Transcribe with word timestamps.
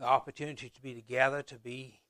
the 0.00 0.06
opportunity 0.06 0.70
to 0.70 0.82
be 0.82 0.94
together, 0.94 1.42
to 1.42 1.56
be 1.56 2.00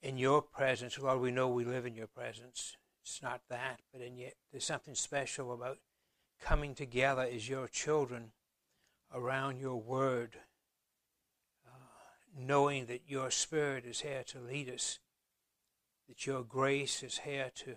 in 0.00 0.16
your 0.16 0.40
presence. 0.40 0.98
Lord, 0.98 1.20
we 1.20 1.32
know 1.32 1.48
we 1.48 1.64
live 1.64 1.84
in 1.84 1.96
your 1.96 2.06
presence. 2.06 2.76
It's 3.02 3.20
not 3.20 3.40
that, 3.50 3.80
but 3.92 4.00
and 4.00 4.16
yet 4.16 4.34
there's 4.50 4.64
something 4.64 4.94
special 4.94 5.52
about 5.52 5.78
coming 6.40 6.76
together 6.76 7.22
as 7.22 7.48
your 7.48 7.66
children 7.66 8.30
around 9.12 9.58
your 9.58 9.80
word, 9.80 10.36
uh, 11.66 11.74
knowing 12.38 12.86
that 12.86 13.02
your 13.08 13.32
spirit 13.32 13.84
is 13.84 14.00
here 14.00 14.22
to 14.28 14.38
lead 14.38 14.70
us, 14.70 15.00
that 16.08 16.24
your 16.24 16.44
grace 16.44 17.02
is 17.02 17.18
here 17.18 17.50
to 17.56 17.74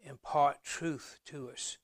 impart 0.00 0.62
truth 0.62 1.18
to 1.26 1.50
us. 1.50 1.78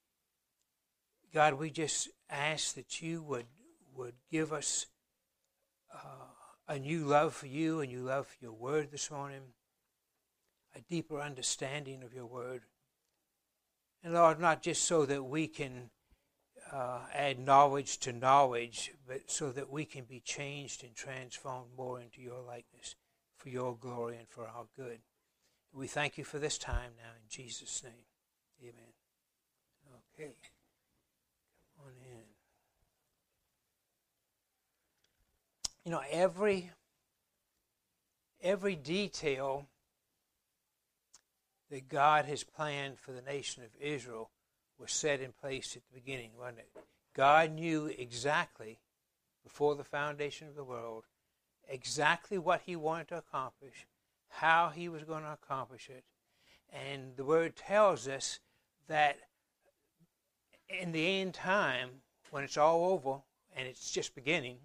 God, 1.35 1.55
we 1.55 1.69
just 1.69 2.11
ask 2.31 2.77
that 2.77 3.03
you 3.03 3.25
would 3.25 3.47
would 3.93 4.15
give 4.31 4.53
us 4.53 4.87
uh, 5.97 6.75
a 6.75 6.79
new 6.79 7.05
love 7.05 7.35
for 7.35 7.47
you, 7.47 7.81
a 7.81 7.87
new 7.87 8.03
love 8.03 8.27
for 8.27 8.37
your 8.41 8.53
word 8.53 8.91
this 8.91 9.11
morning, 9.11 9.43
a 10.75 10.81
deeper 10.81 11.21
understanding 11.21 12.03
of 12.03 12.13
your 12.13 12.27
word. 12.27 12.63
And 14.03 14.15
Lord, 14.15 14.41
not 14.41 14.63
just 14.63 14.85
so 14.85 15.07
that 15.07 15.25
we 15.25 15.49
can 15.49 15.91
uh, 16.73 17.01
add 17.13 17.39
knowledge 17.39 17.99
to 17.99 18.13
knowledge, 18.13 18.93
but 19.07 19.31
so 19.31 19.51
that 19.53 19.71
we 19.71 19.85
can 19.85 20.05
be 20.05 20.21
changed 20.21 20.85
and 20.85 20.95
transformed 20.95 21.71
more 21.77 22.01
into 22.01 22.21
your 22.21 22.41
likeness 22.41 22.95
for 23.37 23.49
your 23.49 23.77
glory 23.77 24.17
and 24.17 24.29
for 24.29 24.47
our 24.47 24.67
good. 24.77 25.01
We 25.73 25.87
thank 25.87 26.19
you 26.19 26.25
for 26.25 26.39
this 26.39 26.59
time 26.59 26.93
now 26.97 27.11
in 27.17 27.29
Jesus' 27.29 27.83
name. 27.83 27.93
Amen. 28.63 28.93
Okay. 30.15 30.33
Come 31.77 31.87
on 31.87 31.93
in. 32.11 32.23
You 35.87 35.93
know, 35.93 36.03
every 36.11 36.73
every 38.43 38.75
detail 38.75 39.69
that 41.71 41.89
God 41.89 42.25
has 42.25 42.43
planned 42.43 42.99
for 42.99 43.13
the 43.13 43.23
nation 43.23 43.63
of 43.63 43.71
Israel 43.81 44.31
was 44.81 44.91
set 44.91 45.21
in 45.21 45.31
place 45.31 45.77
at 45.77 45.83
the 45.87 46.01
beginning, 46.01 46.33
wasn't 46.37 46.59
it? 46.59 46.71
God 47.15 47.53
knew 47.53 47.87
exactly 47.87 48.81
before 49.45 49.77
the 49.77 49.85
foundation 49.85 50.49
of 50.49 50.57
the 50.57 50.65
world 50.65 51.05
exactly 51.69 52.37
what 52.37 52.63
he 52.67 52.75
wanted 52.75 53.07
to 53.09 53.19
accomplish, 53.19 53.87
how 54.27 54.73
he 54.75 54.89
was 54.89 55.05
going 55.05 55.23
to 55.23 55.39
accomplish 55.41 55.89
it. 55.89 56.03
And 56.73 57.17
the 57.17 57.25
word 57.25 57.55
tells 57.55 58.09
us 58.09 58.41
that 58.89 59.19
in 60.69 60.91
the 60.91 61.21
end 61.21 61.35
time, 61.35 61.91
when 62.33 62.43
it's 62.43 62.57
all 62.57 62.87
over 62.87 63.21
and 63.57 63.69
it's 63.69 63.93
just 63.93 64.17
beginning, 64.17 64.59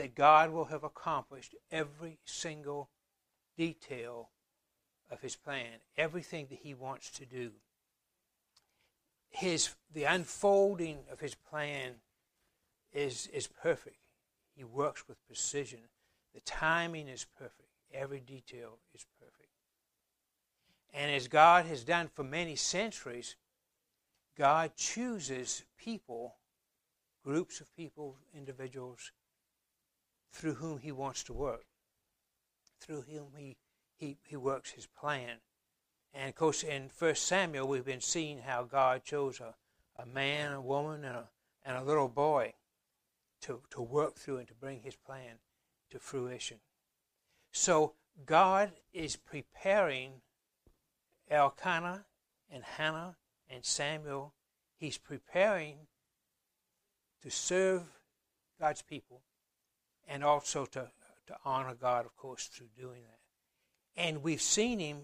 that 0.00 0.14
God 0.14 0.50
will 0.50 0.64
have 0.64 0.82
accomplished 0.82 1.54
every 1.70 2.16
single 2.24 2.88
detail 3.58 4.30
of 5.10 5.20
his 5.20 5.36
plan, 5.36 5.82
everything 5.94 6.46
that 6.48 6.60
he 6.62 6.72
wants 6.72 7.10
to 7.10 7.26
do. 7.26 7.50
His 9.28 9.74
the 9.92 10.04
unfolding 10.04 11.00
of 11.12 11.20
his 11.20 11.34
plan 11.34 11.96
is 12.94 13.26
is 13.26 13.46
perfect. 13.46 13.98
He 14.56 14.64
works 14.64 15.06
with 15.06 15.22
precision. 15.26 15.80
The 16.34 16.40
timing 16.40 17.06
is 17.06 17.26
perfect. 17.38 17.68
Every 17.92 18.20
detail 18.20 18.78
is 18.94 19.04
perfect. 19.20 19.50
And 20.94 21.12
as 21.12 21.28
God 21.28 21.66
has 21.66 21.84
done 21.84 22.08
for 22.08 22.24
many 22.24 22.56
centuries, 22.56 23.36
God 24.38 24.72
chooses 24.76 25.64
people, 25.76 26.36
groups 27.22 27.60
of 27.60 27.76
people, 27.76 28.16
individuals 28.34 29.12
through 30.32 30.54
whom 30.54 30.78
he 30.78 30.92
wants 30.92 31.22
to 31.24 31.32
work, 31.32 31.64
through 32.80 33.02
whom 33.02 33.32
he, 33.36 33.56
he, 33.96 34.16
he 34.24 34.36
works 34.36 34.70
his 34.70 34.86
plan. 34.86 35.36
And 36.12 36.28
of 36.28 36.34
course, 36.34 36.62
in 36.62 36.90
1 36.96 37.14
Samuel, 37.14 37.68
we've 37.68 37.84
been 37.84 38.00
seeing 38.00 38.38
how 38.38 38.64
God 38.64 39.04
chose 39.04 39.40
a, 39.40 39.54
a 40.00 40.06
man, 40.06 40.52
a 40.52 40.60
woman, 40.60 41.04
and 41.04 41.16
a, 41.16 41.28
and 41.64 41.76
a 41.76 41.84
little 41.84 42.08
boy 42.08 42.54
to, 43.42 43.60
to 43.70 43.80
work 43.80 44.16
through 44.16 44.38
and 44.38 44.48
to 44.48 44.54
bring 44.54 44.80
his 44.80 44.96
plan 44.96 45.38
to 45.90 45.98
fruition. 45.98 46.58
So 47.52 47.94
God 48.26 48.72
is 48.92 49.16
preparing 49.16 50.22
Elkanah 51.30 52.04
and 52.50 52.64
Hannah 52.64 53.16
and 53.48 53.64
Samuel. 53.64 54.34
He's 54.76 54.98
preparing 54.98 55.76
to 57.22 57.30
serve 57.30 57.82
God's 58.58 58.82
people 58.82 59.22
and 60.10 60.24
also 60.24 60.66
to, 60.66 60.90
to 61.28 61.36
honor 61.44 61.74
God, 61.80 62.04
of 62.04 62.16
course, 62.16 62.46
through 62.46 62.68
doing 62.76 63.02
that. 63.02 64.02
And 64.02 64.22
we've 64.22 64.42
seen 64.42 64.80
him 64.80 65.02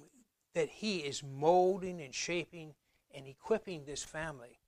that 0.54 0.68
he 0.68 0.98
is 0.98 1.22
molding 1.22 2.02
and 2.02 2.14
shaping 2.14 2.74
and 3.14 3.26
equipping 3.26 3.84
this 3.84 4.02
family 4.02 4.58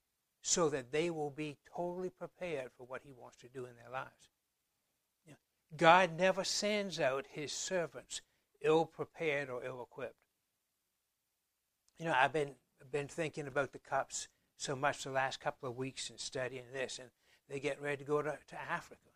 so 0.41 0.69
that 0.71 0.93
they 0.93 1.11
will 1.11 1.31
be 1.31 1.57
totally 1.77 2.11
prepared 2.11 2.71
for 2.77 2.87
what 2.87 3.03
he 3.05 3.13
wants 3.13 3.37
to 3.39 3.49
do 3.49 3.67
in 3.67 3.73
their 3.77 3.93
lives. 3.93 4.31
God 5.77 6.17
never 6.17 6.45
sends 6.45 6.99
out 6.99 7.27
his 7.31 7.53
servants 7.53 8.23
ill 8.63 8.87
prepared 8.87 9.51
or 9.51 9.63
ill 9.63 9.83
equipped. 9.83 10.15
You 11.99 12.07
know, 12.07 12.15
I've 12.19 12.33
been 12.33 12.55
been 12.91 13.09
thinking 13.09 13.47
about 13.47 13.73
the 13.73 13.79
cups 13.79 14.29
so 14.57 14.75
much 14.75 15.05
the 15.05 15.11
last 15.11 15.41
couple 15.41 15.69
of 15.69 15.77
weeks 15.77 16.09
and 16.09 16.19
studying 16.19 16.65
this, 16.73 16.99
and 16.99 17.11
they 17.51 17.61
get 17.61 17.83
ready 17.83 17.99
to 17.99 18.05
go 18.05 18.23
to, 18.23 18.39
to 18.49 18.61
Africa 18.71 19.08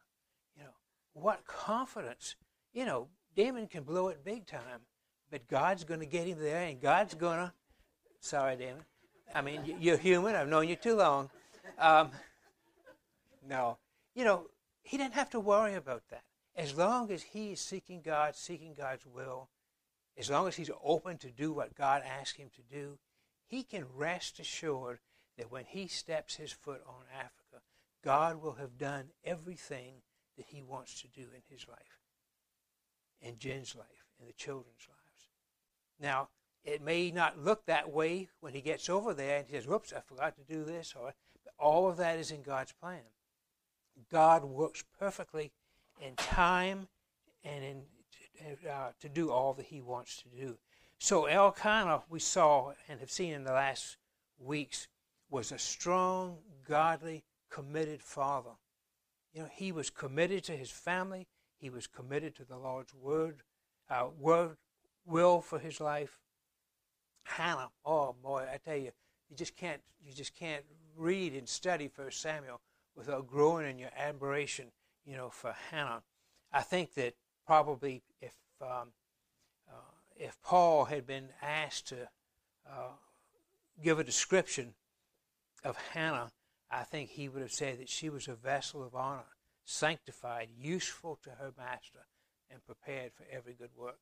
what 1.15 1.47
confidence. 1.47 2.37
You 2.73 2.85
know, 2.85 3.09
Damon 3.35 3.67
can 3.67 3.83
blow 3.83 4.09
it 4.09 4.25
big 4.25 4.47
time, 4.47 4.87
but 5.31 5.47
God's 5.49 5.85
going 5.85 6.01
to 6.01 6.07
get 6.07 6.27
him 6.27 6.39
there, 6.39 6.63
and 6.63 6.81
God's 6.81 7.15
going 7.15 7.39
to. 7.39 7.53
Sorry, 8.21 8.57
Damon. 8.57 8.85
I 9.35 9.41
mean, 9.41 9.77
you're 9.81 9.97
human. 9.97 10.35
I've 10.35 10.49
known 10.49 10.69
you 10.69 10.77
too 10.77 10.97
long. 10.97 11.31
Um, 11.79 12.11
no. 13.49 13.79
You 14.15 14.25
know, 14.25 14.47
he 14.83 14.97
didn't 14.97 15.15
have 15.15 15.31
to 15.31 15.41
worry 15.41 15.75
about 15.75 16.03
that. 16.11 16.23
As 16.55 16.77
long 16.77 17.11
as 17.11 17.23
he 17.23 17.53
is 17.53 17.61
seeking 17.61 18.03
God, 18.03 18.37
seeking 18.37 18.75
God's 18.75 19.07
will, 19.07 19.49
as 20.19 20.31
long 20.31 20.47
as 20.47 20.57
he's 20.57 20.71
open 20.85 21.17
to 21.19 21.31
do 21.31 21.53
what 21.53 21.75
God 21.75 22.03
asks 22.05 22.37
him 22.37 22.51
to 22.55 22.63
do, 22.63 22.99
he 23.47 23.63
can 23.63 23.87
rest 23.97 24.39
assured 24.39 24.99
that 25.39 25.51
when 25.51 25.65
he 25.65 25.87
steps 25.87 26.37
his 26.37 26.53
foot 26.53 26.83
on 26.87 27.05
Africa, 27.15 27.63
God 28.05 28.43
will 28.43 28.55
have 28.55 28.77
done 28.77 29.07
everything 29.25 30.03
that 30.43 30.55
he 30.55 30.63
wants 30.63 31.01
to 31.01 31.09
do 31.09 31.23
in 31.35 31.43
his 31.49 31.67
life, 31.69 32.01
in 33.21 33.39
Jen's 33.39 33.75
life, 33.77 33.87
in 34.21 34.27
the 34.27 34.33
children's 34.33 34.89
lives. 34.89 35.29
Now, 36.01 36.29
it 36.65 36.83
may 36.83 37.11
not 37.11 37.39
look 37.39 37.67
that 37.67 37.93
way 37.93 38.29
when 38.41 38.53
he 38.53 38.61
gets 38.61 38.89
over 38.89 39.15
there 39.15 39.39
and 39.39 39.47
he 39.47 39.55
says, 39.55 39.67
whoops, 39.67 39.93
I 39.93 40.01
forgot 40.01 40.35
to 40.37 40.53
do 40.53 40.65
this, 40.65 40.95
or 40.99 41.15
all 41.59 41.89
of 41.89 41.97
that 41.99 42.19
is 42.19 42.31
in 42.31 42.43
God's 42.43 42.73
plan. 42.73 43.01
God 44.11 44.45
works 44.45 44.85
perfectly 44.99 45.53
in 46.01 46.15
time 46.17 46.89
and 47.45 47.65
in 47.65 47.83
uh, 48.69 48.91
to 49.01 49.09
do 49.09 49.31
all 49.31 49.53
that 49.55 49.67
he 49.67 49.81
wants 49.81 50.21
to 50.23 50.29
do. 50.29 50.57
So 50.99 51.27
Elkanah, 51.27 52.03
we 52.11 52.19
saw 52.19 52.73
and 52.89 52.99
have 52.99 53.11
seen 53.11 53.33
in 53.33 53.45
the 53.45 53.53
last 53.53 53.97
weeks, 54.41 54.89
was 55.31 55.53
a 55.53 55.59
strong, 55.59 56.39
godly, 56.69 57.23
committed 57.51 58.03
father. 58.03 58.51
You 59.33 59.43
know, 59.43 59.49
he 59.53 59.73
was 59.73 59.91
committed 59.91 60.45
to 60.45 60.57
his 60.57 60.71
family. 60.71 61.27
He 61.59 61.71
was 61.71 61.87
committed 61.87 62.35
to 62.37 62.45
the 62.45 62.57
Lord's 62.57 62.95
word, 62.95 63.43
uh, 63.89 64.09
word, 64.19 64.57
will 65.07 65.41
for 65.41 65.59
his 65.59 65.81
life. 65.81 66.21
Hannah, 67.25 67.71
oh 67.85 68.15
boy, 68.23 68.47
I 68.53 68.59
tell 68.59 68.77
you, 68.77 68.91
you 69.31 69.37
just 69.37 69.57
can't, 69.57 69.81
you 70.05 70.13
just 70.13 70.35
can't 70.35 70.65
read 70.97 71.35
and 71.35 71.49
study 71.49 71.89
First 71.89 72.21
Samuel 72.21 72.61
without 72.97 73.27
growing 73.27 73.71
in 73.71 73.79
your 73.79 73.91
admiration, 73.97 74.67
you 75.07 75.17
know, 75.17 75.31
for 75.31 75.55
Hannah. 75.71 76.03
I 76.53 76.63
think 76.63 76.95
that 76.95 77.15
probably 77.47 78.03
if 78.21 78.35
um, 78.61 78.89
uh, 79.69 79.93
if 80.17 80.41
Paul 80.43 80.85
had 80.85 81.07
been 81.07 81.29
asked 81.41 81.89
to 81.89 82.09
uh, 82.69 82.93
give 83.83 83.99
a 83.99 84.05
description 84.05 84.75
of 85.65 85.77
Hannah, 85.93 86.31
I 86.73 86.85
think 86.85 87.11
he 87.11 87.29
would 87.29 87.43
have 87.43 87.53
said 87.53 87.79
that 87.81 87.91
she 87.91 88.09
was 88.09 88.29
a 88.29 88.35
vessel 88.35 88.83
of 88.83 88.95
honor, 88.95 89.37
sanctified, 89.63 90.49
useful 90.57 91.19
to 91.23 91.31
her 91.31 91.53
master, 91.57 92.07
and 92.51 92.65
prepared 92.65 93.13
for 93.13 93.27
every 93.31 93.53
good 93.53 93.77
work. 93.77 93.99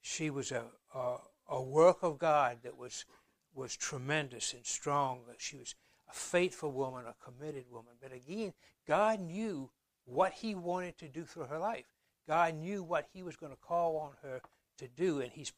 She 0.00 0.30
was 0.30 0.52
a, 0.52 0.66
a, 0.94 1.16
a 1.48 1.60
work 1.60 2.04
of 2.04 2.18
God 2.18 2.58
that 2.62 2.78
was, 2.78 3.04
was 3.52 3.76
tremendous 3.76 4.54
and 4.54 4.64
strong. 4.64 5.22
She 5.38 5.56
was 5.56 5.74
a 6.08 6.14
faithful 6.14 6.70
woman, 6.70 7.04
a 7.04 7.14
committed 7.24 7.64
woman. 7.68 7.94
But 8.00 8.12
again, 8.12 8.52
God 8.86 9.18
knew 9.20 9.70
what 10.04 10.32
He 10.34 10.54
wanted 10.54 10.98
to 10.98 11.08
do 11.08 11.24
through 11.24 11.46
her 11.46 11.58
life. 11.58 11.86
God 12.28 12.54
knew 12.54 12.84
what 12.84 13.08
He 13.12 13.24
was 13.24 13.34
going 13.34 13.52
to 13.52 13.58
call 13.58 13.96
on 13.96 14.12
her 14.22 14.40
to 14.78 14.86
do, 14.86 15.20
and 15.20 15.32
He's, 15.32 15.52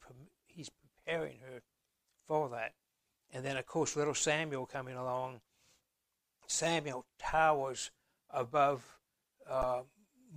he's 0.47 0.69
preparing 0.69 1.37
her 1.41 1.61
for 2.27 2.49
that. 2.49 2.73
And 3.31 3.45
then, 3.45 3.57
of 3.57 3.67
course, 3.67 3.95
little 3.95 4.15
Samuel 4.15 4.65
coming 4.65 4.95
along 4.95 5.41
Samuel 6.51 7.05
towers 7.17 7.91
above 8.29 8.83
uh, 9.49 9.81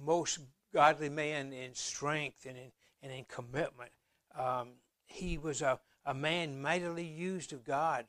most 0.01 0.39
godly 0.73 1.09
man 1.09 1.53
in 1.53 1.75
strength 1.75 2.47
and 2.47 2.57
in, 2.57 2.73
and 3.03 3.13
in 3.13 3.25
commitment. 3.25 3.91
Um, 4.39 4.69
he 5.07 5.39
was 5.39 5.61
a, 5.61 5.81
a 6.07 6.15
man 6.15 6.61
mightily 6.63 7.05
used 7.05 7.53
of 7.53 7.65
God 7.65 8.07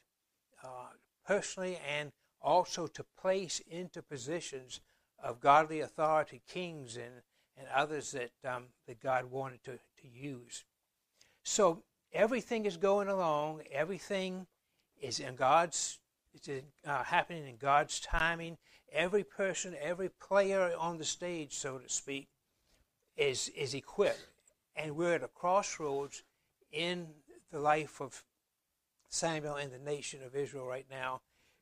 uh, 0.64 0.94
personally 1.26 1.80
and 1.88 2.12
also 2.42 2.88
to 2.88 3.04
place 3.20 3.60
into 3.68 4.02
positions 4.02 4.82
of 5.22 5.40
godly 5.40 5.82
authority 5.82 6.42
kings 6.48 6.98
and, 6.98 7.24
and 7.58 7.68
others 7.74 8.12
that, 8.12 8.32
um, 8.48 8.66
that 8.88 9.02
God 9.02 9.26
wanted 9.26 9.64
to, 9.64 9.72
to 9.72 10.08
use. 10.08 10.64
So 11.44 11.84
everything 12.14 12.66
is 12.66 12.78
going 12.78 13.08
along, 13.08 13.62
everything 13.72 14.46
is 15.02 15.20
in 15.20 15.36
God's 15.36 16.00
it's 16.36 16.50
uh, 16.86 17.04
happening 17.04 17.48
in 17.48 17.58
God's 17.58 18.00
timing. 18.00 18.58
Every 18.92 19.24
person, 19.24 19.76
every 19.82 20.10
player 20.10 20.74
on 20.78 20.98
the 20.98 21.06
stage, 21.06 21.54
so 21.54 21.80
to 21.80 21.90
speak, 21.90 22.28
is 23.18 23.50
is 23.50 23.74
equipped, 23.74 24.28
and 24.76 24.96
we're 24.96 25.16
at 25.16 25.24
a 25.24 25.28
crossroads 25.28 26.24
in 26.72 27.08
the 27.52 27.60
life 27.60 28.02
of 28.02 28.24
Samuel 29.10 29.56
and 29.56 29.72
the 29.72 29.80
nation 29.80 30.22
of 30.24 30.36
Israel 30.36 30.66
right 30.66 30.86
now, 30.90 31.22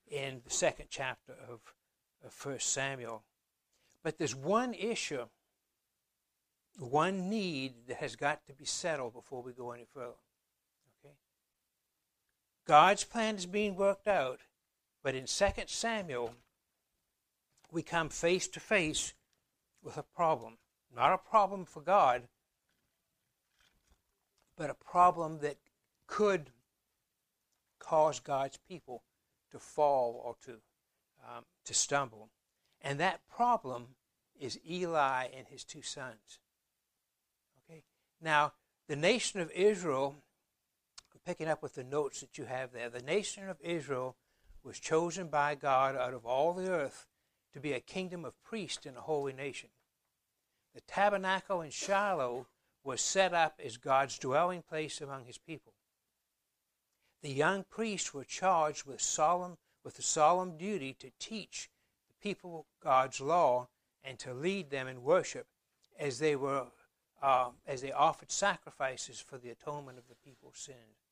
in 0.10 0.42
the 0.44 0.50
second 0.50 0.88
chapter 0.90 1.34
of, 1.48 1.60
of 2.26 2.34
First 2.34 2.74
Samuel. 2.74 3.24
But 4.04 4.18
there's 4.18 4.36
one 4.36 4.74
issue, 4.74 5.26
one 6.78 7.30
need 7.30 7.88
that 7.88 7.98
has 7.98 8.16
got 8.16 8.46
to 8.48 8.54
be 8.54 8.66
settled 8.66 9.14
before 9.14 9.42
we 9.42 9.54
go 9.54 9.72
any 9.72 9.86
further. 9.94 10.20
Okay? 11.06 11.16
God's 12.66 13.04
plan 13.04 13.36
is 13.36 13.46
being 13.46 13.76
worked 13.76 14.08
out, 14.08 14.42
but 15.04 15.16
in 15.16 15.26
2 15.26 15.46
Samuel, 15.68 16.34
we 17.72 17.84
come 17.84 18.10
face 18.10 18.48
to 18.48 18.60
face 18.60 19.14
with 19.84 19.98
a 19.98 20.04
problem. 20.04 20.58
Not 20.96 21.12
a 21.12 21.18
problem 21.18 21.66
for 21.66 21.82
God, 21.82 22.24
but 24.56 24.70
a 24.70 24.76
problem 24.76 25.40
that 25.40 25.58
could 26.08 26.52
cause 27.80 28.20
God's 28.20 28.58
people 28.70 29.04
to 29.52 29.60
fall 29.60 30.22
or 30.24 30.36
to, 30.46 30.60
um, 31.28 31.44
to 31.66 31.74
stumble. 31.74 32.30
And 32.82 33.00
that 33.00 33.22
problem 33.28 33.96
is 34.40 34.60
Eli 34.70 35.28
and 35.36 35.48
his 35.48 35.64
two 35.64 35.82
sons. 35.82 36.40
Okay? 37.70 37.84
Now, 38.22 38.54
the 38.88 38.96
nation 38.96 39.40
of 39.40 39.52
Israel, 39.52 40.16
I'm 41.14 41.20
picking 41.26 41.48
up 41.48 41.62
with 41.62 41.76
the 41.76 41.84
notes 41.84 42.22
that 42.22 42.38
you 42.38 42.46
have 42.46 42.72
there, 42.72 42.90
the 42.90 43.02
nation 43.02 43.50
of 43.50 43.58
Israel 43.62 44.16
was 44.64 44.80
chosen 44.80 45.28
by 45.28 45.56
God 45.56 45.96
out 45.96 46.14
of 46.14 46.26
all 46.26 46.54
the 46.54 46.70
earth 46.70 47.08
to 47.54 47.60
be 47.60 47.74
a 47.74 47.80
kingdom 47.80 48.26
of 48.26 48.42
priests 48.44 48.86
and 48.86 48.98
a 48.98 49.02
holy 49.02 49.34
nation. 49.34 49.70
The 50.74 50.82
tabernacle 50.82 51.62
in 51.62 51.70
Shiloh 51.70 52.48
was 52.84 53.02
set 53.02 53.34
up 53.34 53.60
as 53.64 53.78
God's 53.78 54.18
dwelling 54.18 54.62
place 54.62 55.02
among 55.02 55.26
his 55.26 55.38
people. 55.38 55.74
The 57.22 57.32
young 57.32 57.64
priests 57.64 58.14
were 58.14 58.26
charged 58.26 58.86
with 58.86 59.02
solemn 59.02 59.58
with 59.84 59.96
the 59.96 60.02
solemn 60.02 60.58
duty 60.58 60.94
to 60.94 61.12
teach 61.20 61.70
the 62.08 62.16
people 62.22 62.66
God's 62.82 63.20
law 63.20 63.68
and 64.04 64.18
to 64.20 64.34
lead 64.34 64.70
them 64.70 64.88
in 64.88 65.04
worship 65.04 65.48
as 66.00 66.20
they 66.20 66.36
were 66.36 66.68
uh, 67.22 67.50
as 67.66 67.82
they 67.82 67.92
offered 67.92 68.32
sacrifices 68.32 69.22
for 69.22 69.38
the 69.38 69.50
atonement 69.50 69.98
of 69.98 70.10
the 70.10 70.16
people's 70.16 70.58
sins. 70.58 71.08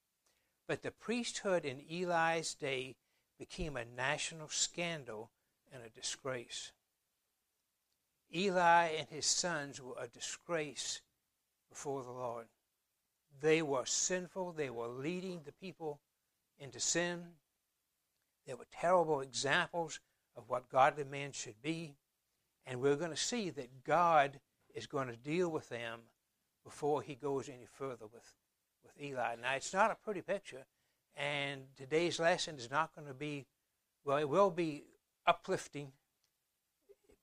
But 0.67 0.81
the 0.83 0.91
priesthood 0.91 1.63
in 1.63 1.81
Eli's 1.89 2.53
day 2.53 2.95
became 3.41 3.75
a 3.75 3.83
national 3.97 4.47
scandal 4.49 5.31
and 5.73 5.81
a 5.81 5.89
disgrace. 5.89 6.71
Eli 8.31 8.89
and 8.99 9.09
his 9.09 9.25
sons 9.25 9.81
were 9.81 9.95
a 9.99 10.07
disgrace 10.07 11.01
before 11.67 12.03
the 12.03 12.11
Lord. 12.11 12.45
They 13.41 13.63
were 13.63 13.87
sinful, 13.87 14.51
they 14.51 14.69
were 14.69 14.89
leading 14.89 15.41
the 15.43 15.53
people 15.53 16.01
into 16.59 16.79
sin. 16.79 17.23
They 18.45 18.53
were 18.53 18.67
terrible 18.71 19.21
examples 19.21 19.99
of 20.37 20.43
what 20.47 20.69
godly 20.69 21.05
men 21.05 21.31
should 21.31 21.63
be. 21.63 21.95
And 22.67 22.79
we're 22.79 22.95
going 22.95 23.09
to 23.09 23.17
see 23.17 23.49
that 23.49 23.83
God 23.83 24.39
is 24.75 24.85
going 24.85 25.07
to 25.07 25.15
deal 25.15 25.49
with 25.49 25.67
them 25.69 26.01
before 26.63 27.01
he 27.01 27.15
goes 27.15 27.49
any 27.49 27.65
further 27.65 28.05
with, 28.05 28.35
with 28.83 28.93
Eli. 29.01 29.37
Now, 29.41 29.55
it's 29.55 29.73
not 29.73 29.89
a 29.89 29.95
pretty 29.95 30.21
picture. 30.21 30.67
And 31.15 31.63
today's 31.75 32.19
lesson 32.19 32.57
is 32.57 32.71
not 32.71 32.95
going 32.95 33.07
to 33.07 33.13
be, 33.13 33.45
well, 34.05 34.17
it 34.17 34.29
will 34.29 34.49
be 34.49 34.83
uplifting, 35.27 35.91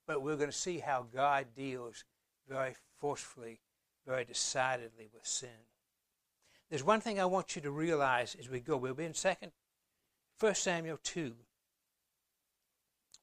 but 0.06 0.22
we're 0.22 0.36
going 0.36 0.50
to 0.50 0.56
see 0.56 0.78
how 0.78 1.06
God 1.12 1.46
deals 1.56 2.04
very 2.48 2.74
forcefully, 2.98 3.60
very 4.06 4.24
decidedly 4.24 5.08
with 5.12 5.26
sin. 5.26 5.50
There's 6.70 6.84
one 6.84 7.00
thing 7.00 7.18
I 7.18 7.24
want 7.24 7.56
you 7.56 7.62
to 7.62 7.70
realize 7.70 8.36
as 8.38 8.48
we 8.48 8.60
go. 8.60 8.76
We'll 8.76 8.94
be 8.94 9.04
in 9.04 9.14
second, 9.14 9.52
First 10.38 10.62
Samuel 10.62 10.98
2. 11.02 11.34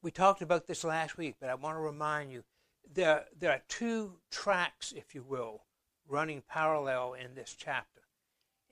We 0.02 0.10
talked 0.10 0.42
about 0.42 0.66
this 0.66 0.84
last 0.84 1.16
week, 1.16 1.36
but 1.40 1.48
I 1.48 1.54
want 1.54 1.76
to 1.76 1.80
remind 1.80 2.30
you 2.32 2.44
there, 2.92 3.24
there 3.36 3.52
are 3.52 3.62
two 3.68 4.14
tracks, 4.30 4.92
if 4.92 5.14
you 5.14 5.22
will, 5.22 5.62
running 6.08 6.42
parallel 6.48 7.14
in 7.14 7.34
this 7.34 7.54
chapter. 7.58 8.02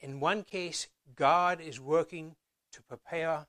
In 0.00 0.20
one 0.20 0.42
case, 0.42 0.88
God 1.16 1.60
is 1.60 1.80
working 1.80 2.34
to 2.72 2.82
prepare 2.82 3.46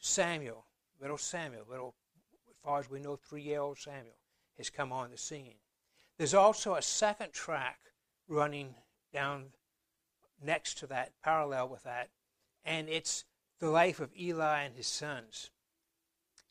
Samuel, 0.00 0.66
little 1.00 1.18
Samuel, 1.18 1.64
little, 1.68 1.94
as 2.48 2.56
far 2.62 2.78
as 2.78 2.90
we 2.90 3.00
know, 3.00 3.16
three 3.16 3.42
year 3.42 3.60
old 3.60 3.78
Samuel, 3.78 4.18
has 4.56 4.70
come 4.70 4.92
on 4.92 5.10
the 5.10 5.16
scene. 5.16 5.56
There's 6.18 6.34
also 6.34 6.74
a 6.74 6.82
second 6.82 7.32
track 7.32 7.78
running 8.28 8.74
down 9.12 9.46
next 10.42 10.78
to 10.78 10.86
that, 10.86 11.12
parallel 11.22 11.68
with 11.68 11.82
that, 11.84 12.10
and 12.64 12.88
it's 12.88 13.24
the 13.58 13.70
life 13.70 14.00
of 14.00 14.10
Eli 14.18 14.62
and 14.62 14.74
his 14.74 14.86
sons. 14.86 15.50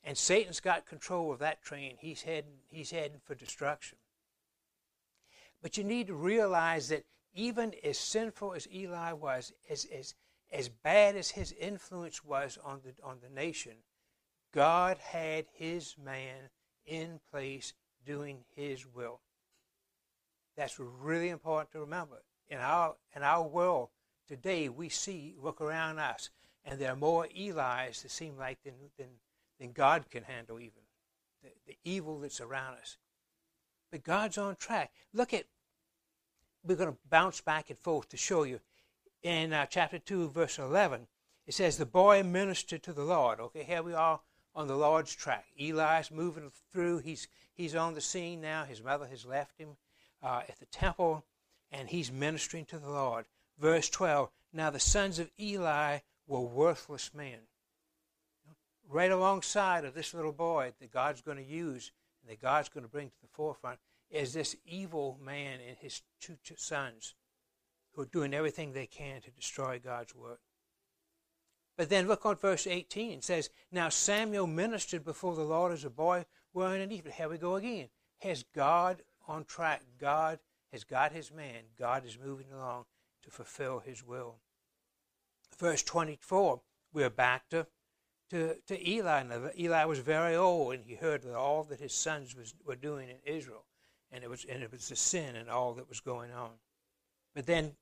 And 0.03 0.17
Satan's 0.17 0.59
got 0.59 0.85
control 0.85 1.31
of 1.31 1.39
that 1.39 1.61
train. 1.61 1.97
He's 2.00 2.21
heading, 2.21 2.59
he's 2.69 2.91
heading 2.91 3.19
for 3.23 3.35
destruction. 3.35 3.97
But 5.61 5.77
you 5.77 5.83
need 5.83 6.07
to 6.07 6.15
realize 6.15 6.89
that 6.89 7.06
even 7.33 7.73
as 7.83 7.97
sinful 7.97 8.53
as 8.53 8.67
Eli 8.73 9.13
was, 9.13 9.53
as, 9.69 9.85
as, 9.85 10.15
as 10.51 10.69
bad 10.69 11.15
as 11.15 11.31
his 11.31 11.51
influence 11.53 12.23
was 12.23 12.57
on 12.63 12.81
the, 12.83 12.93
on 13.03 13.17
the 13.21 13.29
nation, 13.29 13.73
God 14.53 14.97
had 14.97 15.45
his 15.53 15.95
man 16.03 16.49
in 16.85 17.19
place 17.31 17.73
doing 18.05 18.39
his 18.55 18.85
will. 18.85 19.21
That's 20.57 20.79
really 20.79 21.29
important 21.29 21.71
to 21.71 21.80
remember. 21.80 22.23
In 22.49 22.57
our, 22.57 22.95
in 23.15 23.21
our 23.23 23.47
world 23.47 23.89
today, 24.27 24.69
we 24.69 24.89
see, 24.89 25.35
look 25.42 25.61
around 25.61 25.99
us, 25.99 26.30
and 26.65 26.80
there 26.80 26.92
are 26.92 26.97
more 26.97 27.27
Eli's 27.27 28.01
that 28.01 28.11
seem 28.11 28.37
like 28.37 28.57
than, 28.63 28.73
than, 28.97 29.07
than 29.59 29.71
God 29.71 30.09
can 30.09 30.23
handle, 30.23 30.59
even. 30.59 30.81
The, 31.44 31.49
the 31.68 31.77
evil 31.85 32.19
that's 32.19 32.42
around 32.42 32.75
us. 32.75 32.97
But 33.92 34.04
God's 34.04 34.37
on 34.37 34.56
track. 34.56 34.92
Look 35.13 35.33
at 35.33 35.45
we're 36.63 36.75
going 36.75 36.92
to 36.92 36.97
bounce 37.09 37.42
back 37.42 37.69
and 37.69 37.80
forth 37.80 38.09
to 38.09 38.18
show 38.18 38.44
you. 38.44 38.59
In 39.21 39.54
uh, 39.54 39.66
chapter 39.66 39.99
2, 39.99 40.30
verse 40.30 40.59
11, 40.59 41.07
it 41.45 41.54
says, 41.54 41.78
The 41.78 41.85
boy 41.85 42.23
ministered 42.23 42.83
to 42.83 42.94
the 42.94 43.04
Lord. 43.04 43.39
Okay, 43.39 43.63
here 43.63 43.83
we 43.83 43.94
are 43.94 44.19
on 44.56 44.68
the 44.68 44.78
Lord's 44.78 45.13
track. 45.13 45.45
Eli's 45.59 46.11
moving 46.11 46.51
through. 46.71 46.99
He's, 46.99 47.28
he's 47.54 47.75
on 47.75 47.95
the 47.95 48.01
scene 48.01 48.42
now. 48.42 48.66
His 48.66 48.83
mother 48.83 49.07
has 49.07 49.25
left 49.25 49.57
him 49.57 49.78
uh, 50.23 50.42
at 50.47 50.59
the 50.59 50.66
temple, 50.66 51.25
and 51.71 51.89
he's 51.89 52.11
ministering 52.11 52.66
to 52.66 52.80
the 52.80 52.89
Lord. 52.89 53.25
Verse 53.59 53.89
12 53.89 54.30
Now 54.54 54.69
the 54.69 54.80
sons 54.80 55.19
of 55.19 55.31
Eli 55.39 55.99
were 56.28 56.42
worthless 56.42 57.11
men. 57.13 57.39
Right 58.87 59.11
alongside 59.11 59.85
of 59.85 59.94
this 59.94 60.13
little 60.13 60.31
boy 60.31 60.73
that 60.80 60.92
God's 60.92 61.21
going 61.21 61.37
to 61.37 61.44
use 61.44 61.92
and 62.21 62.31
that 62.31 62.42
God's 62.42 62.69
going 62.69 62.83
to 62.83 62.92
bring 62.92 63.09
to 63.09 63.21
the 63.21 63.28
forefront 63.28 63.80
is 64.09 64.33
this 64.33 64.56
evil 64.66 65.19
man 65.23 65.59
and 65.68 65.78
his 65.78 66.01
two 66.19 66.37
sons 66.57 67.13
who 67.94 68.01
are 68.01 68.06
doing 68.06 68.33
everything 68.33 68.71
they 68.71 68.87
can 68.87 69.21
to 69.21 69.31
destroy 69.31 69.80
God's 69.83 70.16
work. 70.16 70.39
But 71.78 71.89
then 71.89 72.07
look 72.07 72.25
on 72.25 72.35
verse 72.35 72.68
18. 72.68 73.19
It 73.19 73.23
says, 73.23 73.49
Now 73.71 73.89
Samuel 73.89 74.47
ministered 74.47 75.06
before 75.06 75.35
the 75.35 75.44
Lord 75.44 75.71
as 75.71 75.85
a 75.85 75.89
boy 75.89 76.25
wearing 76.54 76.81
an 76.81 76.92
ephod. 76.92 77.13
Here 77.13 77.30
we 77.30 77.37
go 77.37 77.56
again. 77.56 77.89
Has 78.19 78.44
God 78.56 79.01
on 79.28 79.45
track? 79.45 79.83
God 79.99 80.39
has 80.73 80.83
got 80.83 81.13
his 81.13 81.31
man. 81.31 81.63
God 81.78 82.06
is 82.06 82.18
moving 82.21 82.51
along 82.51 82.85
to 83.23 83.31
fulfill 83.31 83.80
his 83.80 84.06
will. 84.06 84.39
Verse 85.57 85.83
24, 85.83 86.61
we're 86.94 87.09
back 87.09 87.49
to, 87.49 87.68
to, 88.30 88.56
to 88.68 88.89
Eli. 88.89 89.23
Now, 89.23 89.49
Eli 89.57 89.85
was 89.85 89.99
very 89.99 90.35
old, 90.35 90.73
and 90.73 90.83
he 90.83 90.95
heard 90.95 91.25
all 91.25 91.63
that 91.63 91.80
his 91.80 91.94
sons 91.94 92.35
was, 92.35 92.54
were 92.66 92.75
doing 92.75 93.09
in 93.09 93.18
Israel 93.25 93.66
it 94.30 94.31
was 94.31 94.45
and 94.45 94.64
it 94.64 94.71
was 94.71 94.92
a 94.92 94.95
sin 94.95 95.36
and 95.36 95.50
all 95.50 95.74
that 95.74 95.90
was 95.90 96.00
going 96.00 96.31
on. 96.31 96.52
But 97.33 97.48
then 97.48 97.74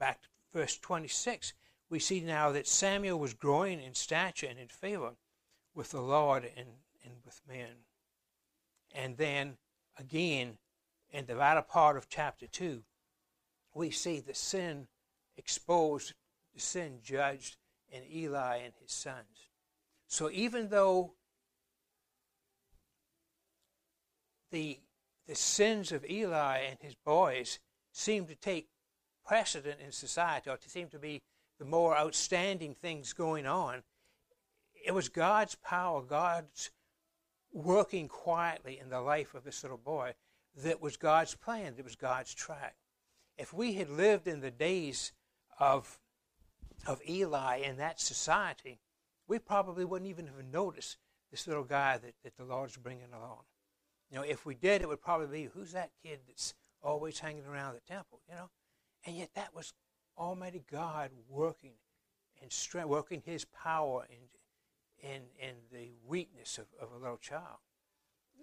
back 0.00 0.22
to 0.22 0.28
verse 0.52 0.76
26, 0.78 1.54
we 1.88 2.00
see 2.00 2.20
now 2.20 2.50
that 2.52 2.66
Samuel 2.66 3.18
was 3.18 3.34
growing 3.34 3.80
in 3.80 3.94
stature 3.94 4.48
and 4.48 4.58
in 4.58 4.68
favor 4.68 5.12
with 5.74 5.90
the 5.90 6.00
Lord 6.00 6.44
and, 6.56 6.66
and 7.04 7.14
with 7.24 7.40
men. 7.48 7.84
And 8.92 9.16
then 9.16 9.56
again 9.98 10.58
in 11.10 11.26
the 11.26 11.36
latter 11.36 11.62
part 11.62 11.96
of 11.96 12.08
chapter 12.08 12.48
2, 12.48 12.82
we 13.74 13.90
see 13.90 14.18
the 14.18 14.34
sin 14.34 14.88
exposed, 15.36 16.14
the 16.52 16.60
sin 16.60 16.98
judged 17.02 17.56
in 17.90 18.02
Eli 18.12 18.56
and 18.56 18.72
his 18.80 18.92
sons. 18.92 19.50
So 20.08 20.30
even 20.30 20.68
though 20.68 21.14
the, 24.50 24.80
the 25.26 25.34
sins 25.34 25.92
of 25.92 26.04
Eli 26.08 26.58
and 26.58 26.78
his 26.80 26.94
boys 26.94 27.58
seem 27.92 28.26
to 28.26 28.34
take 28.34 28.68
precedent 29.24 29.80
in 29.80 29.92
society 29.92 30.50
or 30.50 30.56
to 30.56 30.68
seem 30.68 30.88
to 30.88 30.98
be 30.98 31.22
the 31.58 31.64
more 31.64 31.96
outstanding 31.96 32.74
things 32.74 33.12
going 33.12 33.46
on, 33.46 33.82
it 34.84 34.92
was 34.92 35.08
God's 35.08 35.54
power, 35.54 36.02
God's 36.02 36.70
working 37.52 38.08
quietly 38.08 38.78
in 38.78 38.90
the 38.90 39.00
life 39.00 39.34
of 39.34 39.44
this 39.44 39.62
little 39.62 39.78
boy 39.78 40.14
that 40.56 40.80
was 40.80 40.96
God's 40.96 41.34
plan, 41.34 41.74
that 41.76 41.84
was 41.84 41.96
God's 41.96 42.34
track. 42.34 42.76
If 43.38 43.52
we 43.52 43.74
had 43.74 43.88
lived 43.88 44.28
in 44.28 44.40
the 44.40 44.50
days 44.50 45.12
of, 45.58 45.98
of 46.86 47.00
Eli 47.08 47.58
in 47.58 47.76
that 47.78 48.00
society, 48.00 48.80
we 49.26 49.38
probably 49.38 49.84
wouldn't 49.84 50.10
even 50.10 50.26
have 50.26 50.44
noticed 50.44 50.98
this 51.30 51.46
little 51.48 51.64
guy 51.64 51.98
that, 51.98 52.14
that 52.22 52.36
the 52.36 52.44
Lord's 52.44 52.76
bringing 52.76 53.12
along. 53.12 53.40
You 54.14 54.20
know, 54.20 54.26
if 54.26 54.46
we 54.46 54.54
did, 54.54 54.80
it 54.80 54.86
would 54.86 55.02
probably 55.02 55.26
be, 55.26 55.48
who's 55.52 55.72
that 55.72 55.90
kid 56.00 56.20
that's 56.28 56.54
always 56.80 57.18
hanging 57.18 57.46
around 57.46 57.74
the 57.74 57.80
temple, 57.80 58.20
you 58.28 58.36
know? 58.36 58.48
And 59.04 59.16
yet 59.16 59.30
that 59.34 59.52
was 59.52 59.72
Almighty 60.16 60.62
God 60.70 61.10
working 61.28 61.72
and 62.40 62.52
strength, 62.52 62.86
working 62.86 63.24
His 63.26 63.44
power 63.44 64.06
in, 64.08 65.10
in, 65.10 65.22
in 65.40 65.54
the 65.72 65.94
weakness 66.06 66.58
of, 66.58 66.66
of 66.80 66.94
a 66.94 67.02
little 67.02 67.16
child. 67.16 67.58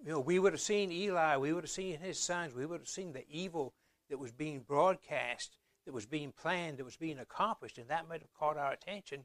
You 0.03 0.11
know, 0.11 0.19
we 0.19 0.39
would 0.39 0.51
have 0.51 0.59
seen 0.59 0.91
Eli, 0.91 1.37
we 1.37 1.53
would 1.53 1.63
have 1.63 1.71
seen 1.71 1.99
his 1.99 2.19
sons, 2.19 2.53
we 2.53 2.65
would 2.65 2.81
have 2.81 2.89
seen 2.89 3.13
the 3.13 3.23
evil 3.29 3.73
that 4.09 4.19
was 4.19 4.33
being 4.33 4.59
broadcast, 4.67 5.55
that 5.85 5.93
was 5.93 6.05
being 6.05 6.33
planned, 6.33 6.79
that 6.79 6.83
was 6.83 6.97
being 6.97 7.17
accomplished, 7.17 7.77
and 7.77 7.87
that 7.87 8.09
might 8.09 8.19
have 8.19 8.33
caught 8.33 8.57
our 8.57 8.73
attention. 8.73 9.23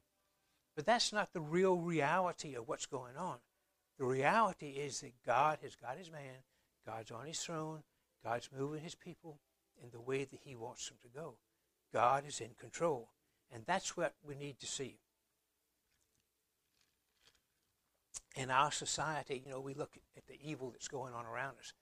But 0.77 0.85
that's 0.85 1.11
not 1.11 1.33
the 1.33 1.41
real 1.41 1.75
reality 1.75 2.55
of 2.55 2.69
what's 2.69 2.85
going 2.85 3.17
on. 3.17 3.39
The 3.97 4.05
reality 4.05 4.67
is 4.67 5.01
that 5.01 5.13
God 5.25 5.59
has 5.63 5.75
got 5.75 5.97
his 5.97 6.11
man, 6.11 6.43
God's 6.85 7.11
on 7.11 7.25
his 7.25 7.39
throne, 7.39 7.83
God's 8.23 8.49
moving 8.55 8.81
his 8.81 8.95
people 8.95 9.39
in 9.83 9.89
the 9.91 10.01
way 10.01 10.23
that 10.23 10.39
he 10.43 10.55
wants 10.55 10.87
them 10.87 10.97
to 11.01 11.09
go. 11.09 11.35
God 11.93 12.23
is 12.27 12.41
in 12.41 12.51
control. 12.59 13.09
And 13.51 13.63
that's 13.65 13.95
what 13.95 14.13
we 14.25 14.35
need 14.35 14.59
to 14.59 14.67
see. 14.67 14.99
In 18.35 18.51
our 18.51 18.71
society, 18.71 19.41
you 19.43 19.51
know, 19.51 19.59
we 19.59 19.73
look 19.73 19.97
at 20.15 20.27
the 20.27 20.37
evil 20.43 20.69
that's 20.69 20.87
going 20.87 21.13
on 21.13 21.25
around 21.25 21.55
us. 21.59 21.73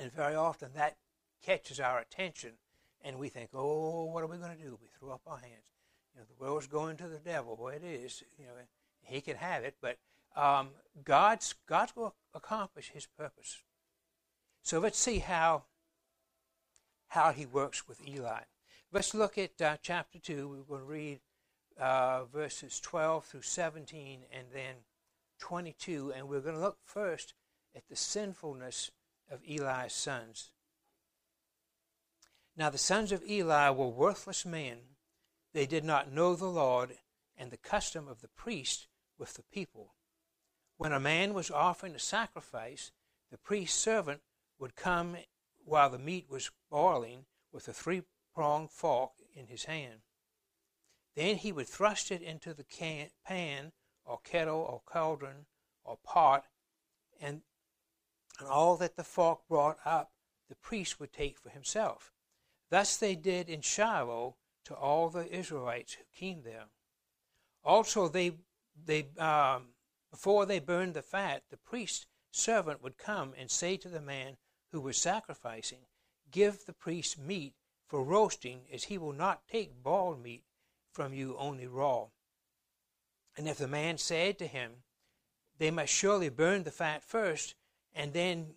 And 0.00 0.12
very 0.12 0.34
often 0.34 0.70
that 0.74 0.96
catches 1.42 1.80
our 1.80 1.98
attention 1.98 2.52
and 3.04 3.18
we 3.18 3.28
think, 3.28 3.50
oh, 3.54 4.04
what 4.04 4.22
are 4.22 4.26
we 4.26 4.36
going 4.36 4.56
to 4.56 4.62
do? 4.62 4.78
We 4.80 4.88
throw 4.88 5.12
up 5.12 5.22
our 5.26 5.38
hands. 5.38 5.72
You 6.14 6.20
know, 6.20 6.26
the 6.26 6.44
world's 6.44 6.66
going 6.66 6.96
to 6.98 7.08
the 7.08 7.18
devil. 7.18 7.56
Well, 7.58 7.74
it 7.74 7.84
is. 7.84 8.22
You 8.38 8.46
know, 8.46 8.52
he 9.02 9.20
can 9.20 9.36
have 9.36 9.64
it, 9.64 9.76
but 9.80 9.96
um, 10.36 10.70
God's 11.04 11.54
going 11.66 11.88
to 11.94 12.12
accomplish 12.34 12.90
His 12.90 13.06
purpose. 13.06 13.62
So 14.62 14.78
let's 14.78 14.98
see 14.98 15.18
how 15.18 15.64
how 17.08 17.32
He 17.32 17.46
works 17.46 17.86
with 17.86 18.06
Eli. 18.06 18.42
Let's 18.92 19.14
look 19.14 19.38
at 19.38 19.60
uh, 19.60 19.76
chapter 19.82 20.18
2. 20.18 20.48
We're 20.48 20.76
going 20.76 20.80
to 20.80 20.86
read 20.86 21.20
uh, 21.80 22.24
verses 22.24 22.80
12 22.80 23.24
through 23.24 23.42
17 23.42 24.20
and 24.32 24.46
then 24.52 24.74
22. 25.38 26.12
And 26.14 26.28
we're 26.28 26.40
going 26.40 26.54
to 26.54 26.60
look 26.60 26.78
first 26.84 27.34
at 27.74 27.88
the 27.88 27.96
sinfulness 27.96 28.90
of 29.30 29.40
Eli's 29.48 29.94
sons. 29.94 30.50
Now, 32.56 32.68
the 32.68 32.78
sons 32.78 33.12
of 33.12 33.24
Eli 33.26 33.70
were 33.70 33.88
worthless 33.88 34.44
men. 34.44 34.78
They 35.54 35.66
did 35.66 35.84
not 35.84 36.12
know 36.12 36.34
the 36.34 36.46
Lord 36.46 36.92
and 37.36 37.50
the 37.50 37.56
custom 37.56 38.08
of 38.08 38.20
the 38.20 38.28
priest 38.28 38.88
with 39.18 39.34
the 39.34 39.42
people. 39.42 39.94
When 40.82 40.92
a 40.92 40.98
man 40.98 41.32
was 41.32 41.48
offering 41.48 41.94
a 41.94 42.00
sacrifice, 42.00 42.90
the 43.30 43.38
priest's 43.38 43.78
servant 43.78 44.20
would 44.58 44.74
come 44.74 45.16
while 45.64 45.88
the 45.88 45.96
meat 45.96 46.26
was 46.28 46.50
boiling 46.72 47.26
with 47.52 47.68
a 47.68 47.72
three 47.72 48.02
pronged 48.34 48.72
fork 48.72 49.12
in 49.32 49.46
his 49.46 49.66
hand. 49.66 50.00
Then 51.14 51.36
he 51.36 51.52
would 51.52 51.68
thrust 51.68 52.10
it 52.10 52.20
into 52.20 52.52
the 52.52 52.64
can, 52.64 53.10
pan 53.24 53.70
or 54.04 54.18
kettle 54.24 54.58
or 54.58 54.82
cauldron 54.84 55.46
or 55.84 55.98
pot, 56.04 56.46
and, 57.20 57.42
and 58.40 58.48
all 58.48 58.76
that 58.78 58.96
the 58.96 59.04
fork 59.04 59.46
brought 59.48 59.78
up 59.84 60.10
the 60.48 60.56
priest 60.56 60.98
would 60.98 61.12
take 61.12 61.38
for 61.38 61.50
himself. 61.50 62.10
Thus 62.70 62.96
they 62.96 63.14
did 63.14 63.48
in 63.48 63.60
Shiloh 63.60 64.34
to 64.64 64.74
all 64.74 65.10
the 65.10 65.32
Israelites 65.32 65.92
who 65.92 66.02
came 66.12 66.42
there. 66.42 66.64
Also, 67.62 68.08
they, 68.08 68.32
they 68.84 69.06
um, 69.16 69.74
before 70.12 70.44
they 70.44 70.60
burned 70.60 70.92
the 70.92 71.02
fat, 71.02 71.42
the 71.50 71.56
priest's 71.56 72.06
servant 72.30 72.82
would 72.82 72.98
come 72.98 73.32
and 73.36 73.50
say 73.50 73.78
to 73.78 73.88
the 73.88 74.00
man 74.00 74.36
who 74.70 74.80
was 74.80 74.98
sacrificing, 74.98 75.86
Give 76.30 76.64
the 76.64 76.74
priest 76.74 77.18
meat 77.18 77.54
for 77.88 78.04
roasting, 78.04 78.66
as 78.70 78.84
he 78.84 78.98
will 78.98 79.14
not 79.14 79.48
take 79.48 79.82
boiled 79.82 80.22
meat 80.22 80.44
from 80.92 81.14
you, 81.14 81.34
only 81.38 81.66
raw. 81.66 82.08
And 83.36 83.48
if 83.48 83.56
the 83.56 83.66
man 83.66 83.96
said 83.96 84.38
to 84.38 84.46
him, 84.46 84.84
They 85.56 85.70
must 85.70 85.92
surely 85.92 86.28
burn 86.28 86.64
the 86.64 86.70
fat 86.70 87.02
first, 87.02 87.54
and 87.94 88.12
then 88.12 88.54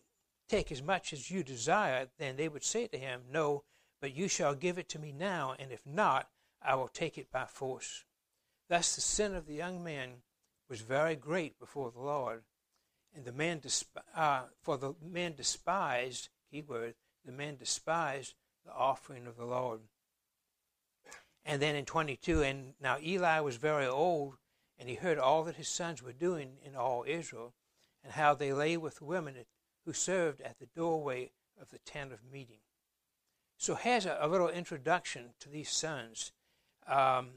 take 0.50 0.74
as 0.74 0.84
much 0.84 1.14
as 1.14 1.32
you 1.32 1.42
desire, 1.42 2.10
then 2.18 2.36
they 2.36 2.50
would 2.50 2.66
say 2.66 2.88
to 2.88 2.98
him, 2.98 3.24
No, 3.32 3.64
but 4.02 4.14
you 4.14 4.28
shall 4.28 4.56
give 4.56 4.78
it 4.78 4.90
to 4.90 5.00
me 5.00 5.14
now, 5.14 5.56
and 5.58 5.72
if 5.72 5.86
not, 5.86 6.30
I 6.62 6.76
will 6.76 6.90
take 6.90 7.18
it 7.18 7.32
by 7.32 7.46
force. 7.46 8.04
Thus 8.68 8.96
the 8.96 9.02
sin 9.02 9.34
of 9.34 9.48
the 9.48 9.56
young 9.56 9.82
man 9.82 10.24
was 10.70 10.82
very 10.82 11.16
great 11.16 11.60
before 11.60 11.92
the 11.92 12.02
Lord, 12.02 12.44
and 13.16 13.26
the 13.26 13.32
man 13.32 13.60
desp- 13.60 13.86
uh, 14.16 14.44
for 14.62 14.78
the 14.78 14.94
man 15.02 15.36
despised 15.36 16.30
keyword 16.52 16.96
the 17.26 17.32
man 17.32 17.58
despised 17.58 18.36
the 18.66 18.72
offering 18.72 19.28
of 19.28 19.36
the 19.36 19.46
Lord. 19.46 19.82
And 21.44 21.62
then 21.62 21.76
in 21.76 21.86
22, 21.86 22.42
and 22.42 22.74
now 22.82 22.98
Eli 23.04 23.40
was 23.40 23.58
very 23.58 23.86
old, 23.86 24.36
and 24.80 24.90
he 24.90 24.96
heard 24.96 25.18
all 25.18 25.44
that 25.44 25.56
his 25.56 25.68
sons 25.68 26.02
were 26.02 26.14
doing 26.14 26.58
in 26.64 26.76
all 26.76 27.04
Israel, 27.08 27.54
and 28.04 28.14
how 28.14 28.34
they 28.34 28.54
lay 28.54 28.78
with 28.78 29.02
women 29.02 29.36
who 29.86 29.94
served 29.94 30.42
at 30.42 30.60
the 30.60 30.68
doorway 30.76 31.32
of 31.60 31.70
the 31.70 31.80
tent 31.80 32.12
of 32.12 32.20
meeting. 32.32 32.60
So 33.58 33.76
here's 33.76 34.06
a, 34.06 34.18
a 34.20 34.28
little 34.28 34.50
introduction 34.50 35.34
to 35.40 35.50
these 35.50 35.70
sons 35.70 36.32
um, 36.88 37.30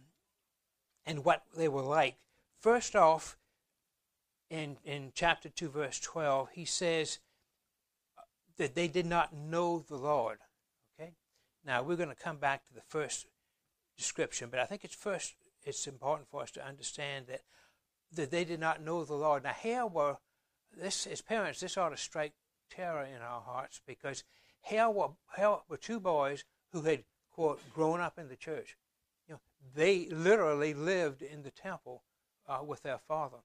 and 1.06 1.24
what 1.24 1.42
they 1.56 1.68
were 1.68 1.82
like. 1.82 2.16
First 2.60 2.96
off, 2.96 3.36
in, 4.50 4.78
in 4.84 5.12
chapter 5.14 5.48
2, 5.48 5.68
verse 5.68 6.00
12, 6.00 6.50
he 6.52 6.64
says 6.64 7.18
that 8.56 8.74
they 8.74 8.88
did 8.88 9.06
not 9.06 9.32
know 9.32 9.78
the 9.78 9.96
Lord. 9.96 10.38
Okay? 10.98 11.12
Now, 11.64 11.82
we're 11.82 11.96
going 11.96 12.08
to 12.08 12.14
come 12.14 12.38
back 12.38 12.66
to 12.66 12.74
the 12.74 12.82
first 12.88 13.26
description, 13.96 14.48
but 14.50 14.60
I 14.60 14.64
think 14.64 14.84
it's 14.84 14.94
first 14.94 15.34
it's 15.64 15.86
important 15.86 16.28
for 16.28 16.40
us 16.40 16.50
to 16.52 16.66
understand 16.66 17.26
that 17.26 17.42
that 18.12 18.30
they 18.30 18.44
did 18.44 18.60
not 18.60 18.82
know 18.82 19.04
the 19.04 19.14
Lord. 19.14 19.44
Now, 19.44 19.52
here 19.52 19.84
were 19.84 20.16
this 20.74 21.06
as 21.06 21.20
parents, 21.20 21.60
this 21.60 21.76
ought 21.76 21.90
to 21.90 21.96
strike 21.96 22.32
terror 22.70 23.04
in 23.04 23.20
our 23.20 23.42
hearts 23.42 23.80
because 23.86 24.24
here 24.62 24.88
were 24.88 25.10
here 25.36 25.56
were 25.68 25.76
two 25.76 26.00
boys 26.00 26.44
who 26.72 26.82
had 26.82 27.04
quote 27.30 27.60
grown 27.74 28.00
up 28.00 28.18
in 28.18 28.28
the 28.28 28.36
church. 28.36 28.76
You 29.26 29.34
know, 29.34 29.40
they 29.74 30.06
literally 30.06 30.74
lived 30.74 31.22
in 31.22 31.42
the 31.42 31.50
temple 31.50 32.02
uh, 32.48 32.60
with 32.64 32.82
their 32.82 32.98
father. 32.98 33.38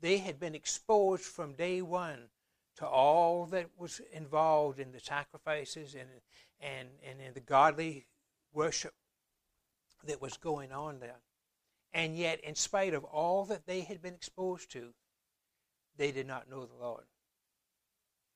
They 0.00 0.18
had 0.18 0.40
been 0.40 0.54
exposed 0.54 1.24
from 1.24 1.54
day 1.54 1.82
one 1.82 2.28
to 2.76 2.86
all 2.86 3.46
that 3.46 3.66
was 3.76 4.00
involved 4.12 4.78
in 4.78 4.92
the 4.92 5.00
sacrifices 5.00 5.94
and 5.94 6.08
and, 6.60 6.88
and 7.08 7.20
in 7.20 7.34
the 7.34 7.40
godly 7.40 8.06
worship 8.52 8.94
that 10.04 10.20
was 10.20 10.36
going 10.36 10.72
on 10.72 10.98
there. 10.98 11.20
And 11.92 12.16
yet, 12.16 12.40
in 12.40 12.54
spite 12.54 12.94
of 12.94 13.04
all 13.04 13.44
that 13.46 13.66
they 13.66 13.82
had 13.82 14.02
been 14.02 14.14
exposed 14.14 14.70
to, 14.72 14.92
they 15.96 16.12
did 16.12 16.26
not 16.26 16.50
know 16.50 16.66
the 16.66 16.74
Lord. 16.74 17.04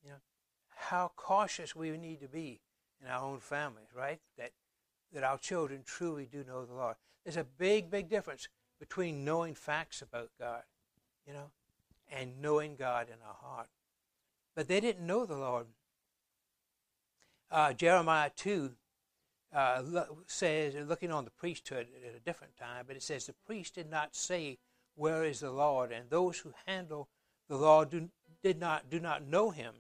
You 0.05 0.11
know, 0.11 0.17
how 0.71 1.13
cautious 1.17 1.77
we 1.77 1.97
need 1.97 2.21
to 2.21 2.29
be 2.29 2.61
in 3.03 3.09
our 3.09 3.23
own 3.25 3.41
families, 3.41 3.89
right? 3.95 4.21
That 4.39 4.53
that 5.13 5.23
our 5.25 5.39
children 5.39 5.83
truly 5.85 6.27
do 6.31 6.45
know 6.45 6.65
the 6.65 6.75
Lord. 6.75 6.97
There's 7.25 7.37
a 7.37 7.45
big, 7.45 7.91
big 7.91 8.09
difference 8.09 8.49
between 8.83 9.25
knowing 9.25 9.55
facts 9.55 10.03
about 10.03 10.31
God, 10.41 10.65
you 11.25 11.33
know, 11.33 11.53
and 12.11 12.43
knowing 12.43 12.75
God 12.75 13.07
in 13.07 13.15
our 13.25 13.37
heart. 13.41 13.69
But 14.57 14.67
they 14.67 14.81
didn't 14.81 15.07
know 15.07 15.25
the 15.25 15.37
Lord 15.37 15.67
uh, 17.53 17.73
Jeremiah 17.75 18.31
2 18.35 18.71
uh, 19.55 19.83
says, 20.27 20.75
looking 20.89 21.13
on 21.13 21.25
the 21.25 21.31
priesthood 21.31 21.87
at 22.05 22.17
a 22.17 22.21
different 22.21 22.57
time, 22.57 22.87
but 22.87 22.97
it 22.97 23.03
says, 23.03 23.27
The 23.27 23.35
priest 23.47 23.75
did 23.75 23.91
not 23.91 24.17
say, 24.17 24.59
Where 24.97 25.23
is 25.23 25.41
the 25.41 25.51
Lord? 25.51 25.93
And 25.93 26.09
those 26.09 26.39
who 26.39 26.55
handle 26.67 27.09
the 27.49 27.57
law 27.57 27.85
do, 27.85 28.09
did 28.43 28.59
not, 28.59 28.89
do 28.89 28.99
not 28.99 29.27
know 29.27 29.51
him. 29.51 29.75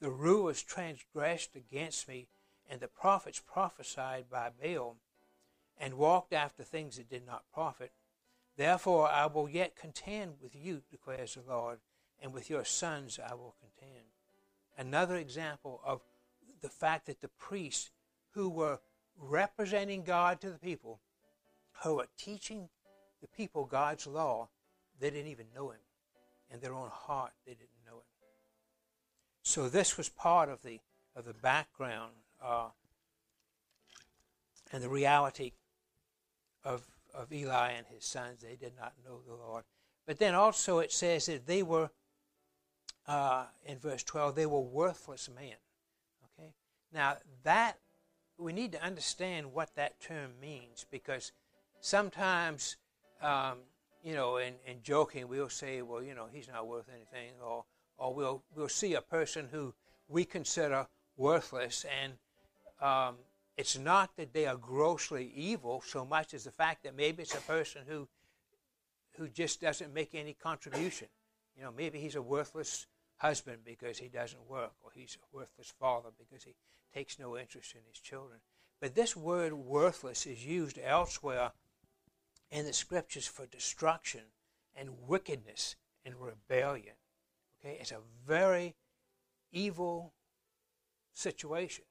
The 0.00 0.10
rulers 0.10 0.62
transgressed 0.62 1.56
against 1.56 2.06
me, 2.06 2.28
and 2.70 2.80
the 2.80 2.88
prophets 2.88 3.42
prophesied 3.44 4.30
by 4.30 4.50
Baal, 4.62 4.96
and 5.76 5.94
walked 5.94 6.32
after 6.32 6.62
things 6.62 6.96
that 6.96 7.10
did 7.10 7.26
not 7.26 7.42
profit. 7.52 7.90
Therefore 8.56 9.08
I 9.08 9.26
will 9.26 9.48
yet 9.48 9.76
contend 9.76 10.34
with 10.40 10.54
you, 10.54 10.82
declares 10.90 11.34
the 11.34 11.42
Lord, 11.48 11.78
and 12.22 12.32
with 12.32 12.48
your 12.48 12.64
sons 12.64 13.18
I 13.18 13.34
will 13.34 13.54
contend. 13.60 14.04
Another 14.76 15.16
example 15.16 15.80
of 15.84 16.02
the 16.60 16.68
fact 16.68 17.06
that 17.06 17.20
the 17.20 17.28
priests 17.28 17.90
who 18.30 18.48
were 18.48 18.80
representing 19.18 20.02
God 20.02 20.40
to 20.40 20.50
the 20.50 20.58
people, 20.58 21.00
who 21.82 21.96
were 21.96 22.08
teaching 22.16 22.68
the 23.20 23.28
people 23.28 23.64
God's 23.64 24.06
law, 24.06 24.48
they 25.00 25.10
didn't 25.10 25.30
even 25.30 25.46
know 25.54 25.70
Him. 25.70 25.80
In 26.52 26.60
their 26.60 26.74
own 26.74 26.90
heart, 26.90 27.32
they 27.46 27.52
didn't 27.52 27.68
know 27.86 27.96
Him. 27.96 28.04
So 29.42 29.68
this 29.68 29.96
was 29.96 30.08
part 30.08 30.48
of 30.48 30.62
the 30.62 30.80
of 31.16 31.24
the 31.24 31.34
background 31.34 32.12
uh, 32.42 32.68
and 34.72 34.82
the 34.82 34.88
reality 34.88 35.52
of 36.64 36.82
of 37.14 37.32
Eli 37.32 37.70
and 37.72 37.86
his 37.86 38.04
sons. 38.04 38.42
They 38.42 38.56
did 38.56 38.72
not 38.78 38.92
know 39.04 39.20
the 39.26 39.34
Lord. 39.34 39.64
But 40.06 40.18
then 40.18 40.34
also 40.34 40.80
it 40.80 40.92
says 40.92 41.26
that 41.26 41.46
they 41.46 41.62
were, 41.62 41.90
uh, 43.06 43.44
in 43.64 43.78
verse 43.78 44.02
12, 44.02 44.34
they 44.34 44.46
were 44.46 44.60
worthless 44.60 45.28
men. 45.34 45.56
Okay? 46.38 46.52
Now, 46.92 47.16
that, 47.44 47.78
we 48.36 48.52
need 48.52 48.72
to 48.72 48.82
understand 48.82 49.52
what 49.52 49.74
that 49.76 50.00
term 50.00 50.32
means 50.40 50.84
because 50.90 51.32
sometimes, 51.80 52.76
um, 53.22 53.58
you 54.02 54.14
know, 54.14 54.36
in, 54.36 54.54
in 54.66 54.82
joking, 54.82 55.28
we'll 55.28 55.48
say, 55.48 55.82
well, 55.82 56.02
you 56.02 56.14
know, 56.14 56.26
he's 56.30 56.48
not 56.48 56.66
worth 56.66 56.88
anything, 56.92 57.32
or, 57.42 57.64
or 57.96 58.12
we'll, 58.12 58.42
we'll 58.54 58.68
see 58.68 58.94
a 58.94 59.00
person 59.00 59.48
who 59.50 59.72
we 60.08 60.24
consider 60.24 60.86
worthless 61.16 61.86
and 62.02 62.14
um, 62.82 63.14
it's 63.56 63.78
not 63.78 64.16
that 64.16 64.32
they 64.32 64.46
are 64.46 64.56
grossly 64.56 65.32
evil 65.34 65.82
so 65.86 66.04
much 66.04 66.34
as 66.34 66.44
the 66.44 66.50
fact 66.50 66.82
that 66.82 66.96
maybe 66.96 67.22
it's 67.22 67.34
a 67.34 67.40
person 67.40 67.82
who 67.86 68.08
who 69.16 69.28
just 69.28 69.60
doesn't 69.60 69.94
make 69.94 70.14
any 70.14 70.34
contribution. 70.34 71.06
You 71.56 71.62
know, 71.62 71.72
maybe 71.76 72.00
he's 72.00 72.16
a 72.16 72.22
worthless 72.22 72.86
husband 73.18 73.58
because 73.64 73.98
he 73.98 74.08
doesn't 74.08 74.48
work, 74.48 74.72
or 74.82 74.90
he's 74.92 75.16
a 75.16 75.36
worthless 75.36 75.72
father 75.78 76.08
because 76.18 76.42
he 76.42 76.54
takes 76.92 77.18
no 77.18 77.38
interest 77.38 77.74
in 77.74 77.80
his 77.88 78.00
children. 78.00 78.40
But 78.80 78.94
this 78.94 79.16
word 79.16 79.52
worthless 79.52 80.26
is 80.26 80.44
used 80.44 80.78
elsewhere 80.82 81.52
in 82.50 82.66
the 82.66 82.72
scriptures 82.72 83.26
for 83.26 83.46
destruction 83.46 84.22
and 84.74 84.90
wickedness 85.06 85.76
and 86.04 86.14
rebellion. 86.20 86.94
Okay? 87.60 87.78
It's 87.80 87.92
a 87.92 88.00
very 88.26 88.74
evil 89.52 90.12
situation. 91.12 91.84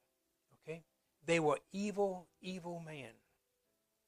They 1.26 1.40
were 1.40 1.60
evil, 1.72 2.28
evil 2.42 2.82
men. 2.86 3.12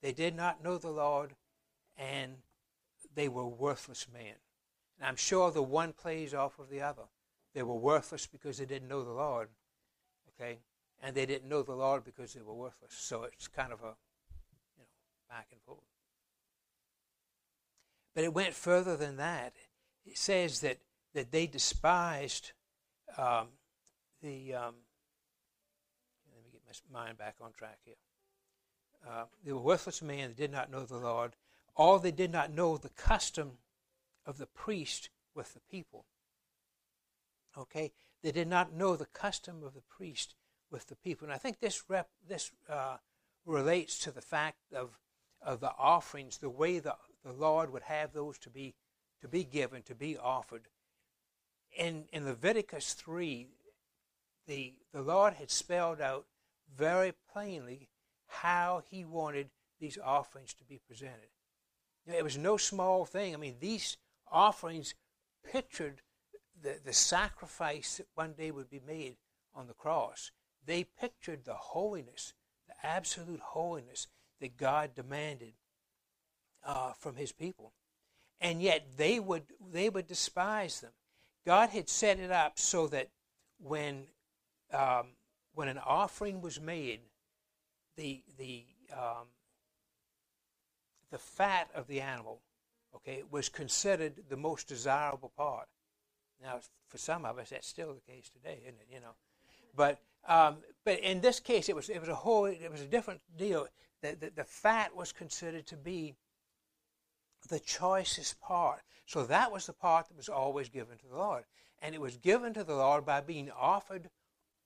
They 0.02 0.12
did 0.12 0.36
not 0.36 0.62
know 0.62 0.78
the 0.78 0.90
Lord, 0.90 1.34
and 1.96 2.36
they 3.14 3.28
were 3.28 3.46
worthless 3.46 4.06
men. 4.12 4.34
And 4.98 5.06
I'm 5.06 5.16
sure 5.16 5.50
the 5.50 5.62
one 5.62 5.92
plays 5.92 6.34
off 6.34 6.58
of 6.58 6.68
the 6.70 6.82
other. 6.82 7.04
They 7.54 7.62
were 7.62 7.74
worthless 7.74 8.26
because 8.26 8.58
they 8.58 8.66
didn't 8.66 8.88
know 8.88 9.02
the 9.02 9.12
Lord, 9.12 9.48
okay? 10.34 10.58
And 11.02 11.14
they 11.14 11.26
didn't 11.26 11.48
know 11.48 11.62
the 11.62 11.74
Lord 11.74 12.04
because 12.04 12.34
they 12.34 12.42
were 12.42 12.54
worthless. 12.54 12.92
So 12.92 13.24
it's 13.24 13.48
kind 13.48 13.72
of 13.72 13.80
a, 13.80 13.94
you 14.76 14.78
know, 14.78 14.86
back 15.28 15.48
and 15.52 15.60
forth. 15.62 15.80
But 18.14 18.24
it 18.24 18.34
went 18.34 18.54
further 18.54 18.96
than 18.96 19.16
that. 19.16 19.54
It 20.04 20.18
says 20.18 20.60
that, 20.60 20.78
that 21.14 21.32
they 21.32 21.46
despised 21.46 22.52
um, 23.16 23.48
the 24.22 24.54
um, 24.54 24.74
mind 26.92 27.18
back 27.18 27.36
on 27.40 27.52
track 27.52 27.78
here. 27.84 27.94
Uh, 29.08 29.24
they 29.44 29.52
were 29.52 29.60
worthless 29.60 30.02
men 30.02 30.28
that 30.28 30.36
did 30.36 30.50
not 30.50 30.70
know 30.70 30.84
the 30.84 30.96
Lord. 30.96 31.32
All 31.76 31.98
they 31.98 32.10
did 32.10 32.32
not 32.32 32.52
know 32.52 32.76
the 32.76 32.88
custom 32.90 33.58
of 34.24 34.38
the 34.38 34.46
priest 34.46 35.10
with 35.34 35.54
the 35.54 35.60
people. 35.70 36.06
Okay? 37.56 37.92
They 38.22 38.32
did 38.32 38.48
not 38.48 38.72
know 38.72 38.96
the 38.96 39.06
custom 39.06 39.62
of 39.62 39.74
the 39.74 39.82
priest 39.82 40.34
with 40.70 40.86
the 40.88 40.96
people. 40.96 41.26
And 41.26 41.34
I 41.34 41.38
think 41.38 41.60
this, 41.60 41.84
rep, 41.88 42.08
this 42.28 42.50
uh, 42.68 42.96
relates 43.44 43.98
to 44.00 44.10
the 44.10 44.20
fact 44.20 44.72
of, 44.74 44.98
of 45.40 45.60
the 45.60 45.72
offerings, 45.78 46.38
the 46.38 46.50
way 46.50 46.78
the, 46.78 46.96
the 47.24 47.32
Lord 47.32 47.72
would 47.72 47.84
have 47.84 48.12
those 48.12 48.38
to 48.38 48.50
be, 48.50 48.74
to 49.20 49.28
be 49.28 49.44
given, 49.44 49.82
to 49.82 49.94
be 49.94 50.16
offered. 50.16 50.68
In, 51.78 52.04
in 52.12 52.24
Leviticus 52.24 52.94
3, 52.94 53.48
the, 54.46 54.74
the 54.92 55.02
Lord 55.02 55.34
had 55.34 55.50
spelled 55.50 56.00
out 56.00 56.26
very 56.74 57.12
plainly 57.32 57.88
how 58.26 58.82
he 58.90 59.04
wanted 59.04 59.50
these 59.80 59.98
offerings 60.02 60.54
to 60.54 60.64
be 60.64 60.80
presented. 60.86 61.30
it 62.06 62.24
was 62.24 62.38
no 62.38 62.56
small 62.56 63.04
thing. 63.04 63.34
I 63.34 63.36
mean, 63.36 63.56
these 63.60 63.96
offerings 64.30 64.94
pictured 65.50 66.02
the, 66.60 66.78
the 66.84 66.92
sacrifice 66.92 67.98
that 67.98 68.06
one 68.14 68.32
day 68.32 68.50
would 68.50 68.70
be 68.70 68.80
made 68.86 69.16
on 69.54 69.66
the 69.66 69.74
cross. 69.74 70.30
They 70.64 70.84
pictured 70.84 71.44
the 71.44 71.54
holiness, 71.54 72.34
the 72.66 72.74
absolute 72.86 73.40
holiness 73.40 74.08
that 74.40 74.56
God 74.56 74.94
demanded 74.94 75.54
uh, 76.64 76.92
from 76.92 77.16
his 77.16 77.32
people. 77.32 77.72
And 78.40 78.60
yet 78.60 78.96
they 78.96 79.18
would, 79.18 79.44
they 79.72 79.88
would 79.88 80.06
despise 80.06 80.80
them. 80.80 80.92
God 81.46 81.70
had 81.70 81.88
set 81.88 82.18
it 82.18 82.30
up 82.30 82.58
so 82.58 82.86
that 82.88 83.08
when 83.58 84.06
um, 84.72 85.15
when 85.56 85.68
an 85.68 85.78
offering 85.78 86.42
was 86.42 86.60
made, 86.60 87.00
the 87.96 88.22
the 88.38 88.64
um, 88.92 89.26
the 91.10 91.18
fat 91.18 91.68
of 91.74 91.86
the 91.86 92.00
animal, 92.00 92.42
okay, 92.94 93.22
was 93.30 93.48
considered 93.48 94.22
the 94.28 94.36
most 94.36 94.68
desirable 94.68 95.32
part. 95.34 95.66
Now, 96.42 96.60
for 96.88 96.98
some 96.98 97.24
of 97.24 97.38
us, 97.38 97.48
that's 97.50 97.66
still 97.66 97.94
the 97.94 98.12
case 98.12 98.28
today, 98.28 98.60
isn't 98.64 98.80
it? 98.80 98.88
You 98.92 99.00
know, 99.00 99.14
but 99.74 99.98
um, 100.28 100.58
but 100.84 101.00
in 101.00 101.22
this 101.22 101.40
case, 101.40 101.70
it 101.70 101.74
was 101.74 101.88
it 101.88 102.00
was 102.00 102.10
a 102.10 102.14
whole 102.14 102.44
it 102.44 102.70
was 102.70 102.82
a 102.82 102.86
different 102.86 103.22
deal. 103.38 103.66
The, 104.02 104.14
the, 104.20 104.30
the 104.36 104.44
fat 104.44 104.94
was 104.94 105.10
considered 105.10 105.66
to 105.68 105.76
be 105.76 106.14
the 107.48 107.60
choicest 107.60 108.38
part. 108.42 108.82
So 109.06 109.24
that 109.24 109.50
was 109.50 109.64
the 109.66 109.72
part 109.72 110.08
that 110.08 110.16
was 110.18 110.28
always 110.28 110.68
given 110.68 110.98
to 110.98 111.08
the 111.08 111.16
Lord, 111.16 111.44
and 111.80 111.94
it 111.94 112.00
was 112.00 112.18
given 112.18 112.52
to 112.52 112.64
the 112.64 112.76
Lord 112.76 113.06
by 113.06 113.22
being 113.22 113.50
offered 113.50 114.10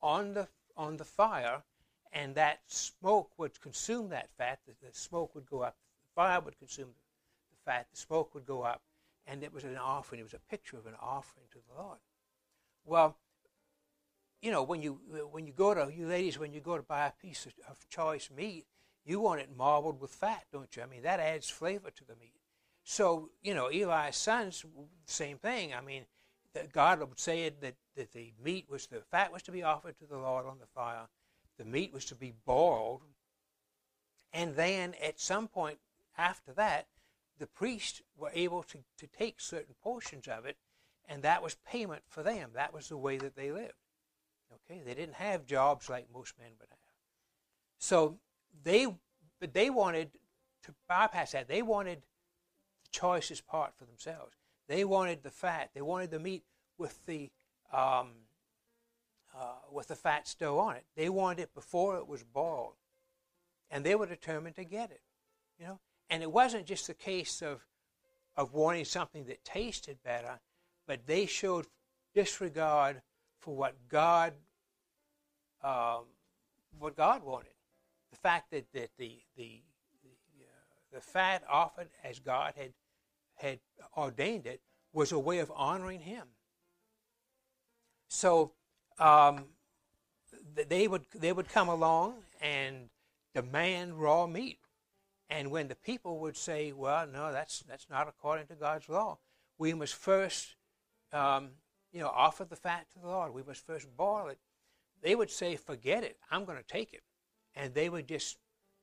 on 0.03 0.35
the 0.35 0.49
on 0.81 0.97
the 0.97 1.05
fire, 1.05 1.63
and 2.11 2.35
that 2.35 2.61
smoke 2.67 3.31
would 3.37 3.61
consume 3.61 4.09
that 4.09 4.31
fat. 4.39 4.61
The, 4.67 4.73
the 4.83 4.95
smoke 4.95 5.35
would 5.35 5.47
go 5.47 5.61
up. 5.61 5.77
The 6.09 6.23
fire 6.23 6.41
would 6.41 6.59
consume 6.59 6.89
the, 6.89 7.71
fat. 7.71 7.87
The 7.93 7.99
smoke 7.99 8.35
would 8.35 8.47
go 8.47 8.63
up, 8.63 8.81
and 9.27 9.45
it 9.45 9.53
was 9.53 9.65
an 9.65 9.77
offering. 9.77 10.21
It 10.21 10.25
was 10.25 10.35
a 10.35 10.51
picture 10.51 10.79
of 10.79 10.87
an 10.87 10.95
offering 11.01 11.47
to 11.53 11.59
the 11.59 11.83
Lord. 11.83 11.99
Well, 12.87 13.19
you 14.41 14.51
know, 14.51 14.63
when 14.63 14.81
you 14.81 14.99
when 15.31 15.47
you 15.47 15.53
go 15.53 15.75
to 15.75 15.93
you 15.95 16.07
ladies, 16.07 16.39
when 16.39 16.55
you 16.55 16.61
go 16.61 16.79
to 16.79 16.83
buy 16.83 17.07
a 17.07 17.13
piece 17.13 17.45
of, 17.45 17.53
of 17.69 17.87
choice 17.91 18.31
meat, 18.35 18.65
you 19.05 19.21
want 19.21 19.43
it 19.43 19.51
marbled 19.55 20.01
with 20.01 20.11
fat, 20.11 20.45
don't 20.51 20.75
you? 20.75 20.83
I 20.83 20.87
mean, 20.87 21.03
that 21.03 21.21
adds 21.21 21.51
flavor 21.51 21.91
to 21.91 22.05
the 22.07 22.17
meat. 22.17 22.41
So, 22.83 23.29
you 23.43 23.55
know, 23.55 23.67
Eli's 23.67 24.17
sons, 24.17 24.65
same 25.05 25.37
thing. 25.37 25.75
I 25.75 25.83
mean, 25.83 26.07
that 26.55 26.73
God 26.73 27.07
said 27.17 27.55
that, 27.61 27.75
that 27.97 28.13
the 28.13 28.33
meat 28.43 28.67
was 28.69 28.87
the 28.87 29.03
fat 29.11 29.33
was 29.33 29.43
to 29.45 29.53
be 29.53 29.63
offered 29.63 29.99
to 29.99 30.07
the 30.07 30.19
Lord 30.19 30.47
on 30.47 30.59
the 30.59 30.67
fire, 30.67 31.09
the 31.59 31.65
meat 31.65 31.93
was 31.93 32.05
to 32.07 32.15
be 32.15 32.33
boiled, 32.45 33.03
and 34.33 34.57
then 34.57 34.95
at 35.03 35.21
some 35.21 35.49
point 35.49 35.79
after 36.17 36.53
that, 36.53 36.87
the 37.39 37.47
priests 37.47 38.03
were 38.17 38.31
able 38.35 38.63
to, 38.65 38.79
to 38.99 39.07
take 39.07 39.41
certain 39.41 39.75
portions 39.83 40.29
of 40.29 40.45
it, 40.45 40.57
and 41.09 41.23
that 41.23 41.43
was 41.43 41.57
payment 41.67 42.03
for 42.09 42.23
them. 42.23 42.51
That 42.55 42.75
was 42.75 42.89
the 42.89 42.97
way 42.97 43.17
that 43.19 43.35
they 43.35 43.51
lived. 43.51 43.75
Okay, 44.53 44.83
they 44.85 44.95
didn't 44.95 45.15
have 45.15 45.47
jobs 45.47 45.89
like 45.89 46.07
most 46.13 46.35
men 46.39 46.51
would 46.59 46.69
have. 46.69 46.79
So 47.79 48.19
they, 48.63 48.87
but 49.41 49.55
they 49.55 49.71
wanted 49.71 50.11
to 50.65 50.75
bypass 50.89 51.33
that. 51.33 51.49
They 51.49 51.63
wanted 51.63 52.03
the 52.83 52.91
choicest 52.91 53.47
part 53.47 53.73
for 53.77 53.85
themselves. 53.85 54.35
They 54.71 54.85
wanted 54.85 55.25
the 55.25 55.33
fat. 55.33 55.71
They 55.75 55.83
wanted 55.83 56.13
the 56.13 56.21
meat 56.21 56.45
with 56.79 57.05
the 57.05 57.29
um, 57.73 58.11
uh, 59.37 59.55
with 59.73 59.89
the 59.89 59.97
fat 59.97 60.29
still 60.29 60.61
on 60.61 60.77
it. 60.77 60.85
They 60.95 61.09
wanted 61.09 61.43
it 61.43 61.55
before 61.55 61.97
it 61.97 62.07
was 62.07 62.23
boiled, 62.23 62.75
and 63.69 63.83
they 63.83 63.97
were 63.97 64.07
determined 64.07 64.55
to 64.55 64.65
get 64.65 64.93
it. 64.93 65.01
You 65.59 65.67
know, 65.67 65.79
and 66.09 66.23
it 66.23 66.31
wasn't 66.31 66.67
just 66.67 66.87
the 66.87 66.95
case 66.95 67.43
of 67.43 67.67
of 68.37 68.55
wanting 68.55 68.85
something 68.85 69.25
that 69.25 69.45
tasted 69.45 69.99
better, 70.05 70.39
but 70.87 71.05
they 71.05 71.27
showed 71.27 71.67
disregard 72.15 73.03
for 73.41 73.57
what 73.57 73.75
God 73.89 74.35
um, 75.65 76.05
what 76.79 76.97
God 76.97 77.25
wanted. 77.25 77.51
The 78.13 78.19
fact 78.19 78.53
that, 78.53 78.67
that 78.73 78.91
the 78.99 79.19
the 79.37 79.63
the, 80.05 80.45
uh, 80.45 80.95
the 80.95 81.01
fat 81.01 81.43
offered 81.51 81.89
as 82.05 82.21
God 82.21 82.55
had 82.57 82.71
had 83.41 83.61
ordained 83.97 84.47
it 84.47 84.61
was 84.93 85.13
a 85.13 85.19
way 85.19 85.39
of 85.39 85.53
honoring 85.55 86.01
him. 86.01 86.27
So 88.09 88.53
um, 88.99 89.47
they 90.69 90.89
would 90.89 91.07
they 91.15 91.33
would 91.33 91.49
come 91.49 91.69
along 91.69 92.15
and 92.41 92.91
demand 93.35 94.01
raw 94.01 94.27
meat. 94.27 94.59
And 95.29 95.53
when 95.53 95.69
the 95.69 95.77
people 95.77 96.19
would 96.19 96.37
say, 96.37 96.73
"Well, 96.73 97.07
no, 97.07 97.33
that's 97.33 97.61
that's 97.61 97.89
not 97.89 98.09
according 98.09 98.49
to 98.49 98.55
God's 98.57 98.89
law," 98.89 99.19
we 99.59 99.73
must 99.75 99.95
first, 99.95 100.57
um, 101.13 101.51
you 101.93 102.01
know, 102.01 102.09
offer 102.09 102.45
the 102.45 102.57
fat 102.57 102.87
to 102.93 102.99
the 102.99 103.07
Lord. 103.07 103.33
We 103.33 103.45
must 103.45 103.65
first 103.65 103.87
boil 103.97 104.29
it. 104.29 104.39
They 105.03 105.15
would 105.15 105.31
say, 105.31 105.55
"Forget 105.55 106.03
it. 106.03 106.19
I'm 106.31 106.45
going 106.45 106.59
to 106.59 106.65
take 106.65 106.93
it," 106.93 107.05
and 107.55 107.75
they 107.75 107.89
would 107.89 108.09
just 108.09 108.39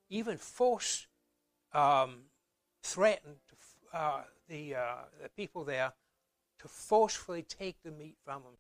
even 0.10 0.38
force, 0.38 1.08
um, 1.74 2.30
threaten 2.82 3.36
to, 3.50 3.56
uh, 3.94 4.22
the 4.48 4.76
uh, 4.76 4.96
the 5.22 5.30
people 5.30 5.64
there 5.64 5.94
to 6.60 6.68
forcefully 6.68 7.44
take 7.44 7.82
the 7.84 7.92
meat 7.92 8.16
from 8.24 8.44
them 8.44 8.54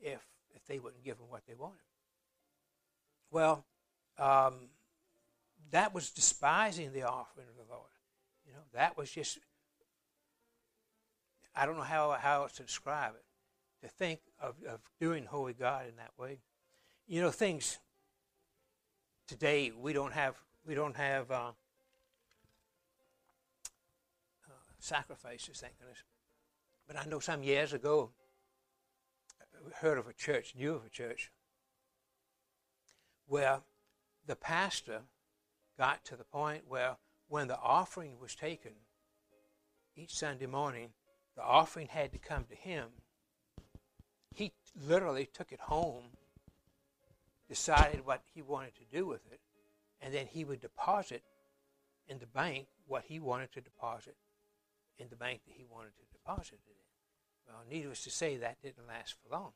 if 0.00 0.20
if 0.54 0.64
they 0.66 0.78
wouldn't 0.78 1.04
give 1.04 1.18
them 1.18 1.26
what 1.28 1.42
they 1.46 1.54
wanted. 1.54 1.78
Well, 3.30 3.64
um, 4.18 4.70
that 5.70 5.94
was 5.94 6.10
despising 6.10 6.92
the 6.92 7.02
offering 7.02 7.46
of 7.48 7.56
the 7.56 7.72
Lord. 7.72 7.90
You 8.46 8.52
know, 8.52 8.62
that 8.74 8.96
was 8.96 9.10
just, 9.10 9.38
I 11.54 11.66
don't 11.66 11.76
know 11.76 11.82
how, 11.82 12.16
how 12.20 12.42
else 12.42 12.52
to 12.54 12.64
describe 12.64 13.12
it, 13.14 13.86
to 13.86 13.92
think 13.92 14.20
of, 14.40 14.56
of 14.68 14.80
doing 15.00 15.26
holy 15.26 15.52
God 15.52 15.86
in 15.88 15.96
that 15.96 16.10
way. 16.18 16.40
You 17.06 17.20
know, 17.20 17.30
things 17.30 17.78
today 19.28 19.70
we 19.70 19.92
don't 19.92 20.12
have, 20.12 20.34
we 20.66 20.74
don't 20.74 20.96
have 20.96 21.30
uh, 21.30 21.52
sacrifices, 24.82 25.60
thank 25.60 25.78
goodness. 25.78 26.02
But 26.86 26.96
I 26.96 27.04
know 27.04 27.20
some 27.20 27.42
years 27.42 27.72
ago, 27.72 28.10
I 29.40 29.78
heard 29.80 29.98
of 29.98 30.08
a 30.08 30.12
church, 30.12 30.54
knew 30.56 30.74
of 30.74 30.84
a 30.84 30.90
church, 30.90 31.30
where 33.26 33.60
the 34.26 34.36
pastor 34.36 35.02
got 35.78 36.04
to 36.06 36.16
the 36.16 36.24
point 36.24 36.64
where 36.66 36.96
when 37.28 37.48
the 37.48 37.58
offering 37.58 38.18
was 38.20 38.34
taken 38.34 38.72
each 39.96 40.16
Sunday 40.16 40.46
morning, 40.46 40.90
the 41.36 41.42
offering 41.42 41.86
had 41.86 42.12
to 42.12 42.18
come 42.18 42.44
to 42.44 42.56
him. 42.56 42.88
He 44.34 44.52
literally 44.86 45.26
took 45.26 45.52
it 45.52 45.60
home, 45.60 46.04
decided 47.48 48.04
what 48.04 48.22
he 48.34 48.42
wanted 48.42 48.74
to 48.76 48.96
do 48.96 49.06
with 49.06 49.20
it, 49.30 49.40
and 50.00 50.12
then 50.12 50.26
he 50.26 50.44
would 50.44 50.60
deposit 50.60 51.22
in 52.08 52.18
the 52.18 52.26
bank 52.26 52.66
what 52.86 53.04
he 53.06 53.20
wanted 53.20 53.52
to 53.52 53.60
deposit 53.60 54.16
in 54.98 55.08
the 55.08 55.16
bank 55.16 55.40
that 55.46 55.54
he 55.56 55.64
wanted 55.70 55.92
to 55.96 56.12
deposit 56.12 56.58
it 56.66 56.70
in. 56.70 57.52
Well, 57.52 57.64
needless 57.68 58.04
to 58.04 58.10
say, 58.10 58.36
that 58.36 58.62
didn't 58.62 58.86
last 58.88 59.14
for 59.14 59.36
long. 59.36 59.52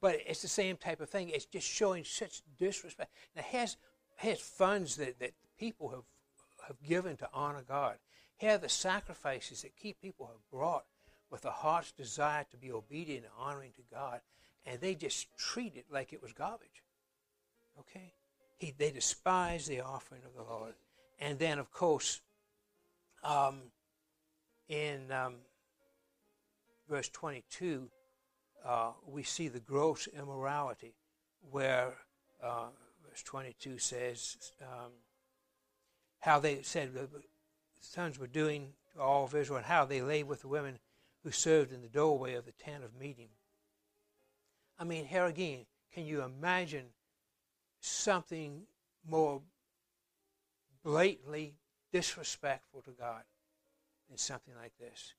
But 0.00 0.18
it's 0.26 0.42
the 0.42 0.48
same 0.48 0.76
type 0.76 1.00
of 1.00 1.08
thing. 1.08 1.30
It's 1.30 1.46
just 1.46 1.66
showing 1.66 2.04
such 2.04 2.42
disrespect. 2.58 3.12
Now, 3.36 3.42
here's, 3.46 3.76
here's 4.16 4.40
funds 4.40 4.96
that, 4.96 5.18
that 5.20 5.32
people 5.58 5.88
have, 5.90 6.04
have 6.66 6.82
given 6.82 7.16
to 7.18 7.28
honor 7.32 7.62
God. 7.66 7.96
Here 8.36 8.52
are 8.52 8.58
the 8.58 8.68
sacrifices 8.68 9.62
that 9.62 9.76
key 9.76 9.94
people 10.00 10.26
have 10.26 10.50
brought 10.50 10.84
with 11.30 11.44
a 11.44 11.50
heart's 11.50 11.92
desire 11.92 12.44
to 12.50 12.56
be 12.56 12.72
obedient 12.72 13.24
and 13.24 13.32
honoring 13.38 13.72
to 13.76 13.82
God, 13.92 14.20
and 14.66 14.80
they 14.80 14.94
just 14.94 15.28
treat 15.36 15.76
it 15.76 15.86
like 15.90 16.12
it 16.12 16.22
was 16.22 16.32
garbage. 16.32 16.82
Okay? 17.78 18.14
He, 18.58 18.74
they 18.76 18.90
despise 18.90 19.66
the 19.66 19.80
offering 19.80 20.22
of 20.24 20.34
the 20.34 20.42
Lord. 20.42 20.74
And 21.18 21.38
then, 21.38 21.58
of 21.58 21.72
course, 21.72 22.20
um, 23.22 23.62
in 24.68 25.10
um, 25.10 25.34
verse 26.88 27.08
22, 27.10 27.88
uh, 28.64 28.92
we 29.06 29.22
see 29.22 29.48
the 29.48 29.60
gross 29.60 30.06
immorality, 30.06 30.94
where 31.50 31.94
uh, 32.42 32.66
verse 33.06 33.22
22 33.22 33.78
says 33.78 34.52
um, 34.62 34.92
how 36.20 36.38
they 36.38 36.62
said 36.62 36.94
the 36.94 37.08
sons 37.80 38.18
were 38.18 38.26
doing 38.26 38.72
to 38.94 39.00
all 39.00 39.24
of 39.24 39.34
Israel, 39.34 39.58
and 39.58 39.66
how 39.66 39.84
they 39.84 40.00
lay 40.00 40.22
with 40.22 40.40
the 40.40 40.48
women 40.48 40.78
who 41.22 41.30
served 41.30 41.72
in 41.72 41.82
the 41.82 41.88
doorway 41.88 42.34
of 42.34 42.44
the 42.44 42.52
tent 42.52 42.84
of 42.84 42.98
meeting. 42.98 43.28
I 44.78 44.84
mean, 44.84 45.06
here 45.06 45.26
again, 45.26 45.66
can 45.92 46.06
you 46.06 46.22
imagine 46.22 46.86
something 47.80 48.62
more 49.08 49.42
blatantly 50.82 51.54
disrespectful 51.92 52.82
to 52.82 52.90
God 52.90 53.22
than 54.08 54.18
something 54.18 54.54
like 54.54 54.72
this 54.78 55.14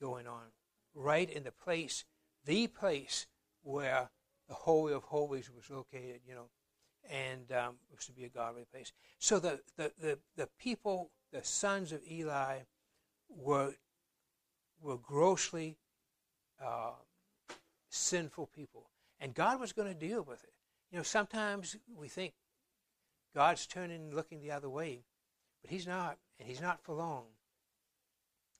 going 0.00 0.26
on? 0.26 0.52
Right 0.94 1.30
in 1.30 1.44
the 1.44 1.52
place 1.52 2.04
the 2.44 2.66
place 2.66 3.26
where 3.62 4.10
the 4.48 4.54
Holy 4.54 4.92
of 4.92 5.04
Holies 5.04 5.50
was 5.54 5.70
located, 5.70 6.20
you 6.26 6.34
know, 6.34 6.48
and 7.08 7.50
um, 7.52 7.76
it 7.90 7.96
was 7.96 8.06
to 8.06 8.12
be 8.12 8.24
a 8.24 8.28
godly 8.28 8.64
place. 8.70 8.92
So 9.18 9.38
the, 9.38 9.60
the, 9.76 9.92
the, 10.00 10.18
the 10.36 10.48
people, 10.58 11.10
the 11.32 11.44
sons 11.44 11.92
of 11.92 12.00
Eli, 12.10 12.60
were, 13.28 13.74
were 14.80 14.96
grossly 14.96 15.76
uh, 16.64 16.92
sinful 17.88 18.46
people. 18.54 18.90
And 19.20 19.34
God 19.34 19.60
was 19.60 19.72
going 19.72 19.88
to 19.88 19.94
deal 19.94 20.22
with 20.22 20.42
it. 20.42 20.52
You 20.90 20.98
know, 20.98 21.04
sometimes 21.04 21.76
we 21.94 22.08
think 22.08 22.32
God's 23.34 23.66
turning 23.66 23.96
and 23.96 24.14
looking 24.14 24.40
the 24.40 24.50
other 24.50 24.68
way, 24.68 25.04
but 25.62 25.70
He's 25.70 25.86
not, 25.86 26.18
and 26.38 26.48
He's 26.48 26.60
not 26.60 26.82
for 26.82 26.94
long. 26.94 27.24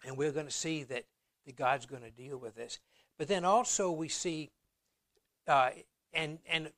And 0.06 0.16
we're 0.16 0.32
going 0.32 0.46
to 0.46 0.52
see 0.52 0.82
that, 0.84 1.04
that 1.46 1.56
God's 1.56 1.86
going 1.86 2.02
to 2.02 2.10
deal 2.10 2.38
with 2.38 2.54
this. 2.54 2.78
But 3.18 3.28
then 3.28 3.44
also 3.44 3.90
we 3.90 4.08
see, 4.08 4.50
uh, 5.46 5.70
and 6.14 6.38
and 6.48 6.70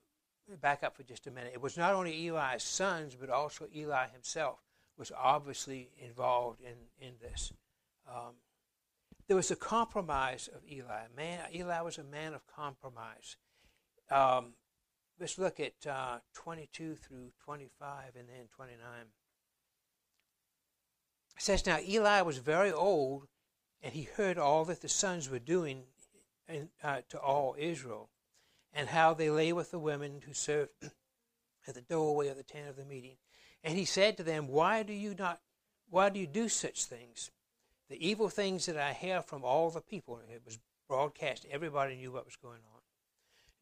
back 0.61 0.82
up 0.82 0.96
for 0.96 1.04
just 1.04 1.26
a 1.26 1.30
minute. 1.30 1.52
It 1.54 1.62
was 1.62 1.76
not 1.76 1.94
only 1.94 2.26
Eli's 2.26 2.62
sons, 2.62 3.14
but 3.14 3.30
also 3.30 3.68
Eli 3.74 4.08
himself 4.08 4.58
was 4.98 5.12
obviously 5.16 5.90
involved 6.00 6.61
in 6.61 7.06
in 7.06 7.14
this. 7.20 7.52
Um, 8.08 8.35
there 9.28 9.37
was 9.37 9.50
a 9.50 9.56
compromise 9.56 10.48
of 10.48 10.61
Eli. 10.70 11.02
Man, 11.16 11.40
Eli 11.54 11.80
was 11.80 11.98
a 11.98 12.04
man 12.04 12.35
of 12.35 12.46
compromise. 12.46 13.37
Um, 14.11 14.54
let's 15.18 15.38
look 15.38 15.61
at 15.61 15.87
uh, 15.88 16.18
22 16.35 16.96
through 16.96 17.30
25 17.44 18.16
and 18.18 18.28
then 18.28 18.48
29. 18.54 18.78
It 21.37 21.42
says, 21.42 21.66
Now 21.66 21.79
Eli 21.81 22.23
was 22.23 22.38
very 22.38 22.73
old, 22.73 23.27
and 23.83 23.95
he 23.95 24.03
heard 24.03 24.38
all 24.38 24.64
that 24.66 24.81
the 24.81 24.88
sons 24.88 25.29
were 25.29 25.38
doing 25.38 25.85
and, 26.49 26.68
uh, 26.83 27.01
to 27.09 27.18
all 27.18 27.57
Israel, 27.59 28.11
and 28.73 28.88
how 28.88 29.14
they 29.14 29.31
lay 29.31 29.53
with 29.53 29.71
the 29.71 29.79
women 29.79 30.23
who 30.27 30.33
served 30.33 30.71
at 31.66 31.75
the 31.75 31.81
doorway 31.81 32.29
of 32.29 32.37
the 32.37 32.42
tent 32.42 32.68
of 32.68 32.77
the 32.77 32.85
meeting. 32.85 33.16
And 33.64 33.79
he 33.79 33.85
said 33.85 34.16
to 34.16 34.23
them, 34.23 34.49
Why 34.49 34.83
do 34.83 34.92
you 34.92 35.14
not 35.18 35.40
why 35.92 36.09
do 36.09 36.18
you 36.18 36.27
do 36.27 36.49
such 36.49 36.87
things? 36.87 37.31
The 37.90 38.09
evil 38.09 38.31
things 38.31 38.64
that 38.64 38.79
I 38.79 38.95
hear 38.95 39.21
from 39.21 39.45
all 39.45 39.68
the 39.68 39.83
people, 39.83 40.18
it 40.27 40.40
was 40.42 40.59
broadcast, 40.88 41.45
everybody 41.51 41.97
knew 41.97 42.12
what 42.12 42.25
was 42.25 42.37
going 42.37 42.61
on. 42.75 42.81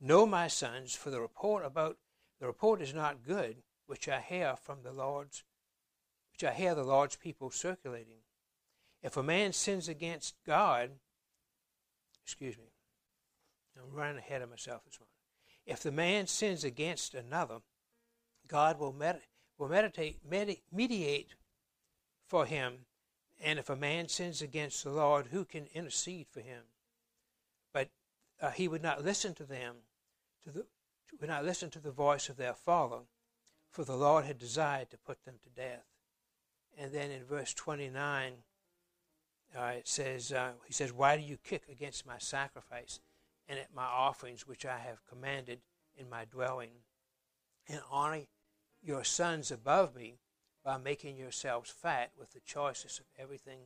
Know, 0.01 0.27
my 0.27 0.47
sons, 0.47 0.95
for 0.95 1.11
the 1.11 1.21
report 1.21 1.65
about 1.65 1.99
the 2.39 2.47
report 2.47 2.81
is 2.81 2.95
not 2.95 3.27
good, 3.27 3.57
which 3.87 4.09
I 4.09 4.21
hear 4.21 4.55
from 4.55 4.85
the 4.85 4.93
Lord's 4.93 5.43
I 6.45 6.53
hear 6.53 6.75
the 6.75 6.85
Lord's 6.85 7.17
people 7.17 7.51
circulating. 7.51 8.19
If 9.03 9.17
a 9.17 9.23
man 9.23 9.53
sins 9.53 9.89
against 9.89 10.35
God, 10.47 10.91
excuse 12.23 12.57
me, 12.59 12.65
I'm 13.77 13.95
running 13.97 14.19
ahead 14.19 14.43
of 14.43 14.51
myself 14.51 14.85
this 14.85 14.99
morning. 14.99 15.11
If 15.67 15.83
the 15.83 15.93
man 15.93 16.27
sins 16.27 16.65
against 16.65 17.15
another, 17.15 17.59
God 18.47 18.79
will, 18.79 18.93
med- 18.93 19.23
will 19.59 19.69
meditate, 19.69 20.19
med- 20.29 20.57
mediate 20.73 21.35
for 22.29 22.45
him. 22.45 22.87
And 23.43 23.59
if 23.59 23.71
a 23.71 23.77
man 23.77 24.09
sins 24.09 24.43
against 24.43 24.85
the 24.85 24.91
Lord, 24.91 25.29
who 25.31 25.45
can 25.45 25.67
intercede 25.73 26.27
for 26.31 26.41
him? 26.41 26.65
But 27.73 27.89
uh, 28.41 28.51
he 28.51 28.69
would 28.69 28.83
not 28.83 29.05
listen 29.05 29.35
to 29.35 29.45
them, 29.45 29.77
to 30.45 30.51
the, 30.51 30.67
would 31.21 31.31
not 31.31 31.45
listen 31.45 31.71
to 31.71 31.79
the 31.79 31.91
voice 31.91 32.29
of 32.29 32.37
their 32.37 32.55
father, 32.55 33.01
for 33.71 33.85
the 33.85 33.97
Lord 33.97 34.25
had 34.25 34.39
desired 34.39 34.91
to 34.91 34.99
put 34.99 35.25
them 35.25 35.37
to 35.43 35.49
death. 35.51 35.85
And 36.81 36.93
then 36.93 37.11
in 37.11 37.25
verse 37.25 37.53
29, 37.53 38.33
uh, 39.57 39.63
it 39.77 39.87
says, 39.87 40.33
uh, 40.33 40.53
He 40.67 40.73
says, 40.73 40.93
Why 40.93 41.17
do 41.17 41.23
you 41.23 41.37
kick 41.37 41.65
against 41.71 42.07
my 42.07 42.19
sacrifice? 42.19 43.01
and 43.51 43.59
at 43.59 43.75
my 43.75 43.85
offerings 43.85 44.47
which 44.47 44.65
I 44.65 44.79
have 44.79 45.05
commanded 45.05 45.59
in 45.99 46.09
my 46.09 46.25
dwelling, 46.25 46.71
and 47.69 47.81
honor 47.91 48.21
your 48.81 49.03
sons 49.03 49.51
above 49.51 49.95
me 49.95 50.21
by 50.65 50.79
making 50.79 51.17
yourselves 51.17 51.69
fat 51.69 52.13
with 52.17 52.31
the 52.31 52.41
choicest 52.47 53.01
of 53.01 53.07
everything, 53.19 53.59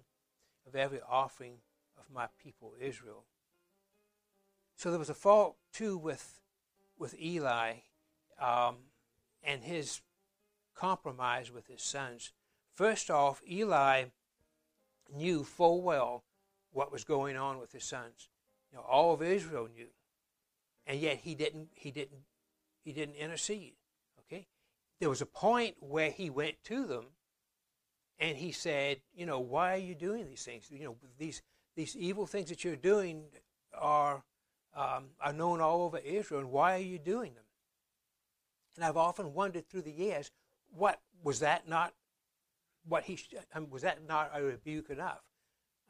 of 0.66 0.74
every 0.74 1.00
offering 1.06 1.56
of 1.98 2.10
my 2.12 2.28
people 2.42 2.72
Israel. 2.80 3.24
So 4.74 4.88
there 4.88 4.98
was 4.98 5.10
a 5.10 5.14
fault 5.14 5.56
too 5.72 5.98
with 5.98 6.40
with 6.98 7.14
Eli 7.20 7.74
um, 8.40 8.76
and 9.42 9.62
his 9.62 10.00
compromise 10.74 11.52
with 11.52 11.66
his 11.66 11.82
sons. 11.82 12.32
First 12.74 13.10
off, 13.10 13.42
Eli 13.48 14.04
knew 15.14 15.44
full 15.44 15.82
well 15.82 16.24
what 16.72 16.90
was 16.92 17.04
going 17.04 17.36
on 17.36 17.58
with 17.58 17.72
his 17.72 17.84
sons. 17.84 18.28
You 18.70 18.78
know, 18.78 18.84
all 18.84 19.14
of 19.14 19.22
Israel 19.22 19.68
knew. 19.72 19.88
and 20.86 21.00
yet 21.00 21.18
he 21.18 21.34
didn't 21.34 21.68
he 21.74 21.90
didn't 21.90 22.22
he 22.84 22.92
didn't 22.92 23.14
intercede. 23.14 23.74
Okay, 24.20 24.46
there 25.00 25.08
was 25.08 25.20
a 25.20 25.26
point 25.26 25.76
where 25.80 26.10
he 26.10 26.30
went 26.30 26.62
to 26.64 26.84
them, 26.84 27.06
and 28.18 28.36
he 28.36 28.52
said, 28.52 28.98
you 29.14 29.26
know, 29.26 29.40
why 29.40 29.74
are 29.74 29.78
you 29.78 29.94
doing 29.94 30.26
these 30.26 30.44
things? 30.44 30.70
You 30.70 30.84
know, 30.84 30.96
these 31.18 31.42
these 31.76 31.96
evil 31.96 32.26
things 32.26 32.48
that 32.50 32.64
you're 32.64 32.76
doing 32.76 33.24
are 33.78 34.24
um, 34.76 35.10
are 35.20 35.32
known 35.32 35.60
all 35.60 35.82
over 35.82 35.98
Israel, 35.98 36.40
and 36.40 36.50
why 36.50 36.74
are 36.74 36.78
you 36.78 36.98
doing 36.98 37.34
them? 37.34 37.44
And 38.76 38.84
I've 38.84 38.96
often 38.96 39.34
wondered 39.34 39.68
through 39.68 39.82
the 39.82 39.92
years, 39.92 40.30
what 40.76 41.00
was 41.22 41.40
that 41.40 41.68
not? 41.68 41.94
What 42.86 43.04
he 43.04 43.18
was 43.70 43.82
that 43.82 44.06
not 44.06 44.30
a 44.34 44.42
rebuke 44.42 44.90
enough? 44.90 45.22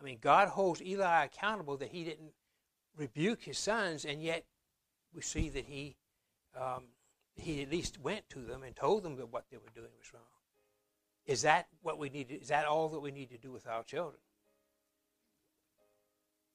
I 0.00 0.04
mean, 0.04 0.18
God 0.20 0.48
holds 0.48 0.82
Eli 0.82 1.24
accountable 1.24 1.76
that 1.78 1.90
he 1.90 2.04
didn't 2.04 2.32
rebuke 2.96 3.42
his 3.42 3.58
sons, 3.58 4.04
and 4.04 4.22
yet 4.22 4.44
we 5.12 5.22
see 5.22 5.48
that 5.48 5.64
he 5.66 5.96
um, 6.58 6.84
he 7.36 7.62
at 7.62 7.70
least 7.70 7.98
went 7.98 8.28
to 8.30 8.40
them 8.40 8.62
and 8.62 8.76
told 8.76 9.02
them 9.02 9.16
that 9.16 9.32
what 9.32 9.46
they 9.50 9.56
were 9.56 9.72
doing 9.74 9.90
was 9.98 10.12
wrong. 10.12 10.22
Is 11.26 11.42
that 11.42 11.66
what 11.82 11.98
we 11.98 12.10
need? 12.10 12.28
To, 12.28 12.40
is 12.40 12.48
that 12.48 12.66
all 12.66 12.88
that 12.90 13.00
we 13.00 13.10
need 13.10 13.30
to 13.30 13.38
do 13.38 13.50
with 13.50 13.66
our 13.66 13.82
children? 13.82 14.20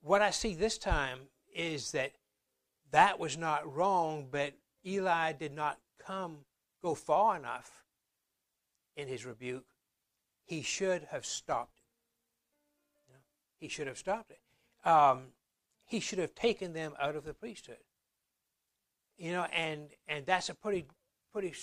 What 0.01 0.21
I 0.21 0.29
see 0.29 0.53
this 0.53 0.77
time 0.77 1.19
is 1.53 1.91
that 1.91 2.11
that 2.91 3.19
was 3.19 3.37
not 3.37 3.71
wrong, 3.73 4.27
but 4.31 4.53
Eli 4.85 5.33
did 5.33 5.53
not 5.53 5.79
come 6.05 6.37
go 6.81 6.95
far 6.95 7.35
enough 7.35 7.83
in 8.95 9.07
his 9.07 9.25
rebuke. 9.25 9.65
He 10.49 10.63
should 10.63 11.03
have 11.11 11.27
stopped 11.27 11.77
it. 11.77 13.07
You 13.07 13.13
know, 13.13 13.19
he 13.59 13.67
should 13.67 13.85
have 13.85 13.99
stopped 13.99 14.31
it. 14.31 14.39
Um, 14.89 15.27
he 15.85 15.99
should 15.99 16.17
have 16.17 16.33
taken 16.33 16.73
them 16.73 16.93
out 16.99 17.15
of 17.15 17.23
the 17.23 17.35
priesthood. 17.35 17.77
You 19.15 19.31
know, 19.33 19.43
and 19.53 19.89
and 20.07 20.25
that's 20.25 20.49
a 20.49 20.55
pretty 20.55 20.85
pretty 21.31 21.53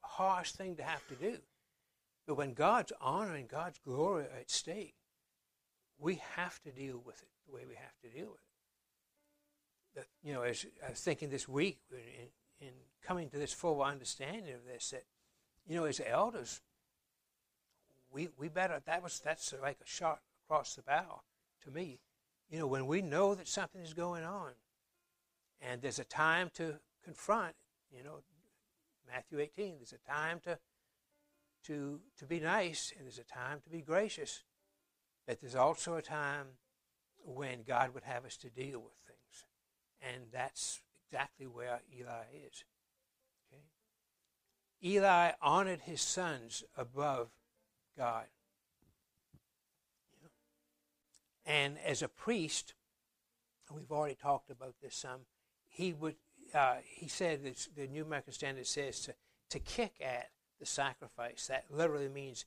harsh 0.00 0.50
thing 0.50 0.74
to 0.76 0.82
have 0.82 1.06
to 1.06 1.14
do. 1.14 1.38
But 2.26 2.34
when 2.34 2.52
God's 2.52 2.92
honor 3.00 3.36
and 3.36 3.46
God's 3.46 3.78
glory 3.78 4.24
are 4.24 4.40
at 4.40 4.50
stake, 4.50 4.96
we 5.96 6.20
have 6.34 6.60
to 6.62 6.72
deal 6.72 7.00
with 7.06 7.22
it 7.22 7.28
the 7.46 7.54
way 7.54 7.62
we 7.68 7.76
have 7.76 7.96
to 8.02 8.08
deal 8.08 8.30
with 8.30 8.40
it. 9.94 10.00
That, 10.00 10.06
you 10.24 10.32
know, 10.32 10.42
as 10.42 10.66
I 10.84 10.90
was 10.90 11.00
thinking 11.00 11.30
this 11.30 11.48
week 11.48 11.78
in, 11.92 12.66
in 12.66 12.72
coming 13.06 13.30
to 13.30 13.38
this 13.38 13.52
full 13.52 13.80
understanding 13.82 14.52
of 14.52 14.64
this, 14.66 14.90
that 14.90 15.04
you 15.68 15.76
know, 15.76 15.84
as 15.84 16.00
elders, 16.04 16.60
we 18.12 18.28
we 18.38 18.48
better 18.48 18.80
that 18.86 19.02
was 19.02 19.20
that's 19.24 19.54
like 19.62 19.78
a 19.82 19.86
shot 19.86 20.20
across 20.44 20.74
the 20.74 20.82
bow 20.82 21.22
to 21.64 21.70
me. 21.70 22.00
You 22.50 22.58
know, 22.58 22.66
when 22.66 22.86
we 22.86 23.02
know 23.02 23.34
that 23.34 23.46
something 23.46 23.80
is 23.80 23.94
going 23.94 24.24
on, 24.24 24.52
and 25.60 25.80
there's 25.82 25.98
a 25.98 26.04
time 26.04 26.50
to 26.54 26.80
confront, 27.04 27.54
you 27.90 28.02
know, 28.02 28.22
Matthew 29.06 29.40
18, 29.40 29.76
there's 29.78 29.92
a 29.92 30.10
time 30.10 30.40
to, 30.44 30.58
to, 31.64 32.00
to 32.18 32.24
be 32.24 32.40
nice 32.40 32.92
and 32.96 33.06
there's 33.06 33.18
a 33.18 33.24
time 33.24 33.60
to 33.64 33.70
be 33.70 33.80
gracious. 33.80 34.44
But 35.26 35.40
there's 35.40 35.54
also 35.54 35.96
a 35.96 36.02
time 36.02 36.46
when 37.24 37.62
God 37.66 37.92
would 37.94 38.04
have 38.04 38.24
us 38.24 38.36
to 38.38 38.50
deal 38.50 38.80
with 38.80 38.94
things. 39.06 39.46
And 40.00 40.24
that's 40.32 40.80
exactly 41.06 41.46
where 41.46 41.80
Eli 41.94 42.24
is. 42.46 42.64
Okay? 43.52 43.62
Eli 44.82 45.32
honored 45.42 45.82
his 45.82 46.00
sons 46.00 46.64
above 46.76 47.28
God. 48.00 48.24
And 51.44 51.76
as 51.84 52.00
a 52.00 52.08
priest, 52.08 52.72
we've 53.70 53.92
already 53.92 54.14
talked 54.14 54.50
about 54.50 54.74
this 54.82 54.96
some, 54.96 55.20
he 55.68 55.92
would 55.92 56.14
uh, 56.54 56.76
he 56.82 57.08
said 57.08 57.40
the 57.76 57.86
New 57.86 58.02
American 58.02 58.32
Standard 58.32 58.66
says 58.66 59.00
to, 59.00 59.14
to 59.50 59.58
kick 59.58 59.92
at 60.00 60.30
the 60.58 60.66
sacrifice. 60.66 61.46
That 61.46 61.64
literally 61.70 62.08
means 62.08 62.46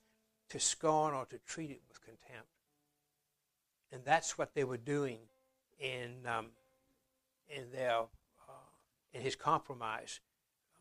to 0.49 0.59
scorn 0.59 1.13
or 1.13 1.25
to 1.27 1.37
treat 1.37 1.69
it 1.69 1.81
with 1.87 2.01
contempt. 2.01 2.49
And 3.91 4.03
that's 4.03 4.37
what 4.37 4.55
they 4.55 4.63
were 4.63 4.77
doing 4.77 5.19
in, 5.79 6.25
um, 6.25 6.47
in, 7.47 7.71
their, 7.71 7.99
uh, 7.99 8.69
in 9.13 9.21
his 9.21 9.35
compromise 9.35 10.19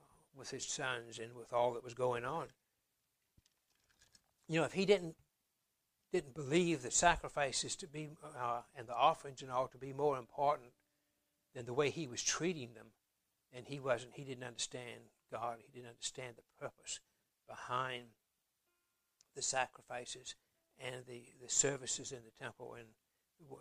uh, 0.00 0.04
with 0.37 0.50
his 0.50 0.64
sons 0.64 1.18
and 1.18 1.37
with 1.37 1.52
all 1.52 1.74
that 1.74 1.85
was 1.85 1.94
going 1.94 2.24
on. 2.24 2.46
You 4.48 4.61
know, 4.61 4.64
if 4.64 4.72
he 4.72 4.87
didn't 4.87 5.16
didn't 6.12 6.35
believe 6.35 6.83
that 6.83 6.92
sacrifices 6.92 7.74
to 7.74 7.87
be 7.87 8.11
uh, 8.38 8.61
and 8.76 8.87
the 8.87 8.94
offerings 8.94 9.40
and 9.40 9.50
all 9.50 9.66
to 9.66 9.78
be 9.78 9.94
more 9.94 10.18
important 10.18 10.72
than 11.55 11.64
the 11.64 11.72
way 11.72 11.90
he 11.90 12.07
was 12.07 12.22
treating 12.22 12.74
them. 12.74 12.88
And 13.55 13.66
he 13.66 13.81
wasn't, 13.81 14.12
he 14.14 14.24
didn't 14.24 14.44
understand 14.44 15.00
God. 15.31 15.57
He 15.61 15.72
didn't 15.72 15.90
understand 15.90 16.37
the 16.37 16.64
purpose 16.64 17.00
behind 17.48 18.05
the 19.35 19.42
sacrifices 19.42 20.35
and 20.78 21.07
the, 21.07 21.22
the 21.42 21.48
services 21.48 22.12
in 22.12 22.20
the 22.24 22.44
temple 22.44 22.76
and 22.78 22.88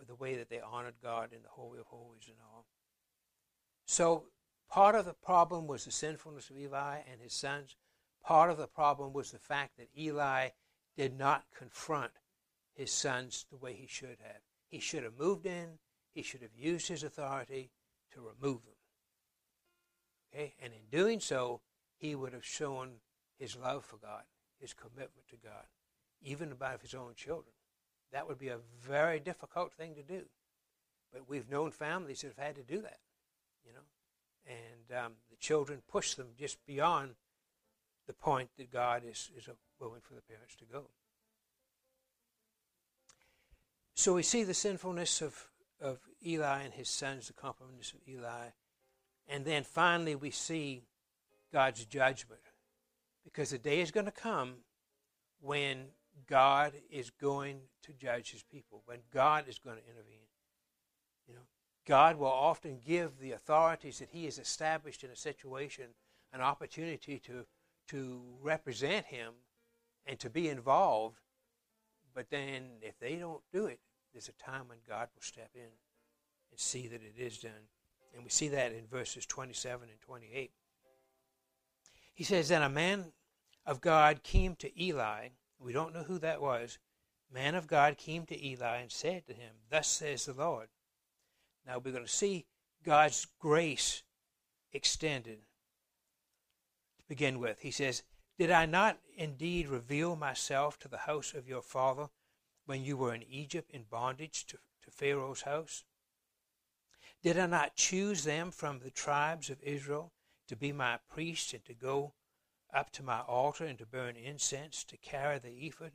the 0.07 0.15
way 0.15 0.35
that 0.35 0.49
they 0.49 0.59
honored 0.59 0.95
God 1.01 1.31
in 1.33 1.41
the 1.41 1.49
Holy 1.49 1.79
of 1.79 1.87
Holies 1.87 2.27
and 2.27 2.37
all. 2.53 2.65
So 3.85 4.25
part 4.69 4.95
of 4.95 5.05
the 5.05 5.13
problem 5.13 5.67
was 5.67 5.85
the 5.85 5.91
sinfulness 5.91 6.49
of 6.49 6.57
Eli 6.57 6.99
and 7.11 7.21
his 7.21 7.33
sons. 7.33 7.75
Part 8.23 8.51
of 8.51 8.57
the 8.57 8.67
problem 8.67 9.13
was 9.13 9.31
the 9.31 9.39
fact 9.39 9.77
that 9.77 9.89
Eli 9.97 10.49
did 11.01 11.17
not 11.17 11.45
confront 11.57 12.11
his 12.75 12.91
sons 12.91 13.47
the 13.49 13.57
way 13.57 13.73
he 13.73 13.87
should 13.87 14.19
have. 14.21 14.41
He 14.69 14.79
should 14.79 15.01
have 15.01 15.17
moved 15.17 15.47
in, 15.47 15.79
he 16.13 16.21
should 16.21 16.43
have 16.43 16.55
used 16.55 16.89
his 16.89 17.01
authority, 17.01 17.71
to 18.13 18.19
remove 18.19 18.61
them. 18.61 18.75
Okay? 20.31 20.53
And 20.61 20.71
in 20.73 20.95
doing 20.95 21.19
so, 21.19 21.61
he 21.97 22.13
would 22.13 22.33
have 22.33 22.45
shown 22.45 22.97
his 23.39 23.57
love 23.57 23.83
for 23.83 23.97
God, 23.97 24.21
his 24.59 24.75
commitment 24.75 25.27
to 25.31 25.37
God, 25.43 25.65
even 26.21 26.51
about 26.51 26.83
his 26.83 26.93
own 26.93 27.15
children. 27.15 27.55
That 28.11 28.27
would 28.27 28.37
be 28.37 28.49
a 28.49 28.59
very 28.79 29.19
difficult 29.19 29.73
thing 29.73 29.95
to 29.95 30.03
do. 30.03 30.25
But 31.11 31.27
we've 31.27 31.49
known 31.49 31.71
families 31.71 32.21
that 32.21 32.35
have 32.37 32.45
had 32.45 32.55
to 32.57 32.63
do 32.63 32.79
that, 32.83 32.99
you 33.65 33.73
know. 33.73 33.79
And 34.45 35.05
um, 35.05 35.13
the 35.31 35.37
children 35.37 35.81
push 35.89 36.13
them 36.13 36.27
just 36.37 36.63
beyond 36.67 37.15
the 38.05 38.13
point 38.13 38.51
that 38.57 38.71
God 38.71 39.01
is, 39.03 39.31
is 39.35 39.47
willing 39.81 40.01
for 40.01 40.13
the 40.13 40.21
parents 40.21 40.55
to 40.55 40.65
go. 40.65 40.85
So 43.95 44.13
we 44.13 44.23
see 44.23 44.43
the 44.43 44.53
sinfulness 44.53 45.21
of 45.21 45.51
of 45.81 45.99
Eli 46.25 46.61
and 46.61 46.73
his 46.73 46.89
sons, 46.89 47.27
the 47.27 47.33
compromise 47.33 47.93
of 47.95 48.07
Eli. 48.07 48.49
And 49.27 49.43
then 49.43 49.63
finally, 49.63 50.15
we 50.15 50.29
see 50.29 50.83
God's 51.51 51.85
judgment. 51.85 52.41
Because 53.23 53.49
the 53.49 53.57
day 53.57 53.81
is 53.81 53.91
going 53.91 54.05
to 54.05 54.11
come 54.11 54.55
when 55.41 55.87
God 56.27 56.73
is 56.89 57.09
going 57.09 57.61
to 57.83 57.93
judge 57.93 58.31
his 58.31 58.43
people, 58.43 58.83
when 58.85 58.99
God 59.11 59.45
is 59.47 59.59
going 59.59 59.77
to 59.77 59.83
intervene. 59.83 60.27
You 61.27 61.35
know, 61.35 61.41
God 61.87 62.17
will 62.17 62.27
often 62.27 62.79
give 62.85 63.19
the 63.19 63.31
authorities 63.31 63.99
that 63.99 64.09
he 64.11 64.25
has 64.25 64.37
established 64.37 65.03
in 65.03 65.09
a 65.09 65.15
situation 65.15 65.85
an 66.33 66.41
opportunity 66.41 67.19
to, 67.19 67.45
to 67.87 68.21
represent 68.41 69.07
him 69.07 69.33
and 70.05 70.19
to 70.19 70.29
be 70.29 70.49
involved. 70.49 71.19
But 72.13 72.29
then, 72.29 72.63
if 72.81 72.99
they 72.99 73.15
don't 73.15 73.41
do 73.53 73.65
it, 73.67 73.79
there's 74.13 74.29
a 74.29 74.33
time 74.33 74.67
when 74.67 74.79
God 74.87 75.07
will 75.15 75.21
step 75.21 75.51
in 75.55 75.61
and 75.61 76.59
see 76.59 76.87
that 76.87 77.01
it 77.01 77.15
is 77.17 77.37
done. 77.37 77.69
And 78.13 78.23
we 78.23 78.29
see 78.29 78.49
that 78.49 78.73
in 78.73 78.87
verses 78.87 79.25
27 79.25 79.87
and 79.89 80.01
28. 80.01 80.51
He 82.13 82.23
says, 82.23 82.49
Then 82.49 82.61
a 82.61 82.69
man 82.69 83.13
of 83.65 83.79
God 83.79 84.23
came 84.23 84.55
to 84.55 84.83
Eli. 84.83 85.29
We 85.59 85.73
don't 85.73 85.93
know 85.93 86.03
who 86.03 86.19
that 86.19 86.41
was. 86.41 86.77
Man 87.33 87.55
of 87.55 87.67
God 87.67 87.97
came 87.97 88.25
to 88.25 88.45
Eli 88.45 88.77
and 88.77 88.91
said 88.91 89.25
to 89.27 89.33
him, 89.33 89.53
Thus 89.69 89.87
says 89.87 90.25
the 90.25 90.33
Lord. 90.33 90.67
Now 91.65 91.77
we're 91.77 91.91
going 91.91 92.03
to 92.03 92.11
see 92.11 92.45
God's 92.83 93.27
grace 93.39 94.03
extended 94.73 95.39
to 96.97 97.03
begin 97.07 97.39
with. 97.39 97.59
He 97.61 97.71
says, 97.71 98.03
Did 98.37 98.51
I 98.51 98.65
not 98.65 98.99
indeed 99.15 99.67
reveal 99.67 100.15
myself 100.15 100.79
to 100.79 100.87
the 100.87 100.99
house 100.99 101.33
of 101.33 101.47
your 101.47 101.61
father 101.61 102.09
when 102.65 102.83
you 102.83 102.97
were 102.97 103.13
in 103.13 103.23
Egypt 103.23 103.69
in 103.71 103.83
bondage 103.83 104.45
to, 104.47 104.57
to 104.83 104.91
Pharaoh's 104.91 105.41
house? 105.41 105.83
Did 107.21 107.37
I 107.37 107.45
not 107.45 107.75
choose 107.75 108.23
them 108.23 108.51
from 108.51 108.79
the 108.79 108.89
tribes 108.89 109.49
of 109.49 109.61
Israel 109.61 110.11
to 110.47 110.55
be 110.55 110.71
my 110.71 110.99
priests 111.07 111.53
and 111.53 111.63
to 111.65 111.73
go 111.73 112.13
up 112.73 112.91
to 112.91 113.03
my 113.03 113.19
altar 113.21 113.65
and 113.65 113.77
to 113.77 113.85
burn 113.85 114.15
incense, 114.15 114.83
to 114.85 114.97
carry 114.97 115.37
the 115.37 115.67
ephod 115.67 115.91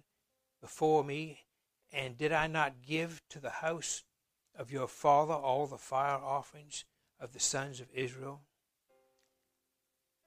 before 0.60 1.02
me? 1.02 1.46
And 1.92 2.16
did 2.16 2.32
I 2.32 2.46
not 2.46 2.82
give 2.82 3.22
to 3.30 3.40
the 3.40 3.50
house 3.50 4.04
of 4.54 4.70
your 4.70 4.88
father 4.88 5.34
all 5.34 5.66
the 5.66 5.78
fire 5.78 6.18
offerings 6.18 6.84
of 7.18 7.32
the 7.32 7.40
sons 7.40 7.80
of 7.80 7.90
Israel? 7.92 8.42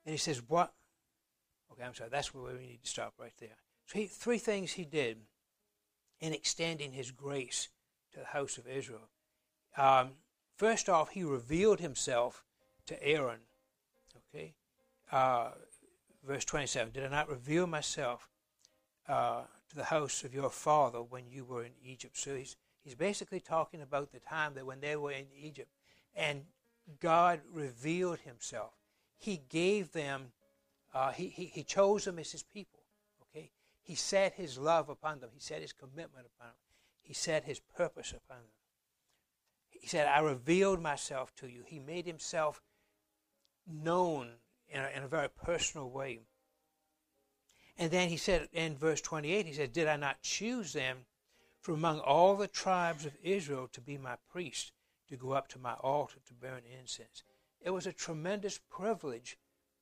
And 0.06 0.14
he 0.14 0.18
says, 0.18 0.42
What? 0.48 0.74
Okay, 1.80 1.88
I'm 1.88 1.96
sorry, 1.96 2.10
that's 2.10 2.34
where 2.34 2.44
we 2.54 2.60
need 2.60 2.84
to 2.84 2.90
stop 2.90 3.14
right 3.18 3.32
there. 3.40 3.56
So 3.86 4.00
he, 4.00 4.06
three 4.06 4.38
things 4.38 4.74
he 4.74 4.84
did 4.84 5.18
in 6.20 6.34
extending 6.34 6.92
his 6.92 7.12
grace 7.12 7.70
to 8.14 8.20
the 8.20 8.26
house 8.26 8.58
of 8.58 8.68
Israel. 8.68 9.08
Um, 9.78 10.12
first 10.58 10.90
off, 10.90 11.12
he 11.12 11.24
revealed 11.24 11.80
himself 11.80 12.44
to 12.88 13.02
Aaron. 13.02 13.40
Okay? 14.36 14.56
Uh, 15.10 15.52
verse 16.28 16.44
27 16.44 16.92
Did 16.92 17.06
I 17.06 17.10
not 17.10 17.30
reveal 17.30 17.66
myself 17.66 18.28
uh, 19.08 19.44
to 19.70 19.76
the 19.76 19.86
house 19.86 20.24
of 20.26 20.34
your 20.34 20.50
father 20.50 21.02
when 21.02 21.30
you 21.30 21.46
were 21.46 21.64
in 21.64 21.72
Egypt? 21.82 22.18
So 22.18 22.36
he's, 22.36 22.58
he's 22.84 22.96
basically 22.96 23.40
talking 23.40 23.82
about 23.82 24.12
the 24.12 24.20
time 24.20 24.54
that 24.56 24.66
when 24.66 24.82
they 24.82 24.98
were 24.98 25.12
in 25.12 25.28
Egypt 25.40 25.70
and 26.14 26.42
God 27.00 27.40
revealed 27.52 28.20
himself. 28.20 28.74
He 29.18 29.42
gave 29.50 29.92
them, 29.92 30.32
uh, 30.94 31.12
he, 31.12 31.28
he, 31.28 31.46
he 31.46 31.64
chose 31.64 32.06
them 32.06 32.20
as 32.20 32.32
his 32.32 32.44
people. 32.44 32.82
Okay? 33.24 33.52
He 33.82 33.96
set 33.96 34.34
his 34.34 34.58
love 34.58 34.90
upon 34.90 35.20
them, 35.20 35.30
he 35.34 35.40
set 35.40 35.62
his 35.62 35.74
commitment 35.74 36.28
upon 36.36 36.48
them, 36.48 36.56
he 37.02 37.14
set 37.14 37.44
his 37.44 37.60
purpose 37.60 38.12
upon 38.12 38.38
them. 38.38 38.52
He 39.70 39.88
said, 39.88 40.08
I 40.08 40.20
revealed 40.20 40.82
myself 40.82 41.34
to 41.36 41.48
you. 41.48 41.64
He 41.66 41.80
made 41.80 42.06
himself 42.06 42.62
known 43.66 44.32
in 44.68 44.82
a, 44.82 44.90
in 44.96 45.04
a 45.04 45.08
very 45.08 45.30
personal 45.30 45.90
way. 45.90 46.20
And 47.78 47.92
then 47.92 48.10
he 48.10 48.18
said 48.18 48.50
in 48.52 48.78
verse 48.78 49.00
28, 49.00 49.46
he 49.46 49.54
said, 49.54 49.72
Did 49.72 49.88
I 49.88 49.96
not 49.96 50.22
choose 50.22 50.74
them 50.74 51.06
from 51.62 51.76
among 51.76 52.00
all 52.00 52.36
the 52.36 52.48
tribes 52.48 53.06
of 53.06 53.16
Israel 53.24 53.70
to 53.72 53.80
be 53.80 53.98
my 53.98 54.18
priests, 54.30 54.72
to 55.08 55.16
go 55.16 55.32
up 55.32 55.48
to 55.50 55.60
my 55.60 55.74
altar 55.76 56.18
to 56.28 56.34
burn 56.34 56.64
incense? 56.80 57.24
It 57.62 57.70
was 57.70 57.88
a 57.88 57.94
tremendous 57.94 58.60
privilege 58.70 59.38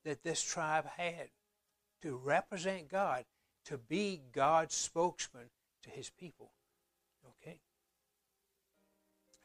that 0.07 0.23
this 0.23 0.41
tribe 0.41 0.85
had 0.95 1.29
to 2.01 2.15
represent 2.15 2.89
God, 2.89 3.25
to 3.65 3.77
be 3.77 4.21
God's 4.31 4.73
spokesman 4.73 5.49
to 5.83 5.89
his 5.89 6.09
people. 6.09 6.51
Okay? 7.27 7.59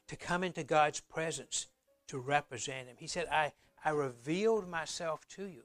To 0.07 0.15
come 0.15 0.41
into 0.43 0.63
God's 0.63 1.01
presence 1.01 1.67
to 2.07 2.17
represent 2.17 2.87
him. 2.87 2.95
He 2.97 3.07
said, 3.07 3.27
I, 3.29 3.51
I 3.83 3.89
revealed 3.89 4.69
myself 4.69 5.27
to 5.35 5.43
you. 5.43 5.63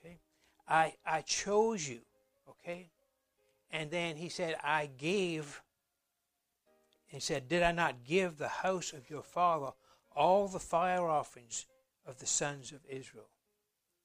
Okay? 0.00 0.18
I, 0.68 0.94
I 1.06 1.20
chose 1.20 1.88
you. 1.88 2.00
Okay? 2.48 2.88
And 3.70 3.92
then 3.92 4.16
he 4.16 4.28
said, 4.28 4.56
I 4.62 4.90
gave. 4.98 5.62
He 7.06 7.20
said, 7.20 7.48
Did 7.48 7.62
I 7.62 7.70
not 7.70 8.04
give 8.04 8.38
the 8.38 8.48
house 8.48 8.92
of 8.92 9.08
your 9.08 9.22
father 9.22 9.70
all 10.16 10.48
the 10.48 10.58
fire 10.58 11.06
offerings 11.06 11.66
of 12.04 12.18
the 12.18 12.26
sons 12.26 12.72
of 12.72 12.80
Israel? 12.88 13.28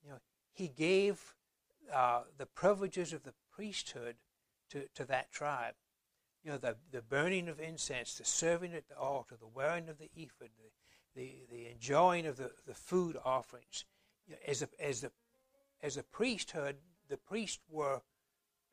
You 0.08 0.14
know, 0.14 0.20
he 0.54 0.70
gave 0.70 1.36
uh, 1.94 2.22
the 2.38 2.46
privileges 2.46 3.12
of 3.12 3.24
the 3.24 3.34
priesthood 3.52 4.16
to, 4.70 4.86
to 4.96 5.04
that 5.06 5.34
tribe. 5.34 5.74
You 6.46 6.52
know, 6.52 6.58
the, 6.58 6.78
the 6.92 7.02
burning 7.02 7.50
of 7.50 7.60
incense, 7.60 8.14
the 8.14 8.24
serving 8.24 8.74
at 8.74 8.88
the 8.88 8.98
altar, 8.98 9.36
the 9.38 9.48
wearing 9.48 9.90
of 9.90 9.98
the 9.98 10.10
ephod, 10.16 10.52
the, 10.58 11.20
the, 11.22 11.34
the 11.52 11.70
enjoying 11.70 12.26
of 12.26 12.38
the, 12.38 12.52
the 12.66 12.74
food 12.74 13.18
offerings. 13.26 13.84
You 14.26 14.36
know, 14.36 14.40
as, 14.48 14.62
a, 14.62 14.70
as, 14.80 15.02
the, 15.02 15.12
as 15.84 15.98
a 15.98 16.04
priesthood, 16.04 16.78
the 17.10 17.18
priests 17.18 17.60
were 17.70 18.00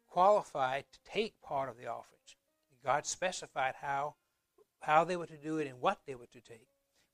qualified 0.08 0.84
to 0.92 1.10
take 1.10 1.42
part 1.42 1.68
of 1.68 1.76
the 1.76 1.88
offerings. 1.88 2.36
God 2.84 3.06
specified 3.06 3.74
how, 3.80 4.14
how 4.82 5.02
they 5.02 5.16
were 5.16 5.26
to 5.26 5.36
do 5.36 5.58
it 5.58 5.66
and 5.66 5.80
what 5.80 5.98
they 6.06 6.14
were 6.14 6.26
to 6.26 6.40
take. 6.40 6.68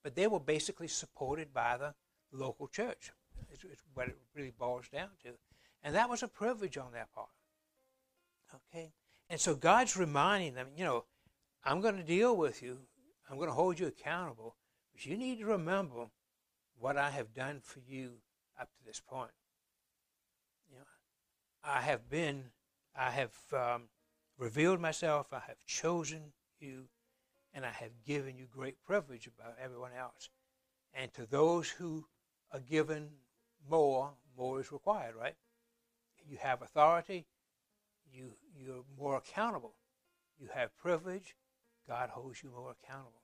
But 0.05 0.15
they 0.15 0.27
were 0.27 0.41
basically 0.41 0.89
supported 0.89 1.55
by 1.55 1.79
the 1.79 1.95
local 2.33 2.69
church. 2.69 3.13
It's, 3.53 3.65
it's 3.65 3.83
what 3.95 4.09
it 4.09 4.17
really 4.35 4.53
boils 4.59 4.89
down 4.93 5.09
to. 5.25 5.31
And 5.83 5.95
that 5.95 6.11
was 6.11 6.23
a 6.23 6.29
privilege 6.29 6.77
on 6.77 6.93
their 6.93 7.09
part. 7.15 7.29
Okay? 8.55 8.93
And 9.29 9.41
so 9.41 9.55
God's 9.55 9.97
reminding 9.97 10.55
them, 10.55 10.69
you 10.77 10.85
know, 10.85 11.05
I'm 11.65 11.81
going 11.81 11.97
to 11.97 12.03
deal 12.03 12.37
with 12.37 12.63
you. 12.63 12.79
I'm 13.31 13.37
going 13.37 13.49
to 13.49 13.55
hold 13.55 13.79
you 13.79 13.87
accountable. 13.87 14.57
But 14.93 15.07
you 15.07 15.17
need 15.17 15.39
to 15.39 15.47
remember 15.47 16.07
what 16.79 16.97
I 16.97 17.11
have 17.11 17.35
done 17.35 17.61
for 17.63 17.81
you 17.81 18.15
up 18.61 18.69
to 18.69 18.85
this 18.85 19.01
point. 19.01 19.31
You 20.71 20.79
know, 20.79 20.85
I 21.63 21.81
have 21.83 22.09
been 22.09 22.47
I 22.97 23.11
have 23.11 23.35
um, 23.53 23.83
revealed 24.37 24.81
myself, 24.81 25.29
I 25.33 25.41
have 25.47 25.65
chosen 25.67 26.33
you, 26.59 26.89
and 27.55 27.65
I 27.65 27.71
have 27.71 28.05
given 28.05 28.37
you 28.37 28.47
great 28.47 28.83
privilege 28.85 29.27
above 29.27 29.55
everyone 29.63 29.93
else. 29.99 30.29
And 30.93 31.13
to 31.15 31.25
those 31.25 31.71
who 31.71 32.07
are 32.53 32.61
given 32.61 33.11
more, 33.69 34.11
more 34.37 34.61
is 34.61 34.73
required, 34.73 35.15
right? 35.15 35.37
You 36.29 36.39
have 36.41 36.63
authority, 36.63 37.27
you, 38.13 38.33
you're 38.57 38.85
more 38.99 39.17
accountable. 39.17 39.75
You 40.39 40.49
have 40.55 40.77
privilege, 40.77 41.37
God 41.87 42.11
holds 42.11 42.43
you 42.43 42.51
more 42.51 42.75
accountable. 42.83 43.23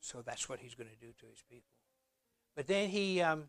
So 0.00 0.22
that's 0.22 0.48
what 0.48 0.60
he's 0.60 0.74
going 0.74 0.90
to 0.90 1.06
do 1.06 1.12
to 1.12 1.26
his 1.26 1.42
people. 1.50 1.72
But 2.54 2.66
then 2.66 2.88
he 2.88 3.20
um, 3.20 3.48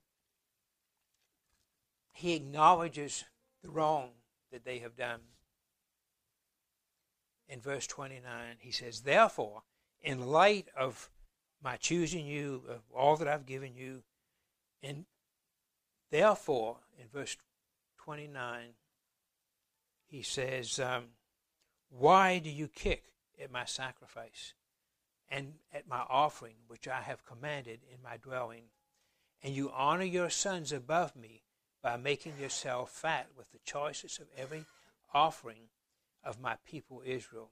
he 2.12 2.34
acknowledges 2.34 3.24
the 3.64 3.70
wrong 3.70 4.10
that 4.52 4.66
they 4.66 4.80
have 4.80 4.96
done. 4.96 5.22
In 7.48 7.60
verse 7.60 7.88
29, 7.88 8.58
he 8.60 8.72
says, 8.72 9.02
Therefore, 9.02 9.64
in 10.02 10.28
light 10.28 10.68
of 10.78 11.10
my 11.64 11.78
choosing 11.78 12.26
you, 12.26 12.64
of 12.70 12.82
all 12.94 13.18
that 13.18 13.28
I've 13.28 13.46
given 13.46 13.76
you, 13.76 14.04
and 14.84 15.06
therefore, 16.10 16.78
in 17.00 17.08
verse 17.08 17.38
29, 18.04 18.74
he 20.08 20.22
says, 20.22 20.80
um, 20.80 21.06
Why 21.90 22.40
do 22.40 22.50
you 22.50 22.68
kick 22.68 23.14
at 23.42 23.52
my 23.52 23.66
sacrifice 23.66 24.54
and 25.30 25.54
at 25.74 25.88
my 25.88 26.04
offering, 26.10 26.56
which 26.68 26.88
I 26.88 27.02
have 27.02 27.26
commanded 27.26 27.80
in 27.92 28.02
my 28.04 28.18
dwelling? 28.18 28.64
And 29.44 29.56
you 29.56 29.72
honor 29.72 30.04
your 30.04 30.30
sons 30.30 30.72
above 30.72 31.16
me 31.16 31.44
by 31.82 31.98
making 31.98 32.34
yourself 32.40 32.92
fat 32.92 33.28
with 33.36 33.52
the 33.52 33.60
choicest 33.66 34.20
of 34.20 34.28
every 34.38 34.66
offering 35.14 35.70
of 36.24 36.40
my 36.40 36.56
people 36.66 37.02
Israel. 37.06 37.52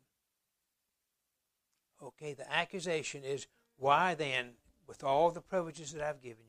Okay, 2.02 2.34
the 2.34 2.52
accusation 2.52 3.24
is 3.24 3.48
why 3.78 4.14
then, 4.14 4.52
with 4.88 5.04
all 5.04 5.32
the 5.32 5.42
privileges 5.42 5.92
that 5.94 6.04
I've 6.04 6.22
given 6.22 6.46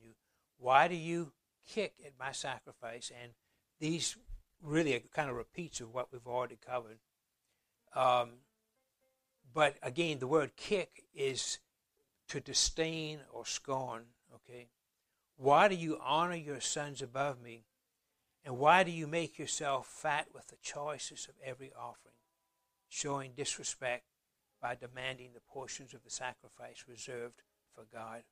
why 0.61 0.87
do 0.87 0.95
you 0.95 1.33
kick 1.67 1.95
at 2.05 2.13
my 2.19 2.31
sacrifice? 2.31 3.11
And 3.21 3.31
these 3.79 4.15
really 4.61 4.95
are 4.95 4.99
kind 4.99 5.29
of 5.29 5.35
repeats 5.35 5.81
of 5.81 5.93
what 5.93 6.09
we've 6.11 6.27
already 6.27 6.57
covered. 6.63 6.99
Um, 7.95 8.29
but 9.53 9.75
again, 9.81 10.19
the 10.19 10.27
word 10.27 10.55
kick 10.55 11.03
is 11.15 11.57
to 12.29 12.39
disdain 12.39 13.19
or 13.33 13.45
scorn. 13.45 14.03
Okay, 14.35 14.67
why 15.35 15.67
do 15.67 15.75
you 15.75 15.99
honor 16.01 16.35
your 16.35 16.61
sons 16.61 17.01
above 17.01 17.41
me 17.41 17.65
and 18.45 18.57
why 18.57 18.83
do 18.83 18.91
you 18.91 19.07
make 19.07 19.39
yourself 19.39 19.87
fat 19.87 20.27
with 20.33 20.47
the 20.47 20.57
choicest 20.61 21.27
of 21.27 21.35
every 21.43 21.71
offering, 21.73 22.15
showing 22.87 23.33
disrespect 23.35 24.05
by 24.61 24.75
demanding 24.75 25.31
the 25.33 25.41
portions 25.41 25.93
of 25.93 26.03
the 26.03 26.11
sacrifice 26.11 26.85
reserved 26.87 27.41
for 27.73 27.85
God? 27.91 28.23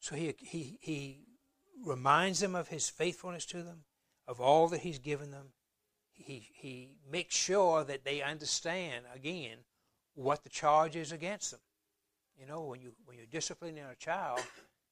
So 0.00 0.14
he, 0.14 0.34
he, 0.38 0.78
he 0.80 1.20
reminds 1.84 2.40
them 2.40 2.54
of 2.54 2.68
his 2.68 2.88
faithfulness 2.88 3.46
to 3.46 3.62
them, 3.62 3.84
of 4.26 4.40
all 4.40 4.68
that 4.68 4.80
he's 4.80 4.98
given 4.98 5.30
them. 5.30 5.52
He, 6.12 6.48
he 6.54 6.96
makes 7.10 7.34
sure 7.34 7.84
that 7.84 8.04
they 8.04 8.22
understand, 8.22 9.04
again, 9.14 9.58
what 10.14 10.44
the 10.44 10.48
charge 10.48 10.96
is 10.96 11.12
against 11.12 11.50
them. 11.50 11.60
You 12.38 12.46
know, 12.46 12.62
when, 12.64 12.80
you, 12.80 12.92
when 13.04 13.16
you're 13.16 13.26
disciplining 13.26 13.84
a 13.84 13.94
child, 13.94 14.40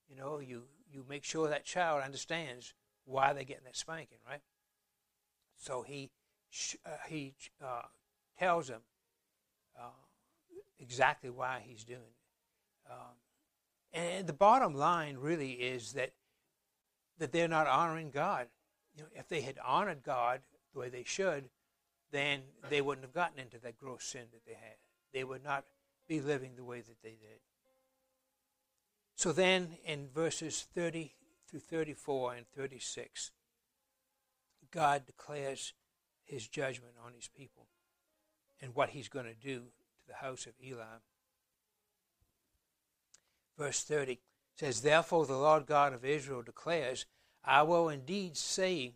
you 0.08 0.16
know, 0.16 0.38
you, 0.38 0.64
you 0.90 1.04
make 1.08 1.24
sure 1.24 1.48
that 1.48 1.64
child 1.64 2.02
understands 2.02 2.74
why 3.04 3.32
they're 3.32 3.44
getting 3.44 3.64
that 3.64 3.76
spanking, 3.76 4.18
right? 4.26 4.40
So 5.56 5.82
he 5.82 6.10
uh, 6.86 6.90
he 7.08 7.34
uh, 7.62 7.82
tells 8.38 8.68
them 8.68 8.82
uh, 9.78 9.88
exactly 10.78 11.30
why 11.30 11.62
he's 11.66 11.84
doing 11.84 12.00
it. 12.00 12.90
Um, 12.92 13.16
and 13.94 14.26
the 14.26 14.32
bottom 14.32 14.74
line 14.74 15.16
really 15.16 15.52
is 15.52 15.92
that 15.92 16.12
that 17.18 17.32
they're 17.32 17.48
not 17.48 17.68
honoring 17.68 18.10
God. 18.10 18.48
You 18.96 19.02
know, 19.04 19.08
if 19.14 19.28
they 19.28 19.40
had 19.40 19.58
honored 19.64 20.02
God 20.02 20.40
the 20.72 20.80
way 20.80 20.88
they 20.88 21.04
should, 21.04 21.48
then 22.10 22.42
they 22.68 22.80
wouldn't 22.80 23.04
have 23.04 23.14
gotten 23.14 23.38
into 23.38 23.58
that 23.58 23.78
gross 23.78 24.04
sin 24.04 24.26
that 24.32 24.44
they 24.44 24.54
had. 24.54 24.76
They 25.12 25.24
would 25.24 25.44
not 25.44 25.64
be 26.08 26.20
living 26.20 26.56
the 26.56 26.64
way 26.64 26.80
that 26.80 27.02
they 27.02 27.10
did. 27.10 27.40
So 29.16 29.32
then 29.32 29.78
in 29.84 30.08
verses 30.12 30.66
30 30.74 31.14
through 31.48 31.60
34 31.60 32.34
and 32.34 32.46
36, 32.48 33.30
God 34.70 35.06
declares 35.06 35.72
his 36.24 36.48
judgment 36.48 36.94
on 37.04 37.12
his 37.14 37.28
people 37.28 37.66
and 38.60 38.74
what 38.74 38.90
he's 38.90 39.08
going 39.08 39.26
to 39.26 39.34
do 39.34 39.58
to 39.58 40.06
the 40.08 40.14
house 40.14 40.46
of 40.46 40.52
Eli. 40.62 40.98
Verse 43.56 43.82
30 43.82 44.20
says, 44.56 44.80
Therefore 44.80 45.26
the 45.26 45.36
Lord 45.36 45.66
God 45.66 45.92
of 45.92 46.04
Israel 46.04 46.42
declares, 46.42 47.06
I 47.44 47.62
will 47.62 47.88
indeed 47.88 48.36
say 48.36 48.94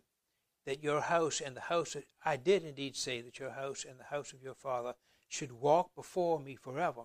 that 0.65 0.83
your 0.83 1.01
house 1.01 1.41
and 1.41 1.55
the 1.55 1.61
house, 1.61 1.95
of, 1.95 2.03
I 2.25 2.35
did 2.35 2.63
indeed 2.63 2.95
say 2.95 3.21
that 3.21 3.39
your 3.39 3.51
house 3.51 3.85
and 3.87 3.99
the 3.99 4.05
house 4.05 4.33
of 4.33 4.43
your 4.43 4.55
father 4.55 4.95
should 5.27 5.51
walk 5.51 5.95
before 5.95 6.39
me 6.39 6.55
forever. 6.55 7.03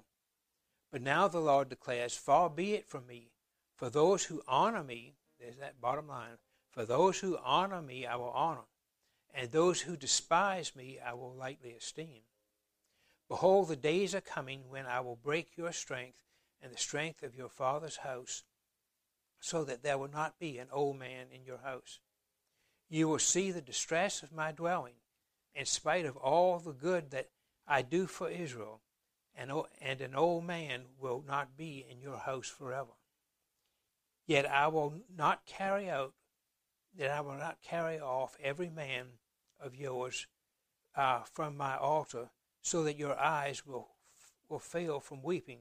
But 0.91 1.03
now 1.03 1.29
the 1.29 1.41
Lord 1.41 1.69
declares, 1.69 2.17
Far 2.17 2.51
be 2.51 2.75
it 2.75 2.87
from 2.87 3.07
me 3.07 3.31
For 3.77 3.91
those 3.91 4.25
who 4.25 4.43
honor 4.49 4.83
me, 4.83 5.15
there's 5.39 5.57
that 5.57 5.81
bottom 5.81 6.09
line. 6.09 6.39
For 6.71 6.85
those 6.85 7.21
who 7.21 7.39
honor 7.39 7.83
me, 7.83 8.07
I 8.07 8.17
will 8.17 8.31
honor, 8.31 8.67
and 9.33 9.51
those 9.51 9.83
who 9.83 9.97
despise 9.97 10.75
me, 10.75 10.99
I 10.99 11.13
will 11.13 11.33
lightly 11.35 11.73
esteem. 11.73 12.23
Behold, 13.29 13.69
the 13.69 13.77
days 13.77 14.15
are 14.15 14.21
coming 14.21 14.69
when 14.69 14.87
I 14.87 15.01
will 15.01 15.17
break 15.17 15.57
your 15.57 15.73
strength 15.73 16.24
and 16.65 16.73
the 16.73 16.79
strength 16.79 17.23
of 17.23 17.37
your 17.37 17.51
father's 17.51 17.99
house, 17.99 18.43
so 19.39 19.62
that 19.65 19.83
there 19.83 19.99
will 19.99 20.11
not 20.11 20.39
be 20.39 20.57
an 20.57 20.69
old 20.73 20.99
man 20.99 21.27
in 21.31 21.45
your 21.45 21.59
house. 21.59 22.01
You 22.89 23.07
will 23.07 23.19
see 23.19 23.51
the 23.51 23.61
distress 23.61 24.23
of 24.23 24.33
my 24.33 24.51
dwelling, 24.51 24.95
in 25.55 25.67
spite 25.67 26.07
of 26.07 26.17
all 26.17 26.59
the 26.59 26.73
good 26.73 27.11
that 27.11 27.29
I 27.69 27.83
do 27.83 28.07
for 28.07 28.31
Israel, 28.31 28.81
and, 29.37 29.53
and 29.81 30.01
an 30.01 30.15
old 30.15 30.45
man 30.47 30.85
will 30.99 31.23
not 31.27 31.55
be 31.55 31.85
in 31.89 32.01
your 32.01 32.19
house 32.19 32.49
forever. 32.49 32.93
Yet 34.27 34.47
I 34.47 34.69
will 34.69 34.95
not 35.15 35.45
carry 35.45 35.91
out, 35.91 36.15
that 36.97 37.11
I 37.11 37.21
will 37.21 37.37
not 37.37 37.59
carry 37.62 38.01
off 38.01 38.39
every 38.43 38.71
man 38.71 39.19
of 39.61 39.75
yours 39.75 40.27
uh, 40.97 41.21
from 41.25 41.59
my 41.59 41.77
altar, 41.77 42.31
so 42.62 42.83
that 42.85 42.97
your 42.97 43.19
eyes 43.19 43.67
will 43.67 43.89
will 44.49 44.59
fail 44.59 45.01
from 45.01 45.23
weeping, 45.23 45.59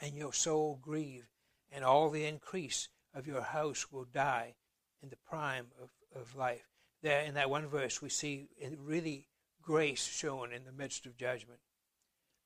and 0.00 0.16
your 0.16 0.32
soul 0.32 0.78
grieve, 0.80 1.28
and 1.70 1.84
all 1.84 2.10
the 2.10 2.24
increase 2.24 2.88
of 3.14 3.26
your 3.26 3.42
house 3.42 3.90
will 3.90 4.04
die 4.04 4.54
in 5.02 5.10
the 5.10 5.16
prime 5.16 5.66
of, 5.80 5.90
of 6.14 6.36
life. 6.36 6.68
There, 7.02 7.20
in 7.22 7.34
that 7.34 7.50
one 7.50 7.68
verse, 7.68 8.02
we 8.02 8.08
see 8.08 8.48
really 8.78 9.28
grace 9.62 10.06
shown 10.06 10.52
in 10.52 10.64
the 10.64 10.72
midst 10.72 11.06
of 11.06 11.16
judgment. 11.16 11.60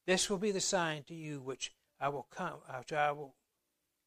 This 0.07 0.29
will 0.29 0.39
be 0.39 0.51
the 0.51 0.61
sign 0.61 1.05
to 1.05 1.15
you 1.15 1.41
which 1.41 1.73
I 2.01 2.09
will 2.09 2.27
come, 2.31 2.61
I 2.69 3.13
will 3.13 3.35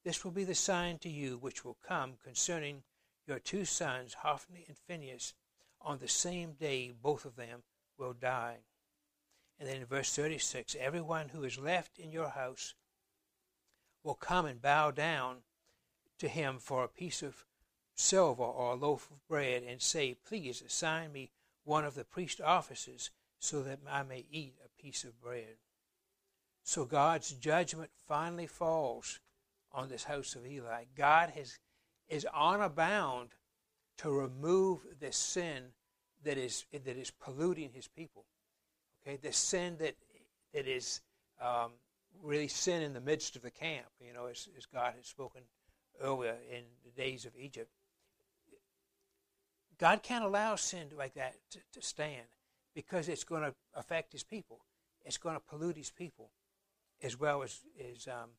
this 0.04 0.24
will 0.24 0.32
be 0.32 0.44
the 0.44 0.54
sign 0.54 1.00
to 1.00 1.10
you 1.10 1.38
which 1.38 1.66
will 1.66 1.78
come 1.82 2.14
concerning 2.24 2.84
your 3.26 3.40
two 3.40 3.66
sons, 3.66 4.14
Hophni 4.14 4.64
and 4.68 4.78
Phinehas. 4.78 5.34
On 5.82 5.98
the 5.98 6.08
same 6.08 6.54
day, 6.54 6.92
both 6.92 7.26
of 7.26 7.36
them 7.36 7.64
will 7.98 8.14
die. 8.14 8.58
And 9.60 9.68
then 9.68 9.78
in 9.78 9.86
verse 9.86 10.14
36 10.16 10.76
everyone 10.80 11.30
who 11.30 11.44
is 11.44 11.58
left 11.58 11.98
in 11.98 12.12
your 12.12 12.30
house 12.30 12.76
will 14.06 14.14
come 14.16 14.46
and 14.46 14.62
bow 14.62 14.92
down 14.92 15.38
to 16.20 16.28
him 16.28 16.60
for 16.60 16.84
a 16.84 16.88
piece 16.88 17.24
of 17.24 17.44
silver 17.96 18.44
or 18.44 18.72
a 18.72 18.76
loaf 18.76 19.10
of 19.12 19.28
bread 19.28 19.64
and 19.68 19.82
say, 19.82 20.16
Please 20.26 20.62
assign 20.62 21.12
me 21.12 21.32
one 21.64 21.84
of 21.84 21.96
the 21.96 22.04
priest 22.04 22.40
offices 22.40 23.10
so 23.40 23.64
that 23.64 23.80
I 23.90 24.04
may 24.04 24.26
eat 24.32 24.54
a 24.64 24.82
piece 24.82 25.04
of 25.04 25.20
bread. 25.20 25.58
So 26.64 26.86
God's 26.86 27.32
judgment 27.32 27.90
finally 28.08 28.48
falls 28.48 29.20
on 29.72 29.90
this 29.90 30.04
house 30.04 30.36
of 30.36 30.46
Eli. 30.46 30.84
God 30.96 31.32
has, 31.32 31.60
is 32.08 32.28
honor 32.34 32.70
bound 32.70 33.30
to 33.98 34.12
remove 34.12 34.86
the 35.00 35.12
sin 35.12 35.64
that 36.24 36.38
is, 36.38 36.66
that 36.72 36.88
is 36.88 37.12
polluting 37.12 37.72
his 37.74 37.88
people. 37.88 38.26
Okay, 39.06 39.18
the 39.22 39.34
sin 39.34 39.78
that, 39.80 39.96
that 40.54 40.68
is 40.68 41.02
um, 41.42 41.72
really 42.22 42.48
sin 42.48 42.82
in 42.82 42.94
the 42.94 43.02
midst 43.02 43.36
of 43.36 43.42
the 43.42 43.52
camp, 43.52 43.88
you 44.00 44.14
know, 44.14 44.26
as, 44.28 44.48
as 44.58 44.66
God 44.66 44.94
had 44.96 45.06
spoken 45.06 45.42
earlier 46.02 46.36
in 46.52 46.64
the 46.84 46.92
days 46.92 47.26
of 47.26 47.32
Egypt. 47.38 47.70
God 49.78 50.04
can't 50.04 50.24
allow 50.24 50.56
sin 50.56 50.88
like 50.98 51.16
that 51.16 51.36
to, 51.52 51.60
to 51.74 51.82
stand 51.82 52.28
because 52.74 53.10
it's 53.10 53.24
going 53.24 53.44
to 53.44 53.54
affect 53.74 54.14
his 54.14 54.24
people. 54.24 54.60
It's 55.04 55.18
going 55.18 55.36
to 55.36 55.42
pollute 55.42 55.78
his 55.78 55.92
people 55.92 56.32
as 57.04 57.20
well 57.20 57.44
as, 57.44 57.62
as 57.94 58.08
um, 58.08 58.30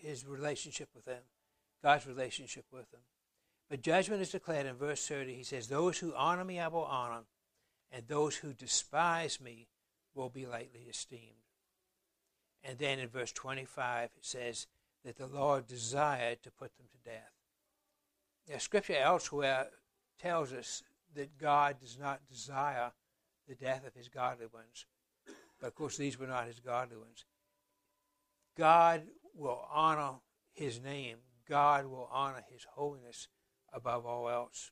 his 0.00 0.26
relationship 0.26 0.88
with 0.94 1.04
them, 1.04 1.22
God's 1.82 2.06
relationship 2.06 2.64
with 2.72 2.90
them. 2.90 3.00
But 3.68 3.82
judgment 3.82 4.20
is 4.20 4.30
declared 4.30 4.66
in 4.66 4.74
verse 4.74 5.06
30. 5.06 5.34
He 5.34 5.44
says, 5.44 5.68
Those 5.68 5.98
who 5.98 6.12
honor 6.14 6.44
me 6.44 6.58
I 6.58 6.68
will 6.68 6.84
honor, 6.84 7.22
and 7.92 8.06
those 8.08 8.36
who 8.36 8.52
despise 8.52 9.40
me 9.40 9.68
will 10.14 10.28
be 10.28 10.46
lightly 10.46 10.86
esteemed. 10.88 11.46
And 12.62 12.78
then 12.78 12.98
in 12.98 13.08
verse 13.08 13.32
25 13.32 14.10
it 14.16 14.24
says 14.24 14.66
that 15.04 15.16
the 15.16 15.26
Lord 15.26 15.66
desired 15.66 16.42
to 16.42 16.50
put 16.50 16.76
them 16.76 16.86
to 16.92 17.10
death. 17.10 17.32
Now, 18.48 18.58
scripture 18.58 18.96
elsewhere 18.96 19.68
tells 20.20 20.52
us 20.52 20.82
that 21.14 21.38
God 21.38 21.76
does 21.80 21.98
not 21.98 22.20
desire 22.28 22.92
the 23.48 23.54
death 23.54 23.86
of 23.86 23.94
his 23.94 24.08
godly 24.08 24.46
ones. 24.52 24.86
But 25.60 25.68
of 25.68 25.74
course, 25.74 25.96
these 25.96 26.18
were 26.18 26.26
not 26.26 26.46
his 26.46 26.60
godly 26.60 26.96
ones. 26.96 27.24
God 28.56 29.02
will 29.34 29.66
honor 29.72 30.20
his 30.52 30.80
name. 30.80 31.18
God 31.48 31.86
will 31.86 32.08
honor 32.12 32.44
his 32.50 32.66
holiness 32.74 33.28
above 33.72 34.06
all 34.06 34.28
else. 34.28 34.70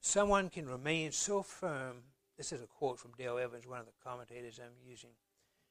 Someone 0.00 0.50
can 0.50 0.68
remain 0.68 1.12
so 1.12 1.42
firm. 1.42 2.02
This 2.42 2.50
is 2.50 2.60
a 2.60 2.66
quote 2.66 2.98
from 2.98 3.12
Dale 3.16 3.38
Evans, 3.38 3.68
one 3.68 3.78
of 3.78 3.86
the 3.86 3.92
commentators 4.02 4.58
I'm 4.58 4.72
using. 4.84 5.10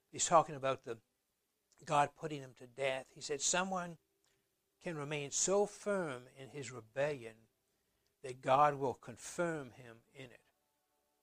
He's 0.09 0.25
talking 0.25 0.55
about 0.55 0.85
the 0.85 0.99
God 1.83 2.11
putting 2.17 2.39
him 2.39 2.53
to 2.59 2.65
death. 2.65 3.07
He 3.13 3.19
said, 3.19 3.41
Someone 3.41 3.97
can 4.81 4.95
remain 4.95 5.31
so 5.31 5.65
firm 5.65 6.21
in 6.39 6.47
his 6.51 6.71
rebellion 6.71 7.33
that 8.23 8.41
God 8.41 8.75
will 8.75 8.93
confirm 8.93 9.71
him 9.71 9.97
in 10.15 10.27
it. 10.27 10.39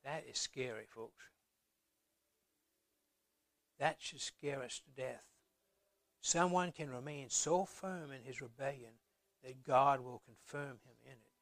That 0.05 0.25
is 0.31 0.37
scary, 0.37 0.85
folks. 0.87 1.25
That 3.79 3.97
should 4.01 4.21
scare 4.21 4.63
us 4.63 4.83
to 4.85 5.03
death. 5.03 5.25
Someone 6.21 6.73
can 6.73 6.91
remain 6.91 7.31
so 7.31 7.65
firm 7.65 8.11
in 8.13 8.23
his 8.23 8.43
rebellion 8.43 9.01
that 9.43 9.65
God 9.65 10.01
will 10.01 10.21
confirm 10.27 10.81
him 10.85 10.97
in 11.07 11.13
it. 11.13 11.33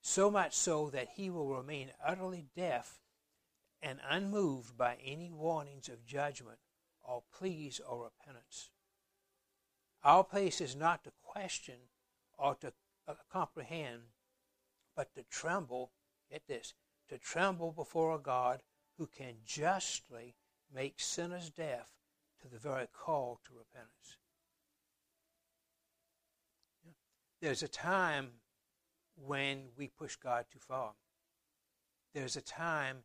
So 0.00 0.30
much 0.30 0.54
so 0.54 0.90
that 0.90 1.08
he 1.16 1.28
will 1.28 1.56
remain 1.56 1.90
utterly 2.06 2.46
deaf 2.54 3.00
and 3.82 4.00
unmoved 4.08 4.76
by 4.76 4.96
any 5.04 5.30
warnings 5.30 5.88
of 5.88 6.04
judgment 6.04 6.58
or 7.02 7.22
pleas 7.36 7.80
or 7.88 8.04
repentance. 8.04 8.70
Our 10.02 10.24
place 10.24 10.60
is 10.60 10.76
not 10.76 11.04
to 11.04 11.12
question 11.22 11.76
or 12.36 12.54
to 12.56 12.72
uh, 13.06 13.14
comprehend, 13.32 14.02
but 14.96 15.14
to 15.14 15.22
tremble, 15.24 15.92
get 16.30 16.46
this, 16.46 16.74
to 17.08 17.18
tremble 17.18 17.72
before 17.72 18.14
a 18.14 18.18
God 18.18 18.60
who 18.96 19.06
can 19.06 19.34
justly 19.44 20.34
make 20.74 21.00
sinners 21.00 21.50
deaf 21.50 21.88
to 22.42 22.48
the 22.48 22.58
very 22.58 22.86
call 22.92 23.40
to 23.46 23.52
repentance. 23.54 24.16
There's 27.40 27.62
a 27.62 27.68
time 27.68 28.28
when 29.16 29.68
we 29.76 29.88
push 29.88 30.16
God 30.16 30.46
too 30.52 30.58
far. 30.58 30.92
There's 32.14 32.36
a 32.36 32.40
time 32.40 32.98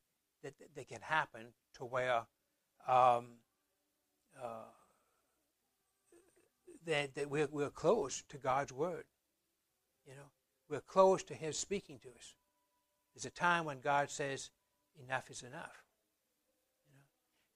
that, 0.44 0.54
that, 0.76 0.88
can 0.88 1.02
happen 1.02 1.48
to 1.76 1.86
where 1.86 2.24
um, 2.88 3.26
uh, 4.42 4.70
that, 6.86 7.16
that 7.16 7.30
we're, 7.30 7.48
we're 7.52 7.70
close 7.70 8.24
to 8.30 8.38
God's 8.38 8.72
word. 8.72 9.06
You 10.06 10.14
know, 10.14 10.30
we're 10.70 10.82
close 10.82 11.24
to 11.24 11.34
His 11.34 11.58
speaking 11.58 12.00
to 12.00 12.10
us. 12.10 12.36
There's 13.14 13.26
a 13.26 13.30
time 13.30 13.66
when 13.66 13.80
God 13.80 14.10
says, 14.10 14.50
enough 15.02 15.30
is 15.30 15.44
enough. 15.44 15.84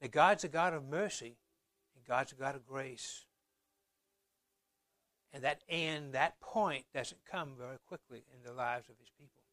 That 0.02 0.12
God's 0.12 0.44
a 0.44 0.48
God 0.48 0.74
of 0.74 0.88
mercy 0.88 1.38
and 1.96 2.06
God's 2.06 2.32
a 2.32 2.36
God 2.36 2.56
of 2.56 2.66
grace. 2.66 3.26
And 5.34 5.44
that 5.44 5.62
and 5.68 6.14
that 6.14 6.40
point 6.40 6.86
doesn't 6.94 7.22
come 7.30 7.52
very 7.58 7.78
quickly 7.88 8.24
in 8.34 8.44
the 8.44 8.54
lives 8.54 8.90
of 8.90 8.96
his 9.00 9.10
people. 9.20 9.44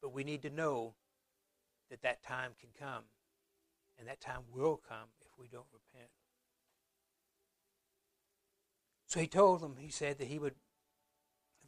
But 0.00 0.12
we 0.12 0.24
need 0.24 0.42
to 0.42 0.50
know 0.50 0.94
that 1.90 2.02
that 2.02 2.22
time 2.22 2.52
can 2.60 2.70
come. 2.78 3.04
And 3.98 4.08
that 4.08 4.20
time 4.20 4.42
will 4.52 4.80
come 4.88 5.08
if 5.20 5.38
we 5.38 5.48
don't 5.48 5.66
repent. 5.72 6.10
So 9.06 9.20
he 9.20 9.26
told 9.26 9.60
them, 9.60 9.76
he 9.78 9.90
said 9.90 10.18
that 10.18 10.28
he 10.28 10.38
would, 10.38 10.54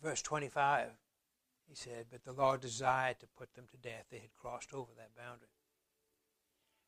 verse 0.03 0.21
25, 0.21 0.91
he 1.69 1.75
said, 1.75 2.07
but 2.11 2.25
the 2.25 2.33
Lord 2.33 2.61
desired 2.61 3.21
to 3.21 3.27
put 3.27 3.55
them 3.55 3.67
to 3.71 3.77
death. 3.77 4.07
They 4.11 4.19
had 4.19 4.35
crossed 4.35 4.75
over 4.75 4.93
that 4.97 5.17
boundary. 5.17 5.49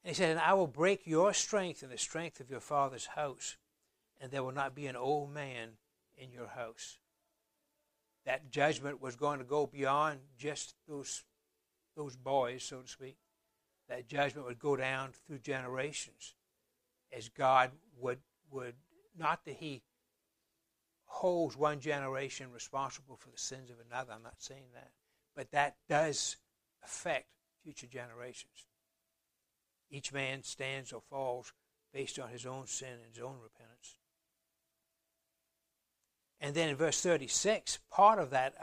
And 0.02 0.10
he 0.10 0.14
said, 0.14 0.30
And 0.30 0.40
I 0.40 0.54
will 0.54 0.66
break 0.66 1.06
your 1.06 1.32
strength 1.34 1.82
and 1.82 1.92
the 1.92 1.98
strength 1.98 2.40
of 2.40 2.50
your 2.50 2.60
father's 2.60 3.06
house, 3.06 3.56
and 4.20 4.30
there 4.30 4.42
will 4.42 4.52
not 4.52 4.74
be 4.74 4.86
an 4.86 4.96
old 4.96 5.32
man 5.32 5.70
in 6.16 6.32
your 6.32 6.48
house. 6.48 6.98
That 8.24 8.50
judgment 8.50 9.00
was 9.00 9.16
going 9.16 9.38
to 9.38 9.44
go 9.44 9.66
beyond 9.66 10.20
just 10.38 10.74
those, 10.88 11.24
those 11.96 12.16
boys, 12.16 12.62
so 12.62 12.80
to 12.80 12.88
speak. 12.88 13.16
That 13.88 14.08
judgment 14.08 14.46
would 14.46 14.58
go 14.58 14.76
down 14.76 15.10
through 15.26 15.38
generations 15.38 16.34
as 17.12 17.28
God 17.28 17.72
would, 17.98 18.18
would 18.50 18.74
not 19.18 19.44
that 19.44 19.56
He 19.56 19.82
holds 21.04 21.56
one 21.56 21.80
generation 21.80 22.52
responsible 22.52 23.16
for 23.16 23.30
the 23.30 23.38
sins 23.38 23.68
of 23.70 23.76
another, 23.84 24.12
I'm 24.12 24.22
not 24.22 24.40
saying 24.40 24.68
that, 24.74 24.92
but 25.34 25.50
that 25.50 25.76
does 25.88 26.36
affect 26.84 27.26
future 27.64 27.88
generations. 27.88 28.66
Each 29.90 30.12
man 30.12 30.44
stands 30.44 30.92
or 30.92 31.00
falls 31.00 31.52
based 31.92 32.18
on 32.18 32.28
his 32.28 32.46
own 32.46 32.66
sin 32.66 32.92
and 32.92 33.12
his 33.12 33.22
own 33.22 33.38
repentance. 33.42 33.96
And 36.40 36.54
then 36.54 36.68
in 36.68 36.76
verse 36.76 37.02
36, 37.02 37.80
part 37.90 38.18
of 38.18 38.30
that 38.30 38.54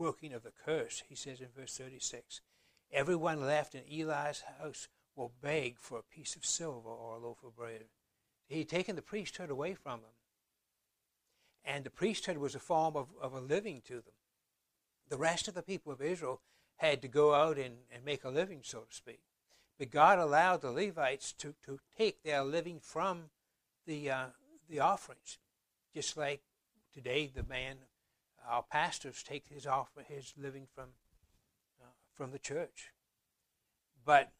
outworking 0.00 0.32
of 0.32 0.42
the 0.42 0.52
curse, 0.64 1.02
he 1.08 1.14
says 1.14 1.40
in 1.40 1.48
verse 1.54 1.76
36, 1.76 2.40
everyone 2.92 3.44
left 3.44 3.74
in 3.74 3.82
Eli's 3.82 4.42
house 4.58 4.88
will 5.14 5.32
beg 5.42 5.78
for 5.78 5.98
a 5.98 6.14
piece 6.14 6.36
of 6.36 6.44
silver 6.44 6.88
or 6.88 7.16
a 7.16 7.18
loaf 7.18 7.38
of 7.44 7.56
bread. 7.56 7.84
He'd 8.48 8.68
taken 8.68 8.96
the 8.96 9.02
priesthood 9.02 9.50
away 9.50 9.74
from 9.74 10.00
them. 10.00 10.10
And 11.64 11.84
the 11.84 11.90
priesthood 11.90 12.38
was 12.38 12.54
a 12.54 12.58
form 12.58 12.96
of, 12.96 13.08
of 13.20 13.34
a 13.34 13.40
living 13.40 13.82
to 13.88 13.96
them. 13.96 14.14
The 15.10 15.18
rest 15.18 15.48
of 15.48 15.54
the 15.54 15.62
people 15.62 15.92
of 15.92 16.00
Israel 16.00 16.40
had 16.76 17.02
to 17.02 17.08
go 17.08 17.34
out 17.34 17.58
and, 17.58 17.74
and 17.92 18.04
make 18.04 18.24
a 18.24 18.30
living, 18.30 18.60
so 18.62 18.80
to 18.80 18.94
speak. 18.94 19.20
But 19.78 19.90
God 19.90 20.18
allowed 20.18 20.62
the 20.62 20.70
Levites 20.70 21.32
to, 21.34 21.54
to 21.66 21.78
take 21.98 22.22
their 22.22 22.42
living 22.42 22.80
from 22.80 23.24
the, 23.86 24.10
uh, 24.10 24.26
the 24.68 24.80
offerings. 24.80 25.36
Just 25.94 26.16
like 26.16 26.40
today, 26.94 27.30
the 27.34 27.42
man, 27.42 27.76
our 28.48 28.62
pastors 28.62 29.22
take 29.22 29.46
his 29.48 29.66
offer, 29.66 30.02
his 30.06 30.34
living 30.36 30.66
from, 30.74 30.90
uh, 31.80 31.86
from 32.14 32.32
the 32.32 32.38
church. 32.38 32.92
But 34.04 34.32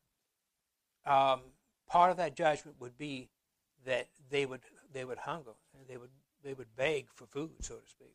um, 1.06 1.40
part 1.88 2.10
of 2.10 2.16
that 2.16 2.34
judgment 2.34 2.76
would 2.80 2.96
be 2.96 3.30
that 3.84 4.08
they 4.30 4.46
would 4.46 4.60
they 4.92 5.04
would 5.04 5.18
hunger 5.18 5.52
and 5.78 5.88
they 5.88 5.96
would 5.96 6.10
they 6.42 6.54
would 6.54 6.74
beg 6.76 7.06
for 7.14 7.26
food, 7.26 7.50
so 7.60 7.76
to 7.76 7.88
speak. 7.88 8.14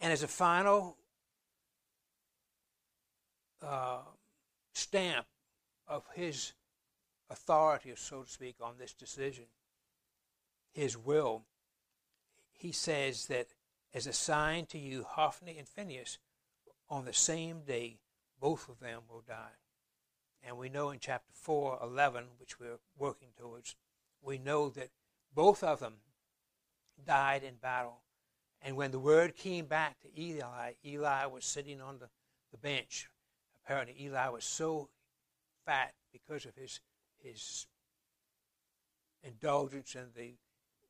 And 0.00 0.12
as 0.12 0.22
a 0.22 0.28
final 0.28 0.96
uh, 3.62 4.02
stamp 4.72 5.26
of 5.86 6.04
his 6.14 6.52
authority, 7.30 7.92
so 7.96 8.22
to 8.22 8.30
speak, 8.30 8.56
on 8.60 8.74
this 8.78 8.92
decision, 8.92 9.44
his 10.72 10.96
will, 10.96 11.44
he 12.52 12.72
says 12.72 13.26
that 13.26 13.48
as 13.94 14.06
a 14.06 14.12
sign 14.12 14.66
to 14.66 14.78
you, 14.78 15.04
Hophni 15.04 15.58
and 15.58 15.68
Phinehas, 15.68 16.18
on 16.90 17.04
the 17.04 17.12
same 17.12 17.62
day, 17.66 17.98
both 18.40 18.68
of 18.68 18.80
them 18.80 19.02
will 19.08 19.22
die. 19.26 19.56
And 20.42 20.56
we 20.56 20.68
know 20.68 20.90
in 20.90 20.98
chapter 21.00 21.32
4, 21.32 21.80
11, 21.82 22.24
which 22.38 22.60
we're 22.60 22.78
working 22.96 23.28
towards, 23.36 23.74
we 24.22 24.38
know 24.38 24.68
that 24.70 24.90
both 25.34 25.62
of 25.62 25.80
them 25.80 25.94
died 27.06 27.42
in 27.42 27.54
battle. 27.56 28.02
And 28.62 28.76
when 28.76 28.90
the 28.90 28.98
word 28.98 29.36
came 29.36 29.66
back 29.66 30.00
to 30.00 30.20
Eli, 30.20 30.72
Eli 30.84 31.26
was 31.26 31.44
sitting 31.44 31.80
on 31.80 31.98
the, 31.98 32.08
the 32.50 32.58
bench. 32.58 33.08
Apparently, 33.64 33.96
Eli 34.00 34.28
was 34.28 34.44
so 34.44 34.88
fat 35.64 35.94
because 36.12 36.44
of 36.44 36.54
his, 36.56 36.80
his 37.22 37.66
indulgence 39.22 39.94
in 39.94 40.06
the 40.16 40.34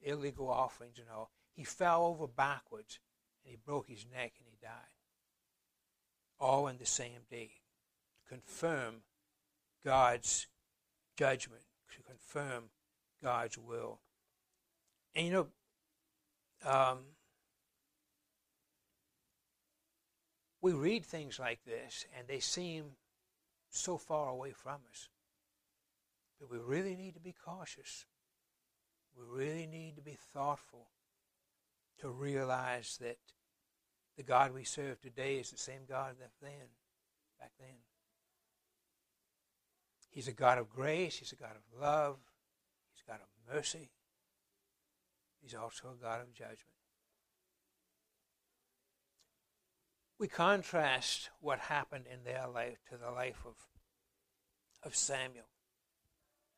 illegal 0.02 0.48
offerings 0.48 0.98
and 0.98 1.08
all. 1.14 1.30
He 1.58 1.64
fell 1.64 2.04
over 2.04 2.28
backwards 2.28 3.00
and 3.42 3.50
he 3.50 3.56
broke 3.56 3.88
his 3.88 4.06
neck 4.06 4.34
and 4.38 4.46
he 4.48 4.56
died. 4.62 4.94
All 6.38 6.68
in 6.68 6.78
the 6.78 6.86
same 6.86 7.22
day. 7.28 7.50
To 8.22 8.28
confirm 8.28 9.02
God's 9.84 10.46
judgment, 11.16 11.64
to 11.96 12.02
confirm 12.04 12.70
God's 13.20 13.58
will. 13.58 13.98
And 15.16 15.26
you 15.26 15.32
know, 15.32 15.46
um, 16.64 16.98
we 20.62 20.72
read 20.74 21.04
things 21.04 21.40
like 21.40 21.64
this 21.64 22.06
and 22.16 22.28
they 22.28 22.38
seem 22.38 22.84
so 23.68 23.98
far 23.98 24.28
away 24.28 24.52
from 24.52 24.78
us. 24.92 25.08
But 26.38 26.52
we 26.52 26.58
really 26.58 26.94
need 26.94 27.14
to 27.14 27.20
be 27.20 27.34
cautious. 27.44 28.06
We 29.18 29.24
really 29.26 29.66
need 29.66 29.96
to 29.96 30.02
be 30.02 30.16
thoughtful 30.32 30.86
to 32.00 32.08
realize 32.08 32.98
that 33.00 33.18
the 34.16 34.22
God 34.22 34.52
we 34.52 34.64
serve 34.64 35.00
today 35.00 35.36
is 35.36 35.50
the 35.50 35.58
same 35.58 35.82
God 35.88 36.16
that 36.20 36.30
then, 36.42 36.68
back 37.38 37.52
then. 37.58 37.76
He's 40.10 40.28
a 40.28 40.32
God 40.32 40.58
of 40.58 40.68
grace, 40.68 41.18
He's 41.18 41.32
a 41.32 41.36
God 41.36 41.52
of 41.54 41.80
love, 41.80 42.16
He's 42.92 43.04
a 43.06 43.10
God 43.10 43.20
of 43.20 43.54
mercy. 43.54 43.90
He's 45.40 45.54
also 45.54 45.88
a 45.88 46.02
God 46.02 46.20
of 46.20 46.32
judgment. 46.32 46.74
We 50.18 50.26
contrast 50.26 51.30
what 51.40 51.60
happened 51.60 52.06
in 52.12 52.24
their 52.24 52.48
life 52.52 52.78
to 52.90 52.96
the 52.96 53.10
life 53.12 53.44
of, 53.46 53.54
of 54.82 54.96
Samuel. 54.96 55.46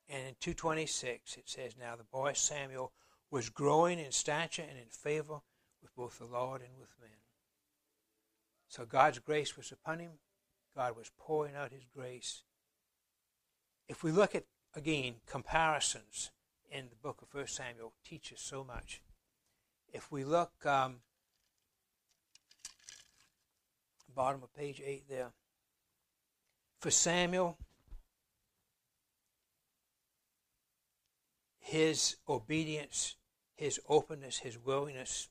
And 0.09 0.29
in 0.29 0.35
226 0.41 1.37
it 1.37 1.49
says, 1.49 1.75
Now 1.79 1.95
the 1.95 2.05
boy 2.05 2.33
Samuel 2.33 2.93
was 3.31 3.49
growing 3.49 3.99
in 3.99 4.13
stature 4.13 4.65
and 4.69 4.79
in 4.79 4.89
favor 4.91 5.41
with 5.83 5.95
both 5.97 6.19
the 6.19 6.25
Lord 6.25 6.63
and 6.63 6.79
with 6.79 6.91
men. 7.01 7.11
So 8.69 8.85
God's 8.85 9.19
grace 9.19 9.57
was 9.57 9.73
upon 9.73 9.99
him. 10.01 10.13
God 10.77 10.97
was 10.97 11.11
pouring 11.19 11.55
out 11.55 11.73
his 11.73 11.85
grace. 11.95 12.43
If 13.89 14.05
we 14.05 14.13
look 14.13 14.35
at, 14.35 14.45
again, 14.75 15.17
comparisons 15.27 16.31
in 16.71 16.89
the 16.89 16.97
book 16.97 17.23
of 17.23 17.35
1 17.35 17.47
Samuel 17.49 17.93
teaches 18.05 18.41
so 18.41 18.63
much. 18.63 19.03
If 19.93 20.13
we 20.13 20.25
look, 20.25 20.53
um, 20.65 20.97
bottom 24.15 24.43
of 24.43 24.55
page 24.55 24.81
8 24.85 25.05
there, 25.09 25.31
for 26.79 26.91
Samuel, 26.91 27.59
his 31.59 32.17
obedience, 32.29 33.17
his 33.61 33.79
openness, 33.91 34.39
his 34.39 34.59
willingness, 34.59 35.29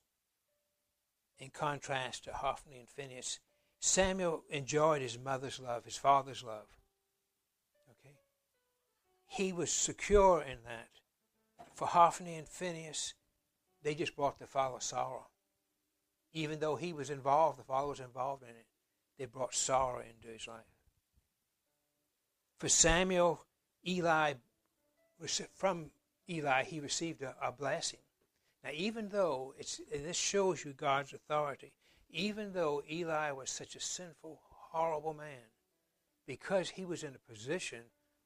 in 1.40 1.50
contrast 1.50 2.26
to 2.26 2.32
Hophni 2.32 2.78
and 2.78 2.88
Phinehas. 2.88 3.40
Samuel 3.80 4.44
enjoyed 4.50 5.02
his 5.02 5.18
mother's 5.18 5.60
love, 5.60 5.84
his 5.84 5.98
father's 5.98 6.44
love. 6.44 6.68
Okay? 7.90 8.16
He 9.26 9.52
was 9.52 9.72
secure 9.72 10.42
in 10.42 10.60
that 10.66 10.90
for 11.74 11.88
Hophni 11.88 12.36
and 12.36 12.48
Phinehas, 12.48 13.16
they 13.82 13.96
just 13.96 14.16
brought 14.16 14.38
the 14.38 14.46
father 14.46 14.80
sorrow. 14.80 15.28
Even 16.34 16.60
though 16.60 16.76
he 16.76 16.94
was 16.94 17.10
involved, 17.10 17.58
the 17.58 17.64
father 17.64 17.88
was 17.88 18.00
involved 18.00 18.44
in 18.44 18.50
it, 18.50 18.68
they 19.18 19.26
brought 19.26 19.56
sorrow 19.56 20.02
into 20.02 20.28
his 20.28 20.46
life. 20.48 20.70
For 22.60 22.70
Samuel, 22.70 23.44
Eli, 23.88 24.34
from 25.56 25.90
Eli, 26.30 26.64
he 26.66 26.80
received 26.80 27.24
a, 27.24 27.34
a 27.42 27.52
blessing. 27.52 28.02
Now, 28.64 28.72
even 28.74 29.10
though 29.10 29.54
it's, 29.58 29.80
this 29.92 30.18
shows 30.18 30.66
you 30.66 30.74
God's 30.74 31.14
authority, 31.14 31.72
even 32.12 32.54
though 32.54 32.84
Eli 32.92 33.32
was 33.32 33.50
such 33.50 33.76
a 33.76 33.80
sinful, 33.80 34.40
horrible 34.72 35.14
man, 35.14 35.52
because 36.26 36.70
he 36.70 36.86
was 36.86 37.04
in 37.04 37.16
a 37.16 37.32
position 37.32 37.84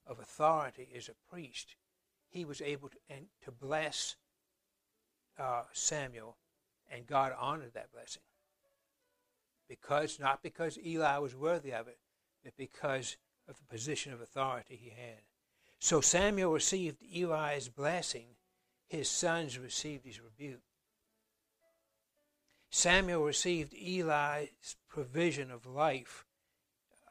of 0.08 0.20
authority 0.20 0.90
as 0.96 1.10
a 1.10 1.32
priest, 1.32 1.76
he 2.30 2.46
was 2.46 2.62
able 2.62 2.90
to, 2.90 2.98
and, 3.10 3.26
to 3.44 3.52
bless 3.52 4.16
uh, 5.38 5.64
Samuel, 5.72 6.38
and 6.92 7.06
God 7.06 7.34
honored 7.40 7.74
that 7.74 7.92
blessing. 7.92 8.24
Because, 9.70 10.20
not 10.20 10.44
because 10.44 10.78
Eli 10.84 11.18
was 11.20 11.36
worthy 11.36 11.74
of 11.74 11.88
it, 11.88 11.98
but 12.44 12.54
because 12.58 13.18
of 13.48 13.58
the 13.58 13.66
position 13.66 14.14
of 14.14 14.22
authority 14.22 14.76
he 14.76 14.90
had. 14.90 15.22
So 15.80 16.02
Samuel 16.02 16.52
received 16.52 16.98
Eli's 17.04 17.70
blessing, 17.70 18.28
his 18.88 19.10
sons 19.10 19.58
received 19.58 20.06
his 20.06 20.22
rebuke. 20.22 20.62
Samuel 22.70 23.24
received 23.24 23.74
Eli's 23.74 24.76
provision 24.90 25.52
of 25.52 25.66
life, 25.66 26.26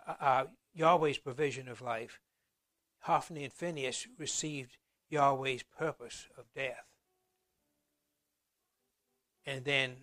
uh, 0.06 0.14
uh 0.20 0.44
Yahweh's 0.74 1.18
provision 1.18 1.68
of 1.68 1.80
life. 1.80 2.20
Hophni 3.00 3.44
and 3.44 3.52
Phinehas 3.52 4.06
received 4.18 4.78
Yahweh's 5.10 5.62
purpose 5.62 6.28
of 6.38 6.44
death. 6.54 6.86
And 9.44 9.64
then 9.64 9.96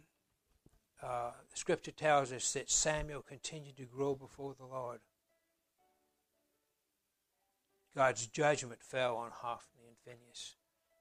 uh, 1.01 1.32
scripture 1.53 1.91
tells 1.91 2.32
us 2.32 2.51
that 2.53 2.70
Samuel 2.70 3.22
continued 3.22 3.78
to 3.78 3.86
grow 3.86 4.15
before 4.15 4.53
the 4.53 4.65
Lord. 4.65 4.99
God's 7.95 8.28
judgment 8.28 8.82
fell 8.84 9.15
on 9.17 9.32
Hophni 9.32 9.82
and 9.88 9.97
Phinehas. 10.05 10.55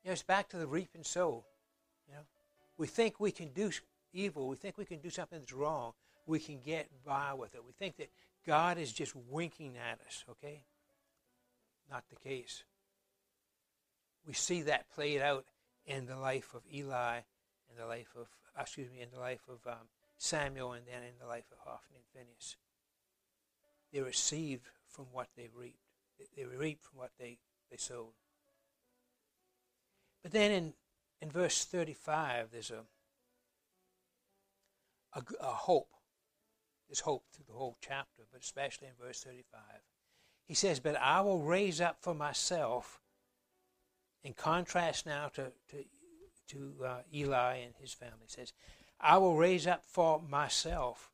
Know, 0.09 0.13
it's 0.13 0.23
back 0.23 0.49
to 0.51 0.57
the 0.57 0.67
reap 0.67 0.91
and 0.95 1.07
sow. 1.07 1.45
You 2.09 2.15
know, 2.15 2.23
we 2.77 2.87
think 2.87 3.21
we 3.21 3.31
can 3.31 3.51
do 3.51 3.71
evil. 4.13 4.49
We 4.49 4.57
think 4.57 4.79
we 4.79 4.85
can 4.85 4.99
do 4.99 5.11
something 5.11 5.39
that's 5.39 5.53
wrong. 5.53 5.93
We 6.27 6.39
can 6.39 6.59
get 6.65 6.89
by 7.05 7.35
with 7.35 7.55
it. 7.55 7.63
We 7.65 7.73
think 7.73 7.97
that 7.99 8.11
God 8.47 8.79
is 8.79 8.93
just 8.93 9.15
winking 9.15 9.77
at 9.77 10.01
us. 10.07 10.25
Okay, 10.31 10.65
not 11.91 12.05
the 12.09 12.17
case 12.17 12.65
we 14.29 14.35
see 14.35 14.63
that 14.63 14.91
played 14.95 15.23
out 15.23 15.47
in 15.87 16.05
the 16.05 16.17
life 16.17 16.55
of 16.55 16.63
Eli, 16.73 17.21
in 17.71 17.77
the 17.79 17.87
life 17.87 18.15
of, 18.15 18.29
excuse 18.61 18.91
me, 18.91 19.01
in 19.01 19.09
the 19.11 19.19
life 19.19 19.49
of 19.49 19.67
um, 19.67 19.89
Samuel, 20.19 20.73
and 20.73 20.87
then 20.87 21.03
in 21.03 21.15
the 21.19 21.27
life 21.27 21.47
of 21.51 21.59
Hophni 21.65 21.97
and 21.97 22.05
Phinehas. 22.13 22.57
They 23.91 24.03
received 24.03 24.69
from 24.87 25.07
what 25.13 25.29
they 25.35 25.49
reaped. 25.55 25.79
They 26.37 26.45
reaped 26.45 26.85
from 26.85 26.99
what 26.99 27.13
they 27.19 27.39
they 27.71 27.79
sowed. 27.79 28.13
But 30.23 30.33
then 30.33 30.51
in, 30.51 30.73
in 31.21 31.31
verse 31.31 31.65
35, 31.65 32.49
there's 32.53 32.71
a, 32.71 32.85
a, 35.15 35.23
a 35.41 35.53
hope. 35.53 35.89
There's 36.89 37.01
hope 37.01 37.25
through 37.33 37.45
the 37.47 37.59
whole 37.59 37.77
chapter, 37.81 38.23
but 38.33 38.43
especially 38.43 38.89
in 38.89 38.95
verse 39.05 39.23
35. 39.23 39.61
He 40.45 40.55
says, 40.55 40.81
But 40.81 40.97
I 40.97 41.21
will 41.21 41.43
raise 41.43 41.81
up 41.81 41.99
for 42.01 42.15
myself, 42.15 43.01
in 44.25 44.33
contrast 44.33 45.07
now 45.07 45.29
to, 45.35 45.53
to, 45.71 45.85
to 46.49 46.85
uh, 46.85 46.97
Eli 47.13 47.57
and 47.57 47.75
his 47.79 47.93
family, 47.93 48.27
says, 48.27 48.53
I 49.01 49.19
will 49.19 49.37
raise 49.37 49.67
up 49.67 49.85
for 49.85 50.21
myself 50.21 51.13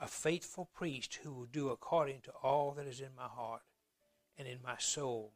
a 0.00 0.06
faithful 0.06 0.68
priest 0.72 1.18
who 1.22 1.32
will 1.32 1.46
do 1.46 1.70
according 1.70 2.20
to 2.22 2.32
all 2.42 2.72
that 2.72 2.86
is 2.86 3.00
in 3.00 3.14
my 3.16 3.26
heart 3.26 3.62
and 4.36 4.46
in 4.46 4.58
my 4.62 4.76
soul. 4.78 5.32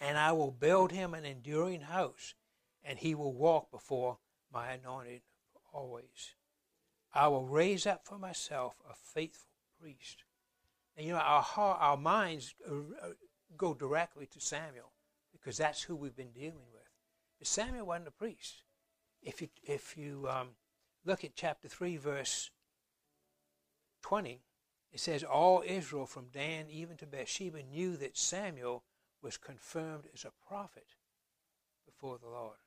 And 0.00 0.18
I 0.18 0.32
will 0.32 0.50
build 0.50 0.92
him 0.92 1.14
an 1.14 1.24
enduring 1.24 1.82
house, 1.82 2.34
and 2.82 2.98
he 2.98 3.14
will 3.14 3.32
walk 3.32 3.70
before 3.70 4.18
my 4.52 4.72
anointed 4.72 5.22
always. 5.72 6.34
I 7.12 7.28
will 7.28 7.46
raise 7.46 7.86
up 7.86 8.04
for 8.04 8.18
myself 8.18 8.74
a 8.88 8.94
faithful 8.94 9.50
priest. 9.80 10.24
And 10.96 11.06
you 11.06 11.12
know, 11.12 11.18
our 11.18 11.42
heart, 11.42 11.78
our 11.80 11.96
minds 11.96 12.54
uh, 12.68 12.74
uh, 12.74 13.08
go 13.56 13.74
directly 13.74 14.26
to 14.26 14.40
Samuel 14.40 14.92
because 15.32 15.56
that's 15.56 15.82
who 15.82 15.96
we've 15.96 16.16
been 16.16 16.32
dealing 16.32 16.66
with. 16.72 16.88
But 17.38 17.48
Samuel 17.48 17.86
wasn't 17.86 18.08
a 18.08 18.12
priest. 18.12 18.62
If 19.22 19.40
you 19.40 19.48
if 19.62 19.96
you 19.96 20.26
um, 20.28 20.48
look 21.04 21.24
at 21.24 21.34
chapter 21.34 21.68
three, 21.68 21.96
verse 21.96 22.50
20, 24.02 24.42
it 24.92 25.00
says, 25.00 25.24
All 25.24 25.62
Israel 25.66 26.06
from 26.06 26.26
Dan 26.32 26.66
even 26.68 26.96
to 26.98 27.06
Beersheba 27.06 27.62
knew 27.62 27.96
that 27.96 28.16
Samuel 28.16 28.84
was 29.24 29.38
confirmed 29.38 30.04
as 30.12 30.24
a 30.24 30.46
prophet 30.46 30.86
before 31.86 32.18
the 32.18 32.28
Lord. 32.28 32.58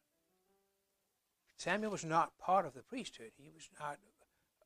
Samuel 1.55 1.91
was 1.91 2.03
not 2.03 2.37
part 2.39 2.65
of 2.65 2.73
the 2.73 2.81
priesthood. 2.81 3.31
He 3.37 3.49
was 3.53 3.69
not 3.79 3.99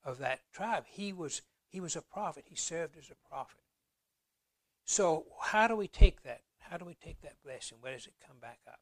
of 0.04 0.18
that 0.20 0.40
tribe. 0.54 0.86
He 0.88 1.12
was, 1.12 1.42
he 1.68 1.82
was 1.82 1.96
a 1.96 2.02
prophet. 2.02 2.46
He 2.48 2.56
served 2.56 2.98
as 2.98 3.12
a 3.12 3.30
prophet. 3.30 3.60
So, 4.86 5.26
how 5.42 5.68
do 5.68 5.76
we 5.76 5.88
take 5.88 6.24
that? 6.24 6.42
How 6.60 6.78
do 6.78 6.86
we 6.86 6.96
take 6.96 7.22
that 7.22 7.36
blessing? 7.44 7.78
Where 7.82 7.94
does 7.94 8.08
it 8.08 8.14
come 8.26 8.38
back 8.42 8.60
up? 8.68 8.80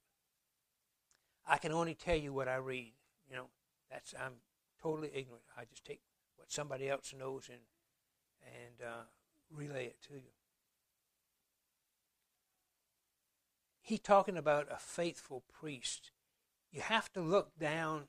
I 1.47 1.57
can 1.57 1.71
only 1.71 1.95
tell 1.95 2.15
you 2.15 2.31
what 2.31 2.47
I 2.47 2.55
read. 2.57 2.93
You 3.29 3.35
know, 3.35 3.45
that's 3.91 4.13
I'm 4.19 4.33
totally 4.81 5.09
ignorant. 5.13 5.43
I 5.57 5.65
just 5.65 5.85
take 5.85 6.01
what 6.35 6.51
somebody 6.51 6.87
else 6.87 7.13
knows 7.17 7.49
and 7.49 7.59
and 8.43 8.87
uh, 8.87 9.03
relay 9.51 9.85
it 9.85 9.97
to 10.07 10.13
you. 10.13 10.31
He 13.89 13.97
talking 13.97 14.37
about 14.37 14.67
a 14.69 14.77
faithful 14.77 15.41
priest. 15.51 16.11
You 16.71 16.81
have 16.81 17.11
to 17.13 17.21
look 17.21 17.57
down 17.57 18.03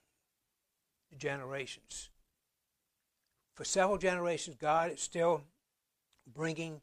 the 1.09 1.17
generations. 1.17 2.11
For 3.55 3.65
several 3.65 3.97
generations, 3.97 4.57
God 4.61 4.91
is 4.91 5.01
still 5.01 5.41
bringing 6.31 6.83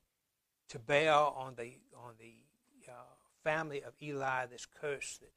to 0.69 0.79
bear 0.79 1.13
on 1.13 1.53
the 1.57 1.73
on 1.95 2.13
the 2.19 2.33
uh, 2.89 2.93
family 3.43 3.83
of 3.83 3.93
Eli 4.01 4.47
this 4.47 4.65
curse 4.65 5.19
that, 5.19 5.31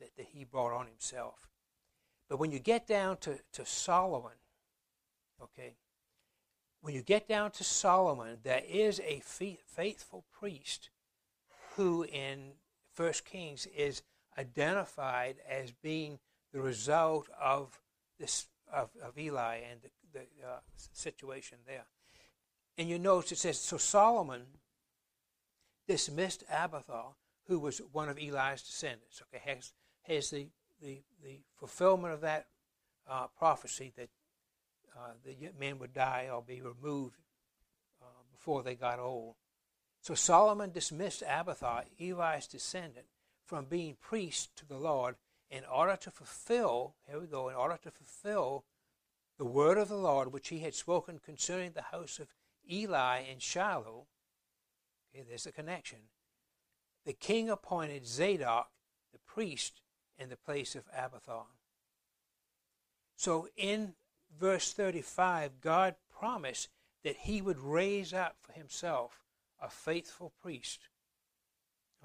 that, 0.00 0.16
that 0.16 0.26
he 0.32 0.42
brought 0.42 0.72
on 0.72 0.88
himself. 0.88 1.48
But 2.28 2.40
when 2.40 2.50
you 2.50 2.58
get 2.58 2.88
down 2.88 3.18
to, 3.18 3.38
to 3.52 3.64
Solomon, 3.64 4.32
okay, 5.40 5.76
when 6.80 6.92
you 6.92 7.02
get 7.02 7.28
down 7.28 7.52
to 7.52 7.62
Solomon, 7.62 8.38
there 8.42 8.64
is 8.68 8.98
a 8.98 9.22
faithful 9.24 10.24
priest 10.32 10.90
who 11.76 12.02
in 12.02 12.54
First 12.96 13.26
Kings 13.26 13.66
is 13.76 14.02
identified 14.38 15.36
as 15.48 15.70
being 15.70 16.18
the 16.52 16.60
result 16.60 17.28
of 17.38 17.78
this 18.18 18.46
of, 18.72 18.90
of 19.04 19.18
Eli 19.18 19.58
and 19.70 19.80
the, 19.82 19.90
the 20.12 20.46
uh, 20.46 20.58
situation 20.92 21.58
there. 21.66 21.84
And 22.78 22.88
you 22.88 22.98
notice 22.98 23.32
it 23.32 23.38
says, 23.38 23.60
so 23.60 23.76
Solomon 23.76 24.42
dismissed 25.86 26.42
Abiathar, 26.50 27.14
who 27.46 27.58
was 27.58 27.80
one 27.92 28.08
of 28.08 28.18
Eli's 28.18 28.62
descendants. 28.62 29.22
Okay, 29.22 29.42
has, 29.54 29.72
has 30.02 30.30
the, 30.30 30.48
the, 30.82 31.02
the 31.22 31.40
fulfillment 31.54 32.12
of 32.12 32.22
that 32.22 32.46
uh, 33.08 33.26
prophecy 33.38 33.92
that 33.96 34.08
uh, 34.96 35.12
the 35.24 35.50
men 35.60 35.78
would 35.78 35.92
die 35.92 36.28
or 36.32 36.42
be 36.42 36.60
removed 36.60 37.20
uh, 38.02 38.22
before 38.32 38.62
they 38.62 38.74
got 38.74 38.98
old. 38.98 39.36
So 40.06 40.14
Solomon 40.14 40.70
dismissed 40.70 41.24
Abiathar, 41.26 41.82
Eli's 41.98 42.46
descendant, 42.46 43.06
from 43.44 43.64
being 43.64 43.96
priest 44.00 44.56
to 44.58 44.64
the 44.64 44.76
Lord 44.76 45.16
in 45.50 45.64
order 45.64 45.96
to 45.96 46.12
fulfill, 46.12 46.94
here 47.08 47.18
we 47.18 47.26
go, 47.26 47.48
in 47.48 47.56
order 47.56 47.76
to 47.82 47.90
fulfill 47.90 48.62
the 49.36 49.44
word 49.44 49.78
of 49.78 49.88
the 49.88 49.96
Lord 49.96 50.32
which 50.32 50.46
he 50.46 50.60
had 50.60 50.76
spoken 50.76 51.18
concerning 51.18 51.72
the 51.72 51.90
house 51.90 52.20
of 52.20 52.28
Eli 52.70 53.22
in 53.28 53.40
Shiloh. 53.40 54.06
Okay, 55.12 55.24
there's 55.28 55.42
the 55.42 55.50
connection. 55.50 55.98
The 57.04 57.12
king 57.12 57.50
appointed 57.50 58.06
Zadok, 58.06 58.68
the 59.12 59.18
priest, 59.26 59.80
in 60.16 60.28
the 60.28 60.36
place 60.36 60.76
of 60.76 60.84
Abiathar. 60.96 61.46
So 63.16 63.48
in 63.56 63.94
verse 64.38 64.72
35, 64.72 65.60
God 65.60 65.96
promised 66.16 66.68
that 67.02 67.16
he 67.22 67.42
would 67.42 67.58
raise 67.58 68.12
up 68.12 68.36
for 68.40 68.52
himself 68.52 69.25
a 69.60 69.68
faithful 69.68 70.32
priest. 70.40 70.88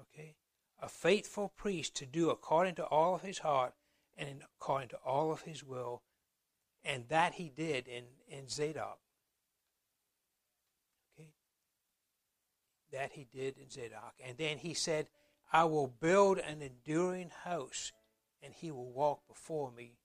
Okay? 0.00 0.36
A 0.80 0.88
faithful 0.88 1.52
priest 1.56 1.94
to 1.96 2.06
do 2.06 2.30
according 2.30 2.74
to 2.76 2.84
all 2.84 3.14
of 3.14 3.22
his 3.22 3.38
heart 3.38 3.74
and 4.16 4.42
according 4.58 4.88
to 4.90 4.96
all 5.04 5.32
of 5.32 5.42
his 5.42 5.62
will. 5.64 6.02
And 6.84 7.04
that 7.08 7.34
he 7.34 7.48
did 7.54 7.86
in, 7.86 8.04
in 8.28 8.48
Zadok. 8.48 8.98
Okay? 11.14 11.30
That 12.92 13.12
he 13.12 13.26
did 13.32 13.56
in 13.58 13.70
Zadok. 13.70 14.14
And 14.24 14.36
then 14.36 14.58
he 14.58 14.74
said, 14.74 15.06
I 15.52 15.64
will 15.64 15.88
build 15.88 16.38
an 16.38 16.62
enduring 16.62 17.30
house, 17.44 17.92
and 18.42 18.54
he 18.54 18.70
will 18.70 18.90
walk 18.90 19.20
before 19.28 19.70
me 19.70 19.98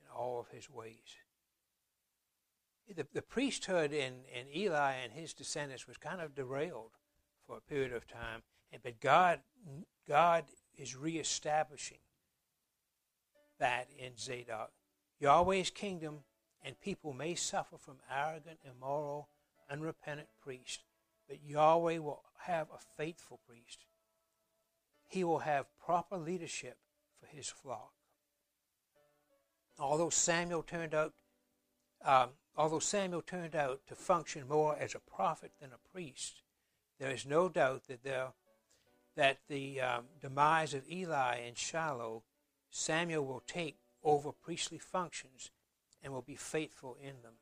in 0.00 0.06
all 0.14 0.40
of 0.40 0.48
his 0.48 0.68
ways 0.68 1.16
the, 2.94 3.06
the 3.12 3.22
priesthood 3.22 3.92
in, 3.92 4.14
in 4.32 4.46
Eli 4.54 4.92
and 4.92 5.12
his 5.12 5.34
descendants 5.34 5.86
was 5.86 5.96
kind 5.96 6.20
of 6.20 6.34
derailed 6.34 6.92
for 7.46 7.56
a 7.56 7.60
period 7.60 7.92
of 7.92 8.06
time, 8.06 8.42
but 8.82 9.00
God, 9.00 9.40
God 10.06 10.44
is 10.76 10.96
reestablishing 10.96 11.98
that 13.58 13.88
in 13.98 14.16
Zadok. 14.16 14.70
Yahweh's 15.20 15.70
kingdom 15.70 16.20
and 16.62 16.80
people 16.80 17.12
may 17.12 17.34
suffer 17.34 17.76
from 17.76 17.96
arrogant, 18.14 18.58
immoral, 18.64 19.28
unrepentant 19.70 20.28
priests, 20.42 20.82
but 21.28 21.38
Yahweh 21.44 21.98
will 21.98 22.22
have 22.46 22.68
a 22.70 22.78
faithful 22.96 23.40
priest. 23.46 23.84
He 25.06 25.24
will 25.24 25.40
have 25.40 25.66
proper 25.84 26.16
leadership 26.16 26.78
for 27.20 27.26
his 27.26 27.48
flock. 27.48 27.92
Although 29.78 30.10
Samuel 30.10 30.62
turned 30.62 30.94
out 30.94 31.14
um, 32.04 32.30
Although 32.58 32.80
Samuel 32.80 33.22
turned 33.22 33.54
out 33.54 33.82
to 33.86 33.94
function 33.94 34.48
more 34.48 34.76
as 34.76 34.92
a 34.92 34.98
prophet 34.98 35.52
than 35.60 35.70
a 35.70 35.92
priest, 35.92 36.42
there 36.98 37.12
is 37.12 37.24
no 37.24 37.48
doubt 37.48 37.86
that, 37.86 38.02
there, 38.02 38.32
that 39.14 39.38
the 39.48 39.80
um, 39.80 40.06
demise 40.20 40.74
of 40.74 40.90
Eli 40.90 41.36
and 41.36 41.56
Shiloh, 41.56 42.24
Samuel 42.68 43.24
will 43.24 43.44
take 43.46 43.76
over 44.02 44.32
priestly 44.32 44.78
functions 44.78 45.52
and 46.02 46.12
will 46.12 46.22
be 46.22 46.34
faithful 46.34 46.96
in 47.00 47.22
them. 47.22 47.34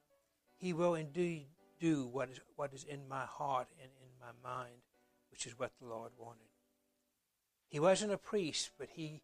He 0.59 0.75
will 0.75 0.95
indeed 0.95 1.47
do 1.81 2.07
what 2.07 2.29
is, 2.29 2.41
what 2.57 2.75
is 2.75 2.85
in 2.85 3.09
my 3.09 3.25
heart 3.25 3.69
and 3.81 3.91
in 4.03 4.11
my 4.21 4.33
mind, 4.47 4.83
which 5.31 5.47
is 5.47 5.59
what 5.59 5.73
the 5.81 5.89
Lord 5.89 6.13
wanted. 6.19 6.43
He 7.69 7.81
wasn't 7.81 8.13
a 8.13 8.19
priest, 8.19 8.71
but 8.79 8.91
he 8.93 9.23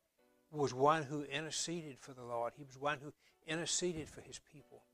was 0.51 0.72
one 0.72 1.03
who 1.03 1.24
interceded 1.24 1.99
for 1.99 2.14
the 2.14 2.24
Lord. 2.24 2.55
He 2.57 2.64
was 2.64 2.78
one 2.78 2.99
who 3.03 3.12
interceded 3.47 4.09
for 4.09 4.22
his 4.22 4.40
people. 4.51 4.84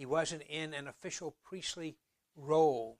He 0.00 0.06
wasn't 0.06 0.44
in 0.48 0.72
an 0.72 0.88
official 0.88 1.34
priestly 1.44 1.94
role, 2.34 2.96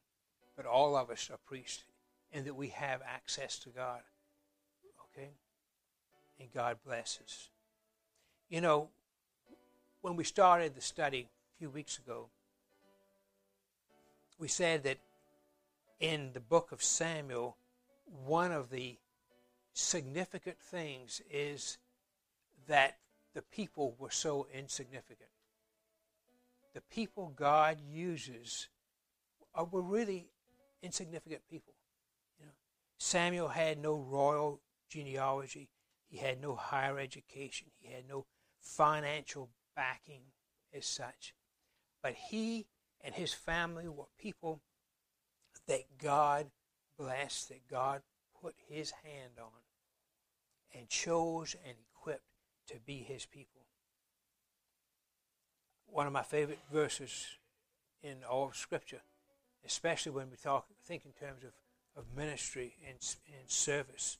but 0.55 0.67
all 0.67 0.95
of 0.95 1.09
us 1.09 1.31
are 1.31 1.39
priests 1.47 1.85
in 2.31 2.45
that 2.45 2.55
we 2.55 2.69
have 2.69 3.01
access 3.07 3.59
to 3.61 3.71
God. 3.71 4.03
Okay? 5.07 5.31
And 6.39 6.53
God 6.53 6.77
blesses. 6.85 7.49
You 8.51 8.61
know, 8.61 8.91
when 10.03 10.15
we 10.15 10.25
started 10.25 10.75
the 10.75 10.83
study 10.83 11.31
a 11.57 11.59
few 11.59 11.71
weeks 11.71 11.97
ago, 11.97 12.27
we 14.39 14.49
said 14.49 14.83
that 14.83 14.99
in 16.01 16.35
the 16.35 16.41
book 16.41 16.71
of 16.71 16.83
Samuel, 16.83 17.57
one 18.27 18.53
of 18.53 18.69
the 18.69 18.99
significant 19.73 20.59
things 20.59 21.23
is 21.31 21.79
that 22.69 22.99
the 23.33 23.41
people 23.41 23.97
were 23.99 24.11
so 24.11 24.47
insignificant 24.53 25.30
the 26.81 26.95
people 26.95 27.33
God 27.37 27.79
uses 27.81 28.69
are, 29.55 29.65
were 29.65 29.83
really 29.83 30.29
insignificant 30.83 31.43
people. 31.51 31.75
You 32.39 32.47
know, 32.47 32.53
Samuel 32.99 33.49
had 33.49 33.79
no 33.79 33.99
royal 33.99 34.61
genealogy. 34.89 35.69
He 36.09 36.19
had 36.19 36.41
no 36.41 36.55
higher 36.55 36.99
education. 36.99 37.69
He 37.79 37.93
had 37.93 38.09
no 38.09 38.27
financial 38.63 39.51
backing 39.77 40.23
as 40.75 40.87
such. 40.87 41.35
But 42.03 42.15
he 42.15 42.67
and 43.03 43.15
his 43.15 43.35
family 43.35 43.89
were 43.89 44.07
people 44.19 44.61
that 45.69 45.99
God 46.03 46.51
blessed, 46.99 47.51
that 47.51 47.69
God 47.69 48.01
put 48.41 48.55
his 48.69 48.93
hand 49.05 49.33
on 49.39 49.51
and 50.75 50.89
chose 50.89 51.55
and 51.67 51.77
equipped 51.95 52.25
to 52.69 52.79
be 52.79 52.99
his 52.99 53.27
people. 53.27 53.60
One 55.93 56.07
of 56.07 56.13
my 56.13 56.23
favorite 56.23 56.61
verses 56.73 57.27
in 58.03 58.19
all 58.29 58.49
of 58.49 58.57
Scripture, 58.57 59.01
especially 59.65 60.13
when 60.13 60.31
we 60.31 60.37
talk, 60.37 60.67
think 60.85 61.05
in 61.05 61.13
terms 61.13 61.43
of, 61.45 61.51
of 61.97 62.05
ministry 62.17 62.75
and, 62.87 62.97
and 63.39 63.49
service. 63.49 64.19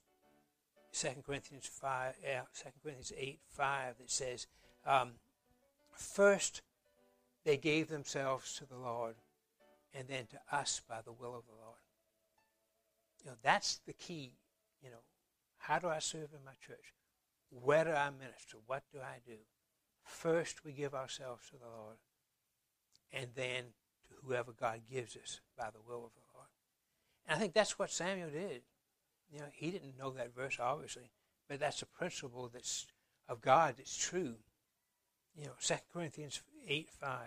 2 0.93 1.09
Corinthians 1.25 1.67
5, 1.67 2.15
uh, 2.25 2.41
2 2.55 2.69
Corinthians 2.83 3.13
8, 3.17 3.39
5, 3.49 3.99
that 3.99 4.11
says, 4.11 4.47
um, 4.85 5.13
First 5.95 6.63
they 7.45 7.57
gave 7.57 7.89
themselves 7.89 8.55
to 8.57 8.67
the 8.67 8.77
Lord, 8.77 9.15
and 9.95 10.09
then 10.09 10.27
to 10.27 10.57
us 10.57 10.81
by 10.89 11.01
the 11.05 11.13
will 11.13 11.35
of 11.35 11.47
the 11.47 11.55
Lord. 11.63 11.79
You 13.25 13.31
know, 13.31 13.37
that's 13.43 13.81
the 13.87 13.93
key. 13.93 14.33
You 14.83 14.91
know, 14.91 15.03
how 15.59 15.79
do 15.79 15.89
I 15.89 15.99
serve 15.99 16.29
in 16.33 16.45
my 16.45 16.53
church? 16.67 16.95
Where 17.51 17.85
do 17.85 17.91
I 17.91 18.11
minister? 18.11 18.59
What 18.67 18.83
do 18.93 18.99
I 19.01 19.19
do? 19.27 19.37
First, 20.11 20.65
we 20.65 20.73
give 20.73 20.95
ourselves 20.95 21.49
to 21.49 21.57
the 21.57 21.65
Lord, 21.65 21.97
and 23.13 23.29
then 23.35 23.65
to 24.09 24.15
whoever 24.23 24.53
God 24.53 24.81
gives 24.91 25.17
us 25.17 25.41
by 25.57 25.71
the 25.71 25.81
will 25.81 26.05
of 26.05 26.13
the 26.13 26.29
Lord. 26.35 26.49
And 27.27 27.37
I 27.37 27.41
think 27.41 27.55
that's 27.55 27.79
what 27.79 27.91
Samuel 27.91 28.31
did. 28.31 28.63
You 29.33 29.39
know, 29.39 29.47
he 29.53 29.71
didn't 29.71 29.97
know 29.97 30.11
that 30.11 30.35
verse, 30.35 30.59
obviously, 30.61 31.11
but 31.49 31.61
that's 31.61 31.81
a 31.81 31.87
principle 31.87 32.51
that's 32.53 32.87
of 33.29 33.41
God 33.41 33.75
that's 33.79 33.97
true. 33.97 34.35
You 35.37 35.47
know, 35.47 35.53
2 35.63 35.75
Corinthians 35.93 36.43
8 36.67 36.91
5. 36.91 37.19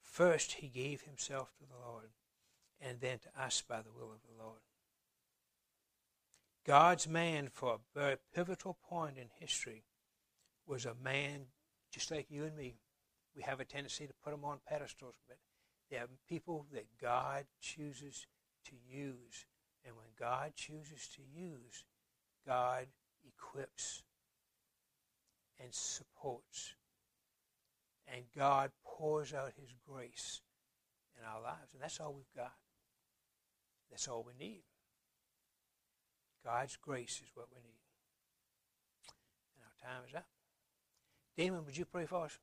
First, 0.00 0.52
he 0.52 0.68
gave 0.68 1.02
himself 1.02 1.52
to 1.58 1.64
the 1.66 1.86
Lord, 1.86 2.10
and 2.80 3.00
then 3.00 3.18
to 3.18 3.42
us 3.42 3.62
by 3.66 3.82
the 3.82 3.92
will 3.92 4.12
of 4.12 4.20
the 4.22 4.42
Lord. 4.42 4.60
God's 6.64 7.08
man 7.08 7.48
for 7.52 7.74
a 7.74 7.98
very 7.98 8.16
pivotal 8.34 8.78
point 8.88 9.18
in 9.18 9.28
history 9.38 9.84
was 10.66 10.86
a 10.86 10.94
man 10.94 11.46
just 11.94 12.10
like 12.10 12.26
you 12.28 12.44
and 12.44 12.56
me. 12.56 12.74
We 13.36 13.42
have 13.42 13.60
a 13.60 13.64
tendency 13.64 14.06
to 14.06 14.12
put 14.24 14.32
them 14.32 14.44
on 14.44 14.58
pedestals, 14.68 15.14
but 15.28 15.38
they 15.90 15.96
are 15.98 16.08
people 16.28 16.66
that 16.72 16.86
God 17.00 17.44
chooses 17.60 18.26
to 18.66 18.72
use. 18.88 19.46
And 19.86 19.94
when 19.96 20.08
God 20.18 20.52
chooses 20.56 21.08
to 21.14 21.22
use, 21.22 21.84
God 22.46 22.86
equips 23.24 24.02
and 25.62 25.72
supports. 25.72 26.74
And 28.12 28.24
God 28.36 28.72
pours 28.84 29.32
out 29.32 29.52
His 29.56 29.72
grace 29.88 30.40
in 31.16 31.24
our 31.24 31.40
lives. 31.40 31.72
And 31.74 31.82
that's 31.82 32.00
all 32.00 32.12
we've 32.12 32.24
got. 32.36 32.54
That's 33.90 34.08
all 34.08 34.26
we 34.26 34.44
need. 34.44 34.62
God's 36.44 36.76
grace 36.76 37.20
is 37.22 37.30
what 37.34 37.46
we 37.54 37.60
need. 37.62 37.80
And 39.54 39.64
our 39.64 39.88
time 39.88 40.08
is 40.08 40.14
up. 40.14 40.33
Damon, 41.36 41.64
would 41.64 41.76
you 41.76 41.84
pray 41.84 42.06
for 42.06 42.24
us? 42.24 42.38